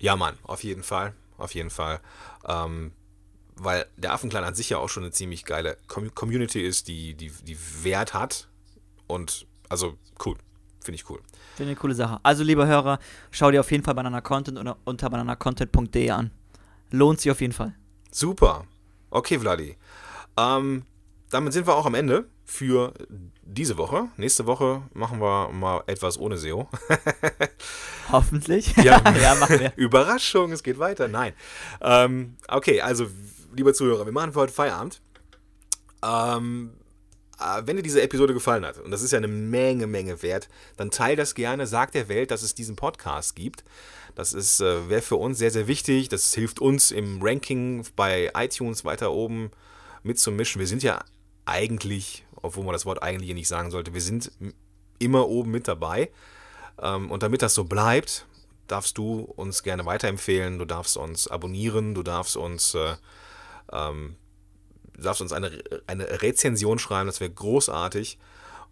Ja, 0.00 0.14
Mann, 0.16 0.34
auf 0.42 0.64
jeden 0.64 0.82
Fall. 0.82 1.14
Auf 1.38 1.54
jeden 1.54 1.70
Fall. 1.70 2.00
Ähm, 2.46 2.92
weil 3.56 3.86
der 3.96 4.12
Affenclan 4.12 4.44
an 4.44 4.54
sich 4.54 4.70
ja 4.70 4.78
auch 4.78 4.88
schon 4.88 5.02
eine 5.04 5.12
ziemlich 5.12 5.44
geile 5.44 5.76
Com 5.86 6.14
Community 6.14 6.66
ist, 6.66 6.88
die, 6.88 7.14
die, 7.14 7.30
die 7.30 7.56
Wert 7.82 8.14
hat. 8.14 8.48
Und 9.06 9.46
also 9.68 9.96
cool. 10.24 10.36
Finde 10.82 10.96
ich 10.96 11.08
cool. 11.08 11.20
Finde 11.54 11.72
ich 11.72 11.76
eine 11.76 11.80
coole 11.80 11.94
Sache. 11.94 12.18
Also, 12.22 12.42
lieber 12.42 12.66
Hörer, 12.66 12.98
schau 13.30 13.50
dir 13.50 13.60
auf 13.60 13.70
jeden 13.70 13.84
Fall 13.84 13.94
Banana 13.94 14.20
Content 14.20 14.58
oder 14.58 14.76
unter 14.84 15.08
bananacontent.de 15.10 16.10
an. 16.10 16.30
Lohnt 16.90 17.20
sich 17.20 17.30
auf 17.30 17.40
jeden 17.40 17.52
Fall. 17.52 17.74
Super. 18.10 18.64
Okay, 19.10 19.38
Vladi. 19.38 19.76
Ähm, 20.36 20.84
damit 21.30 21.52
sind 21.52 21.66
wir 21.66 21.76
auch 21.76 21.86
am 21.86 21.94
Ende 21.94 22.26
für 22.44 22.92
diese 23.42 23.78
Woche. 23.78 24.08
Nächste 24.16 24.46
Woche 24.46 24.82
machen 24.92 25.20
wir 25.20 25.50
mal 25.52 25.82
etwas 25.86 26.18
ohne 26.18 26.36
SEO. 26.36 26.68
Hoffentlich. 28.12 28.74
Ja, 28.76 29.00
ja 29.22 29.34
machen 29.36 29.60
wir. 29.60 29.72
Überraschung, 29.76 30.52
es 30.52 30.62
geht 30.62 30.78
weiter. 30.78 31.08
Nein. 31.08 31.32
Ähm, 31.80 32.36
okay, 32.48 32.80
also, 32.80 33.06
lieber 33.54 33.74
Zuhörer, 33.74 34.04
wir 34.04 34.12
machen 34.12 34.32
für 34.32 34.40
heute 34.40 34.52
Feierabend. 34.52 35.00
Ähm, 36.04 36.72
äh, 37.38 37.62
wenn 37.64 37.76
dir 37.76 37.82
diese 37.82 38.02
Episode 38.02 38.34
gefallen 38.34 38.64
hat, 38.64 38.78
und 38.78 38.90
das 38.90 39.02
ist 39.02 39.12
ja 39.12 39.18
eine 39.18 39.28
Menge, 39.28 39.86
Menge 39.86 40.22
wert, 40.22 40.48
dann 40.76 40.90
teile 40.90 41.16
das 41.16 41.34
gerne, 41.34 41.66
sag 41.66 41.92
der 41.92 42.08
Welt, 42.08 42.30
dass 42.30 42.42
es 42.42 42.54
diesen 42.54 42.76
Podcast 42.76 43.36
gibt. 43.36 43.64
Das 44.14 44.34
äh, 44.60 44.88
wäre 44.88 45.02
für 45.02 45.16
uns 45.16 45.38
sehr, 45.38 45.50
sehr 45.50 45.66
wichtig. 45.68 46.08
Das 46.08 46.34
hilft 46.34 46.60
uns 46.60 46.90
im 46.90 47.22
Ranking 47.22 47.84
bei 47.96 48.30
iTunes 48.34 48.84
weiter 48.84 49.12
oben 49.12 49.50
mitzumischen. 50.02 50.58
Wir 50.58 50.66
sind 50.66 50.82
ja 50.82 51.02
eigentlich, 51.46 52.24
obwohl 52.36 52.64
man 52.64 52.72
das 52.72 52.86
Wort 52.86 53.02
eigentlich 53.02 53.26
hier 53.26 53.34
nicht 53.34 53.48
sagen 53.48 53.70
sollte, 53.70 53.94
wir 53.94 54.02
sind 54.02 54.30
immer 54.98 55.28
oben 55.28 55.50
mit 55.50 55.66
dabei. 55.66 56.10
Ähm, 56.80 57.10
und 57.10 57.22
damit 57.22 57.42
das 57.42 57.54
so 57.54 57.64
bleibt, 57.64 58.26
darfst 58.66 58.98
du 58.98 59.20
uns 59.20 59.62
gerne 59.62 59.86
weiterempfehlen, 59.86 60.58
du 60.58 60.64
darfst 60.64 60.96
uns 60.96 61.28
abonnieren, 61.28 61.94
du 61.94 62.02
darfst 62.02 62.36
uns 62.36 62.74
äh, 62.74 62.94
ähm, 63.72 64.16
darfst 64.96 65.22
uns 65.22 65.32
eine, 65.32 65.62
eine 65.86 66.22
Rezension 66.22 66.78
schreiben, 66.78 67.06
das 67.06 67.20
wäre 67.20 67.30
großartig. 67.30 68.18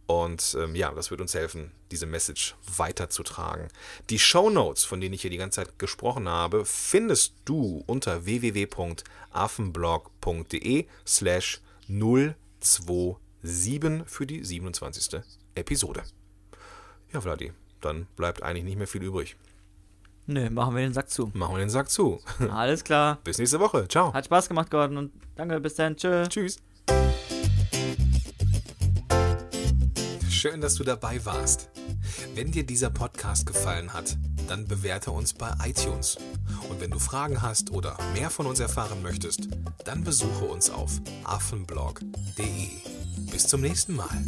Und 0.06 0.56
ähm, 0.58 0.74
ja, 0.74 0.90
das 0.90 1.10
wird 1.12 1.20
uns 1.20 1.34
helfen, 1.34 1.70
diese 1.92 2.06
Message 2.06 2.56
weiterzutragen. 2.76 3.68
Die 4.10 4.18
Show 4.18 4.50
Notes, 4.50 4.84
von 4.84 5.00
denen 5.00 5.14
ich 5.14 5.22
hier 5.22 5.30
die 5.30 5.36
ganze 5.36 5.62
Zeit 5.62 5.78
gesprochen 5.78 6.28
habe, 6.28 6.64
findest 6.64 7.34
du 7.44 7.84
unter 7.86 8.24
www.affenblog.de 8.24 10.86
slash 11.06 11.60
027 11.86 13.16
für 14.06 14.26
die 14.26 14.44
27. 14.44 15.20
Episode. 15.54 16.02
Ja, 17.12 17.20
Vladi, 17.20 17.52
dann 17.80 18.08
bleibt 18.16 18.42
eigentlich 18.42 18.64
nicht 18.64 18.78
mehr 18.78 18.88
viel 18.88 19.04
übrig. 19.04 19.36
Nö, 20.26 20.50
machen 20.50 20.74
wir 20.76 20.82
den 20.82 20.92
Sack 20.92 21.10
zu. 21.10 21.30
Machen 21.34 21.54
wir 21.54 21.60
den 21.60 21.70
Sack 21.70 21.90
zu. 21.90 22.20
Alles 22.50 22.84
klar. 22.84 23.18
Bis 23.24 23.38
nächste 23.38 23.58
Woche. 23.60 23.88
Ciao. 23.88 24.12
Hat 24.12 24.24
Spaß 24.26 24.48
gemacht, 24.48 24.70
Gordon. 24.70 24.96
Und 24.96 25.12
danke, 25.34 25.60
bis 25.60 25.74
dann. 25.74 25.96
Tschö. 25.96 26.26
Tschüss. 26.28 26.58
Schön, 30.28 30.60
dass 30.60 30.76
du 30.76 30.84
dabei 30.84 31.22
warst. 31.24 31.68
Wenn 32.34 32.50
dir 32.50 32.64
dieser 32.64 32.90
Podcast 32.90 33.44
gefallen 33.44 33.92
hat, 33.92 34.16
dann 34.48 34.66
bewerte 34.66 35.10
uns 35.10 35.34
bei 35.34 35.52
iTunes. 35.64 36.16
Und 36.70 36.80
wenn 36.80 36.90
du 36.90 36.98
Fragen 36.98 37.42
hast 37.42 37.72
oder 37.72 37.96
mehr 38.14 38.30
von 38.30 38.46
uns 38.46 38.58
erfahren 38.58 39.02
möchtest, 39.02 39.48
dann 39.84 40.02
besuche 40.02 40.46
uns 40.46 40.70
auf 40.70 40.92
affenblog.de. 41.24 42.68
Bis 43.30 43.46
zum 43.46 43.60
nächsten 43.60 43.96
Mal. 43.96 44.24